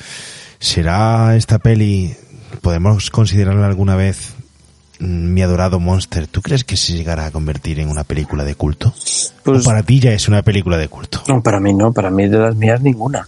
¿será 0.59 1.35
esta 1.35 1.59
peli, 1.59 2.15
podemos 2.61 3.11
considerarla 3.11 3.67
alguna 3.67 3.95
vez 3.97 4.33
mm, 4.99 5.05
mi 5.33 5.41
adorado 5.43 5.79
Monster? 5.81 6.25
¿Tú 6.27 6.41
crees 6.41 6.63
que 6.63 6.77
se 6.77 6.93
llegará 6.93 7.25
a 7.27 7.31
convertir 7.31 7.79
en 7.81 7.89
una 7.89 8.03
película 8.05 8.43
de 8.45 8.55
culto? 8.55 8.93
Pues- 9.43 9.61
¿O 9.61 9.63
para 9.63 9.83
ti 9.83 9.99
ya 9.99 10.11
es 10.11 10.27
una 10.29 10.41
película 10.41 10.77
de 10.77 10.87
culto? 10.87 11.21
No, 11.27 11.43
para 11.43 11.59
mí 11.59 11.73
no, 11.73 11.91
para 11.91 12.09
mí 12.09 12.27
de 12.29 12.37
las 12.39 12.55
mías 12.55 12.81
ninguna. 12.81 13.27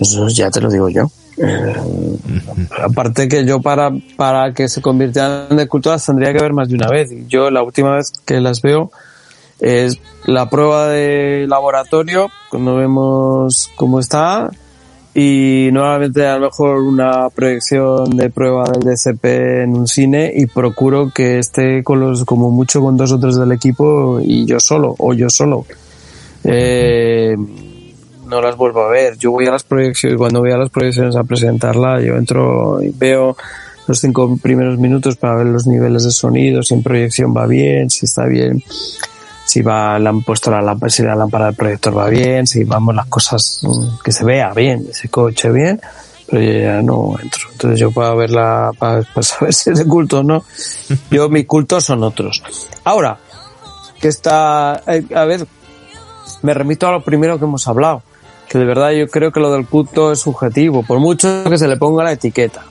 Eso 0.00 0.28
ya 0.28 0.50
te 0.50 0.60
lo 0.60 0.68
digo 0.70 0.88
yo. 0.88 1.10
Aparte 2.82 3.28
que 3.28 3.44
yo 3.44 3.60
para, 3.60 3.92
para 4.16 4.52
que 4.52 4.68
se 4.68 4.80
convirtieran 4.80 5.56
de 5.56 5.68
culto 5.68 5.90
las 5.90 6.04
tendría 6.04 6.32
que 6.32 6.40
ver 6.40 6.52
más 6.52 6.68
de 6.68 6.74
una 6.74 6.88
vez. 6.88 7.10
Yo 7.28 7.50
la 7.50 7.62
última 7.62 7.96
vez 7.96 8.12
que 8.24 8.40
las 8.40 8.60
veo 8.62 8.90
es 9.60 9.98
la 10.24 10.48
prueba 10.48 10.88
de 10.88 11.46
laboratorio, 11.48 12.28
cuando 12.50 12.76
vemos 12.76 13.70
cómo 13.76 13.98
está, 14.00 14.50
y 15.14 15.70
normalmente 15.72 16.26
a 16.26 16.38
lo 16.38 16.46
mejor 16.46 16.78
una 16.80 17.28
proyección 17.30 18.16
de 18.16 18.30
prueba 18.30 18.64
del 18.70 18.82
DCP 18.82 19.24
en 19.64 19.76
un 19.76 19.88
cine 19.88 20.32
y 20.34 20.46
procuro 20.46 21.10
que 21.12 21.38
esté 21.38 21.82
con 21.82 21.98
los, 22.00 22.24
como 22.24 22.50
mucho 22.50 22.80
con 22.80 22.96
dos 22.96 23.10
o 23.12 23.18
tres 23.18 23.36
del 23.36 23.50
equipo 23.52 24.20
y 24.22 24.44
yo 24.44 24.60
solo, 24.60 24.94
o 24.98 25.14
yo 25.14 25.28
solo. 25.28 25.64
Eh, 26.44 27.36
no 28.28 28.40
las 28.40 28.56
vuelvo 28.56 28.82
a 28.82 28.88
ver. 28.88 29.16
Yo 29.16 29.30
voy 29.30 29.46
a 29.46 29.50
las 29.50 29.64
proyecciones, 29.64 30.18
cuando 30.18 30.40
voy 30.40 30.52
a 30.52 30.58
las 30.58 30.70
proyecciones 30.70 31.16
a 31.16 31.24
presentarla, 31.24 32.00
yo 32.00 32.14
entro 32.16 32.82
y 32.82 32.90
veo 32.90 33.36
los 33.86 33.98
cinco 33.98 34.36
primeros 34.40 34.78
minutos 34.78 35.16
para 35.16 35.36
ver 35.36 35.46
los 35.46 35.66
niveles 35.66 36.04
de 36.04 36.10
sonido, 36.10 36.62
si 36.62 36.74
en 36.74 36.82
proyección 36.82 37.34
va 37.34 37.46
bien, 37.46 37.88
si 37.88 38.04
está 38.04 38.26
bien, 38.26 38.62
si 39.46 39.62
va, 39.62 39.98
le 39.98 40.10
han 40.10 40.22
puesto 40.22 40.50
la 40.50 40.60
lámpara, 40.60 40.90
si 40.90 41.02
la 41.02 41.14
lámpara 41.14 41.46
del 41.46 41.54
proyector 41.54 41.96
va 41.96 42.08
bien, 42.08 42.46
si 42.46 42.64
vamos 42.64 42.94
las 42.94 43.06
cosas 43.06 43.60
mm, 43.62 44.02
que 44.04 44.12
se 44.12 44.24
vea 44.24 44.52
bien, 44.52 44.86
ese 44.90 45.08
coche 45.08 45.50
bien, 45.50 45.80
pero 46.28 46.42
yo 46.42 46.52
ya 46.52 46.82
no 46.82 47.14
entro. 47.20 47.48
Entonces 47.52 47.80
yo 47.80 47.90
para 47.90 48.14
verla, 48.14 48.70
para, 48.78 49.02
para 49.02 49.22
saber 49.22 49.54
si 49.54 49.70
es 49.70 49.78
de 49.78 49.86
culto 49.86 50.20
o 50.20 50.22
no, 50.22 50.44
yo 51.10 51.30
mis 51.30 51.46
cultos 51.46 51.84
son 51.84 52.02
otros. 52.02 52.42
Ahora, 52.84 53.18
que 53.98 54.08
está, 54.08 54.82
eh, 54.86 55.02
a 55.14 55.24
ver, 55.24 55.46
me 56.42 56.52
remito 56.52 56.86
a 56.86 56.92
lo 56.92 57.02
primero 57.02 57.38
que 57.38 57.46
hemos 57.46 57.66
hablado, 57.66 58.02
que 58.48 58.58
de 58.58 58.64
verdad 58.64 58.92
yo 58.92 59.08
creo 59.08 59.30
que 59.30 59.40
lo 59.40 59.52
del 59.52 59.66
culto 59.66 60.12
es 60.12 60.20
subjetivo, 60.20 60.82
por 60.82 60.98
mucho 60.98 61.44
que 61.44 61.58
se 61.58 61.68
le 61.68 61.76
ponga 61.76 62.04
la 62.04 62.12
etiqueta. 62.12 62.64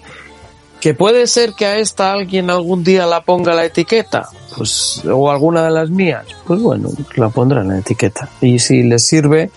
Que 0.79 0.93
puede 0.93 1.27
ser 1.27 1.53
que 1.53 1.65
a 1.65 1.77
esta 1.77 2.11
alguien 2.11 2.49
algún 2.49 2.83
día 2.83 3.05
la 3.05 3.21
ponga 3.21 3.53
la 3.53 3.65
etiqueta, 3.65 4.29
pues, 4.55 5.03
o 5.05 5.31
alguna 5.31 5.63
de 5.63 5.71
las 5.71 5.89
mías, 5.89 6.25
pues 6.45 6.61
bueno, 6.61 6.89
la 7.15 7.29
pondrá 7.29 7.61
en 7.61 7.69
la 7.69 7.79
etiqueta. 7.79 8.29
Y 8.41 8.59
si 8.59 8.83
les 8.83 9.05
sirve, 9.05 9.49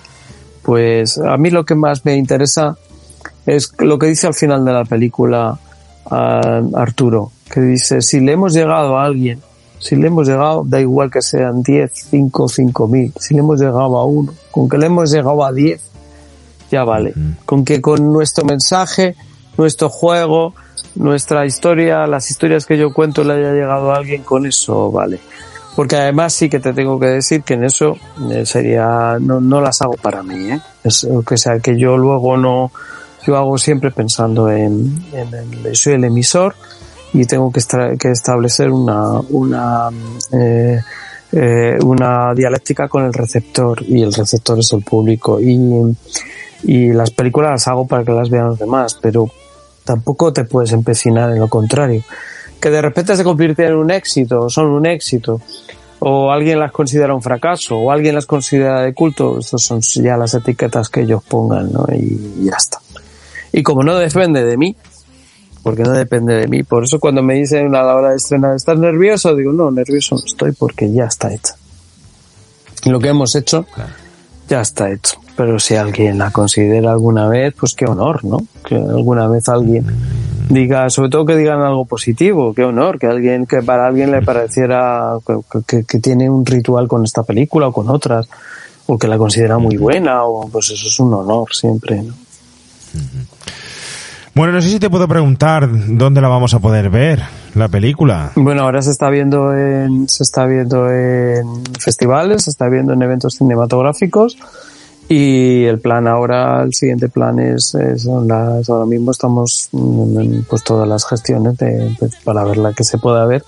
pues 0.63 1.19
a 1.19 1.37
mí 1.37 1.51
lo 1.51 1.65
que 1.65 1.75
más 1.75 2.05
me 2.05 2.17
interesa 2.17 2.77
es 3.47 3.73
lo 3.79 3.99
que 3.99 4.07
dice 4.07 4.27
al 4.27 4.35
final 4.35 4.65
de 4.65 4.73
la 4.73 4.85
película 4.85 5.59
Arturo, 6.11 7.33
que 7.51 7.61
dice, 7.61 8.01
si 8.03 8.21
le 8.21 8.33
hemos 8.33 8.55
llegado 8.55 8.99
a 8.99 9.05
alguien, 9.05 9.41
si 9.79 9.97
le 9.97 10.09
hemos 10.09 10.27
llegado, 10.29 10.63
da 10.67 10.81
igual 10.81 11.11
que 11.11 11.23
sean 11.23 11.63
10, 11.63 11.91
5, 12.11 12.49
5 12.49 12.89
mil, 12.89 13.13
si 13.19 13.35
le 13.35 13.41
hemos 13.41 13.61
llegado 13.61 13.97
a 13.97 14.05
uno, 14.05 14.33
con 14.51 14.69
que 14.69 14.79
le 14.79 14.87
hemos 14.87 15.11
llegado 15.11 15.45
a 15.45 15.53
10, 15.53 15.90
ya 16.71 16.85
vale. 16.85 17.13
Con 17.45 17.65
que 17.65 17.81
con 17.81 18.13
nuestro 18.13 18.45
mensaje, 18.45 19.15
nuestro 19.59 19.89
juego, 19.89 20.55
nuestra 20.95 21.47
historia, 21.47 22.07
las 22.07 22.31
historias 22.31 22.67
que 22.67 22.79
yo 22.79 22.93
cuento 22.93 23.25
le 23.25 23.35
haya 23.35 23.53
llegado 23.53 23.93
a 23.93 23.97
alguien, 23.97 24.23
con 24.23 24.47
eso 24.47 24.91
vale. 24.91 25.19
Porque 25.77 25.97
además 25.97 26.33
sí 26.33 26.49
que 26.49 26.59
te 26.61 26.73
tengo 26.73 26.99
que 26.99 27.07
decir 27.07 27.43
que 27.43 27.55
en 27.55 27.65
eso 27.65 27.97
eh, 28.31 28.45
sería, 28.45 29.19
no, 29.21 29.41
no 29.41 29.61
las 29.61 29.81
hago 29.83 29.95
para 29.95 30.23
mí, 30.23 30.51
¿eh? 30.51 30.61
Es, 30.83 31.05
o 31.05 31.23
sea, 31.37 31.59
que 31.61 31.79
yo 31.79 31.97
luego 31.97 32.37
no, 32.37 32.73
yo 33.27 33.37
hago 33.37 33.57
siempre 33.57 33.91
pensando 33.91 34.51
en, 34.51 35.01
en 35.13 35.33
el, 35.65 35.77
soy 35.77 35.95
el 35.95 36.05
emisor 36.05 36.55
y 37.13 37.25
tengo 37.25 37.53
que, 37.53 37.61
estra- 37.61 37.97
que 37.97 38.11
establecer 38.11 38.71
una, 38.71 39.21
una, 39.31 39.89
eh, 40.33 40.81
eh, 41.33 41.79
una 41.85 42.35
dialéctica 42.35 42.89
con 42.89 43.05
el 43.05 43.13
receptor 43.13 43.81
y 43.87 44.03
el 44.03 44.13
receptor 44.13 44.59
es 44.59 44.73
el 44.73 44.83
público 44.83 45.41
y, 45.41 45.57
y 46.63 46.93
las 46.93 47.11
películas 47.11 47.51
las 47.53 47.69
hago 47.69 47.87
para 47.87 48.05
que 48.05 48.13
las 48.13 48.31
vean 48.31 48.49
los 48.49 48.59
demás, 48.59 48.99
pero 49.01 49.31
tampoco 49.85 50.33
te 50.33 50.45
puedes 50.45 50.73
empecinar 50.73 51.31
en 51.31 51.41
lo 51.41 51.49
contrario. 51.49 52.03
Que 52.61 52.71
de 52.71 52.83
repente 52.83 53.17
se 53.17 53.25
convierten 53.25 53.69
en 53.69 53.77
un 53.77 53.91
éxito, 53.91 54.51
son 54.51 54.67
un 54.67 54.87
éxito, 54.87 55.41
o 56.01 56.31
alguien 56.31 56.59
las 56.59 56.73
considera 56.73 57.15
un 57.15 57.23
fracaso, 57.23 57.77
o 57.77 57.91
alguien 57.91 58.15
las 58.15 58.27
considera 58.27 58.83
de 58.83 58.95
culto, 58.95 59.39
estas 59.39 59.63
son 59.63 59.81
ya 59.81 60.17
las 60.17 60.35
etiquetas 60.35 60.89
que 60.89 61.03
ellos 61.03 61.23
pongan, 61.27 61.73
¿no? 61.73 61.87
Y 61.95 62.45
ya 62.45 62.57
está. 62.57 62.79
Y 63.53 63.63
como 63.63 63.83
no 63.83 63.97
depende 63.97 64.45
de 64.45 64.57
mí, 64.57 64.77
porque 65.63 65.83
no 65.83 65.93
depende 65.93 66.35
de 66.35 66.49
mí, 66.49 66.63
por 66.63 66.85
eso 66.85 66.99
cuando 66.99 67.23
me 67.23 67.35
dicen 67.35 67.75
a 67.75 67.83
la 67.83 67.95
hora 67.95 68.11
de 68.11 68.17
estrenar, 68.17 68.55
¿estás 68.55 68.79
nervioso? 68.79 69.35
Digo, 69.35 69.53
no, 69.53 69.71
nervioso 69.71 70.15
no 70.15 70.25
estoy 70.25 70.53
porque 70.53 70.91
ya 70.91 71.05
está 71.05 71.33
hecha. 71.33 71.55
Lo 72.87 72.99
que 72.99 73.09
hemos 73.09 73.35
hecho, 73.35 73.67
ya 74.51 74.61
está 74.61 74.91
hecho. 74.91 75.21
Pero 75.37 75.59
si 75.59 75.77
alguien 75.77 76.19
la 76.19 76.31
considera 76.33 76.91
alguna 76.91 77.29
vez, 77.29 77.55
pues 77.59 77.75
qué 77.75 77.87
honor, 77.87 78.25
¿no? 78.25 78.39
Que 78.67 78.75
alguna 78.75 79.29
vez 79.29 79.49
alguien 79.49 79.87
diga, 80.51 80.91
sobre 80.91 81.09
todo 81.09 81.25
que 81.25 81.37
digan 81.37 81.63
algo 81.63 81.87
positivo, 81.87 82.53
qué 82.53 82.65
honor, 82.65 82.99
que 82.99 83.07
alguien, 83.07 83.47
que 83.47 83.63
para 83.63 83.87
alguien 83.87 84.11
le 84.11 84.23
pareciera 84.23 85.17
que, 85.67 85.85
tiene 86.01 86.29
un 86.29 86.45
ritual 86.45 86.89
con 86.89 87.05
esta 87.05 87.23
película 87.23 87.69
o 87.69 87.73
con 87.73 87.89
otras, 87.89 88.29
o 88.87 88.99
que 88.99 89.07
la 89.07 89.17
considera 89.17 89.57
muy 89.59 89.77
buena, 89.77 90.25
o 90.25 90.49
pues 90.49 90.71
eso 90.71 90.89
es 90.89 90.99
un 90.99 91.15
honor 91.15 91.55
siempre, 91.55 92.03
¿no? 92.03 92.15
Bueno, 94.35 94.53
no 94.53 94.63
sé 94.63 94.69
si 94.69 94.79
te 94.79 94.89
puedo 94.89 95.09
preguntar 95.09 95.69
dónde 95.89 96.21
la 96.21 96.29
vamos 96.29 96.55
a 96.55 96.61
poder 96.61 96.89
ver, 96.89 97.23
la 97.55 97.69
película. 97.69 98.33
Bueno, 98.37 98.63
ahora 98.63 98.81
se 98.81 98.91
está 98.91 99.11
viendo 99.11 99.53
en, 99.57 100.09
se 100.09 100.23
está 100.23 100.47
viendo 100.47 100.89
en 100.91 101.65
festivales, 101.79 102.45
se 102.45 102.51
está 102.51 102.69
viendo 102.69 102.93
en 102.93 103.03
eventos 103.03 103.35
cinematográficos 103.35 104.39
y 105.09 105.65
el 105.65 105.81
plan 105.81 106.07
ahora, 106.07 106.63
el 106.63 106.73
siguiente 106.73 107.09
plan 107.09 107.41
es, 107.41 107.75
es 107.75 108.03
son 108.03 108.29
las, 108.29 108.71
ahora 108.71 108.87
mismo 108.87 109.11
estamos 109.11 109.69
mm, 109.73 110.21
en 110.21 110.45
pues 110.45 110.63
todas 110.63 110.89
las 110.89 111.05
gestiones 111.05 111.59
de, 111.59 111.97
pues, 111.99 112.15
para 112.23 112.45
verla 112.45 112.73
que 112.73 112.85
se 112.85 112.99
pueda 112.99 113.27
ver 113.27 113.43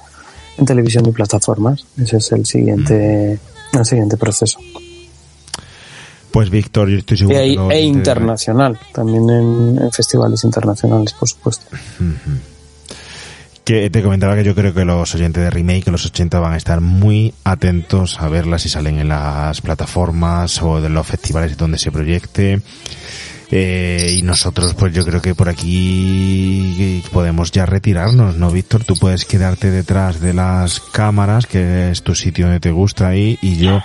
en 0.58 0.66
televisión 0.66 1.06
y 1.06 1.12
plataformas. 1.12 1.86
Ese 1.96 2.16
es 2.16 2.32
el 2.32 2.44
siguiente, 2.44 3.38
el 3.72 3.84
siguiente 3.84 4.16
proceso. 4.16 4.58
Pues 6.32 6.50
Víctor, 6.50 6.88
yo 6.88 6.98
estoy 6.98 7.18
seguro 7.18 7.38
E, 7.38 7.50
que 7.50 7.56
los 7.56 7.72
e 7.72 7.80
internacional, 7.80 8.78
también 8.92 9.28
en, 9.28 9.78
en 9.82 9.92
festivales 9.92 10.42
internacionales, 10.44 11.12
por 11.12 11.28
supuesto. 11.28 11.64
Que 13.64 13.90
te 13.90 14.02
comentaba 14.02 14.34
que 14.34 14.42
yo 14.42 14.54
creo 14.54 14.74
que 14.74 14.84
los 14.84 15.14
oyentes 15.14 15.42
de 15.42 15.50
Remake 15.50 15.84
en 15.86 15.92
los 15.92 16.06
80 16.06 16.40
van 16.40 16.54
a 16.54 16.56
estar 16.56 16.80
muy 16.80 17.32
atentos 17.44 18.18
a 18.18 18.28
verla 18.28 18.58
si 18.58 18.68
salen 18.68 18.98
en 18.98 19.08
las 19.08 19.60
plataformas 19.60 20.60
o 20.62 20.80
de 20.80 20.88
los 20.88 21.06
festivales 21.06 21.56
donde 21.56 21.78
se 21.78 21.92
proyecte. 21.92 22.60
Eh, 23.54 24.16
y 24.16 24.22
nosotros, 24.22 24.72
pues 24.72 24.94
yo 24.94 25.04
creo 25.04 25.20
que 25.20 25.34
por 25.34 25.50
aquí 25.50 27.02
podemos 27.12 27.52
ya 27.52 27.66
retirarnos, 27.66 28.36
¿no, 28.38 28.50
Víctor? 28.50 28.82
Tú 28.82 28.94
puedes 28.94 29.26
quedarte 29.26 29.70
detrás 29.70 30.20
de 30.20 30.32
las 30.32 30.80
cámaras, 30.80 31.44
que 31.44 31.90
es 31.90 32.02
tu 32.02 32.14
sitio 32.14 32.46
donde 32.46 32.60
te 32.60 32.70
gusta 32.70 33.08
ahí, 33.08 33.38
y 33.42 33.58
yo, 33.58 33.82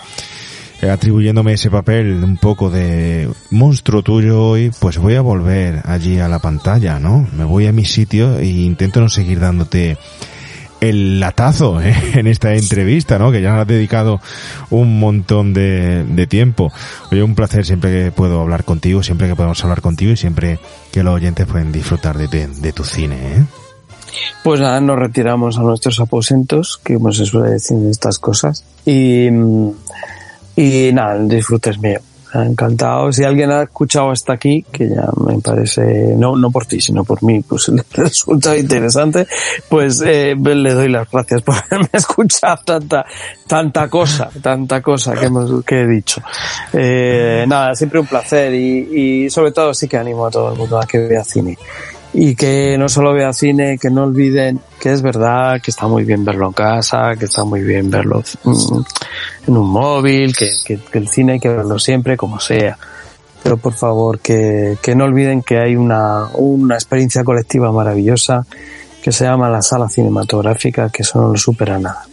atribuyéndome 0.81 1.53
ese 1.53 1.69
papel 1.69 2.23
un 2.23 2.37
poco 2.37 2.69
de 2.69 3.29
monstruo 3.51 4.03
tuyo 4.03 4.41
hoy, 4.43 4.71
pues 4.79 4.97
voy 4.97 5.15
a 5.15 5.21
volver 5.21 5.81
allí 5.85 6.19
a 6.19 6.27
la 6.27 6.39
pantalla, 6.39 6.99
¿no? 6.99 7.27
Me 7.35 7.43
voy 7.43 7.67
a 7.67 7.71
mi 7.71 7.85
sitio 7.85 8.37
e 8.37 8.45
intento 8.45 9.01
no 9.01 9.09
seguir 9.09 9.39
dándote 9.39 9.97
el 10.79 11.19
latazo 11.19 11.81
¿eh? 11.81 11.95
en 12.13 12.27
esta 12.27 12.53
entrevista, 12.53 13.17
¿no? 13.17 13.31
Que 13.31 13.41
ya 13.41 13.51
nos 13.51 13.61
has 13.61 13.67
dedicado 13.67 14.21
un 14.69 14.99
montón 14.99 15.53
de, 15.53 16.03
de 16.03 16.27
tiempo. 16.27 16.71
Oye, 17.11 17.23
un 17.23 17.35
placer 17.35 17.65
siempre 17.65 17.91
que 17.91 18.11
puedo 18.11 18.41
hablar 18.41 18.63
contigo, 18.63 19.01
siempre 19.01 19.27
que 19.27 19.35
podemos 19.35 19.63
hablar 19.63 19.81
contigo 19.81 20.11
y 20.11 20.17
siempre 20.17 20.59
que 20.91 21.03
los 21.03 21.15
oyentes 21.15 21.47
pueden 21.47 21.71
disfrutar 21.71 22.17
de, 22.17 22.27
de, 22.27 22.47
de 22.47 22.71
tu 22.71 22.83
cine, 22.83 23.15
¿eh? 23.15 23.45
Pues 24.43 24.59
nada, 24.59 24.79
nos 24.79 24.97
retiramos 24.97 25.57
a 25.57 25.61
nuestros 25.61 25.99
aposentos, 25.99 26.79
que 26.83 26.95
como 26.95 27.11
se 27.11 27.23
decir 27.23 27.77
estas 27.89 28.19
cosas. 28.19 28.63
Y, 28.85 29.29
mm, 29.29 29.71
y 30.57 30.91
nada, 30.91 31.15
el 31.15 31.27
disfrute 31.29 31.69
es 31.69 31.79
mío. 31.79 31.99
Encantado. 32.33 33.11
Si 33.13 33.23
alguien 33.23 33.51
ha 33.51 33.63
escuchado 33.63 34.11
hasta 34.11 34.33
aquí, 34.33 34.65
que 34.69 34.89
ya 34.89 35.07
me 35.25 35.39
parece, 35.39 36.13
no, 36.17 36.35
no 36.35 36.51
por 36.51 36.65
ti, 36.65 36.81
sino 36.81 37.03
por 37.05 37.23
mí, 37.23 37.41
pues 37.41 37.69
le 37.69 37.83
resulta 37.93 38.57
interesante, 38.57 39.25
pues 39.69 40.01
eh, 40.05 40.35
le 40.35 40.73
doy 40.73 40.89
las 40.89 41.09
gracias 41.09 41.41
por 41.41 41.55
haberme 41.55 41.89
escuchado 41.93 42.59
tanta, 42.65 43.05
tanta 43.47 43.89
cosa, 43.89 44.29
tanta 44.41 44.81
cosa 44.81 45.13
que, 45.13 45.25
hemos, 45.27 45.63
que 45.63 45.81
he 45.81 45.87
dicho. 45.87 46.21
Eh, 46.73 47.45
nada, 47.47 47.73
siempre 47.75 47.99
un 47.99 48.07
placer 48.07 48.53
y, 48.53 49.25
y 49.25 49.29
sobre 49.29 49.51
todo 49.51 49.73
sí 49.73 49.87
que 49.87 49.97
animo 49.97 50.25
a 50.25 50.31
todo 50.31 50.51
el 50.51 50.57
mundo 50.57 50.79
a 50.79 50.85
que 50.85 50.99
vea 50.99 51.23
cine. 51.23 51.57
Y 52.19 52.33
que 52.35 52.77
no 52.79 52.89
solo 52.89 53.13
vean 53.13 53.31
cine, 53.33 53.77
que 53.77 53.91
no 53.91 54.03
olviden 54.05 54.59
que 54.79 54.91
es 54.91 55.03
verdad 55.03 55.61
que 55.61 55.69
está 55.69 55.87
muy 55.87 56.03
bien 56.03 56.25
verlo 56.25 56.47
en 56.47 56.53
casa, 56.53 57.15
que 57.15 57.25
está 57.25 57.43
muy 57.43 57.61
bien 57.61 57.91
verlo 57.91 58.23
mm, 58.43 58.49
en 59.47 59.57
un 59.57 59.69
móvil, 59.69 60.35
que, 60.35 60.49
que- 60.65 60.79
que 60.79 60.97
el 60.97 61.09
cine 61.09 61.33
hay 61.33 61.39
que 61.39 61.49
verlo 61.49 61.77
siempre 61.77 62.17
como 62.17 62.39
sea. 62.39 62.75
Pero 63.43 63.57
por 63.57 63.73
favor, 63.73 64.17
que, 64.19 64.77
que 64.81 64.95
no 64.95 65.03
olviden 65.05 65.43
que 65.43 65.59
hay 65.59 65.75
una, 65.75 66.25
una 66.33 66.73
experiencia 66.75 67.23
colectiva 67.23 67.71
maravillosa 67.71 68.45
que 69.03 69.11
se 69.11 69.23
llama 69.25 69.47
la 69.49 69.61
sala 69.61 69.87
cinematográfica, 69.87 70.89
que 70.89 71.03
eso 71.03 71.21
no 71.21 71.27
lo 71.29 71.37
supera 71.37 71.77
nada. 71.77 72.03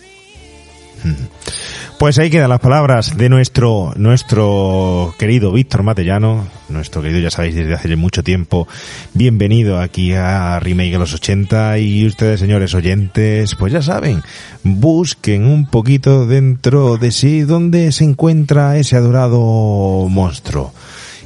Pues 1.98 2.18
ahí 2.18 2.28
quedan 2.28 2.50
las 2.50 2.60
palabras 2.60 3.16
de 3.16 3.28
nuestro, 3.28 3.92
nuestro 3.96 5.14
querido 5.18 5.52
Víctor 5.52 5.82
Matellano, 5.82 6.46
nuestro 6.68 7.02
querido, 7.02 7.20
ya 7.20 7.30
sabéis, 7.30 7.54
desde 7.54 7.74
hace 7.74 7.96
mucho 7.96 8.22
tiempo, 8.22 8.66
bienvenido 9.12 9.78
aquí 9.80 10.12
a 10.12 10.58
Remake 10.60 10.92
de 10.92 10.98
los 10.98 11.14
80 11.14 11.78
y 11.78 12.06
ustedes, 12.06 12.40
señores 12.40 12.74
oyentes, 12.74 13.54
pues 13.54 13.72
ya 13.72 13.80
saben, 13.80 14.22
busquen 14.62 15.46
un 15.46 15.66
poquito 15.66 16.26
dentro 16.26 16.96
de 16.96 17.12
sí 17.12 17.42
donde 17.42 17.92
se 17.92 18.04
encuentra 18.04 18.76
ese 18.76 18.96
adorado 18.96 20.06
monstruo. 20.08 20.72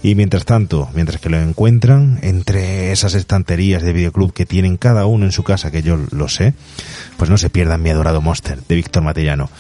Y 0.03 0.15
mientras 0.15 0.45
tanto, 0.45 0.89
mientras 0.95 1.21
que 1.21 1.29
lo 1.29 1.39
encuentran, 1.39 2.19
entre 2.23 2.93
esas 2.93 3.15
estanterías 3.15 3.83
de 3.83 3.93
videoclub 3.93 4.33
que 4.33 4.47
tienen 4.47 4.77
cada 4.77 5.07
uno 5.07 5.25
en 5.25 5.33
su 5.33 5.43
casa, 5.43 5.71
que 5.71 5.83
yo 5.83 5.99
lo 6.11 6.29
sé, 6.29 6.55
pues 7.17 7.31
no 7.31 7.37
se 7.37 7.51
pierdan 7.51 7.83
mi 7.83 7.91
adorado 7.91 8.21
Monster 8.21 8.59
de 8.69 8.75
Víctor 8.77 9.03
Matellano. 9.03 9.51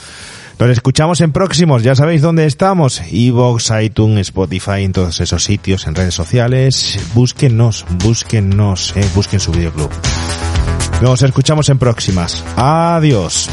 Nos 0.59 0.71
escuchamos 0.71 1.21
en 1.21 1.31
próximos, 1.31 1.85
ya 1.85 1.95
sabéis 1.95 2.21
dónde 2.21 2.45
estamos. 2.45 3.01
Evox, 3.13 3.71
iTunes, 3.81 4.29
Spotify, 4.29 4.83
en 4.83 4.93
todos 4.93 5.21
esos 5.21 5.45
sitios, 5.45 5.87
en 5.87 5.95
redes 5.95 6.15
sociales. 6.15 6.99
Búsquennos, 7.15 7.87
búsquennos, 8.03 8.93
eh, 8.97 9.07
busquen 9.15 9.39
su 9.39 9.53
videoclub. 9.53 9.91
Nos 11.01 11.23
escuchamos 11.23 11.69
en 11.69 11.79
próximas. 11.79 12.45
Adiós. 12.57 13.49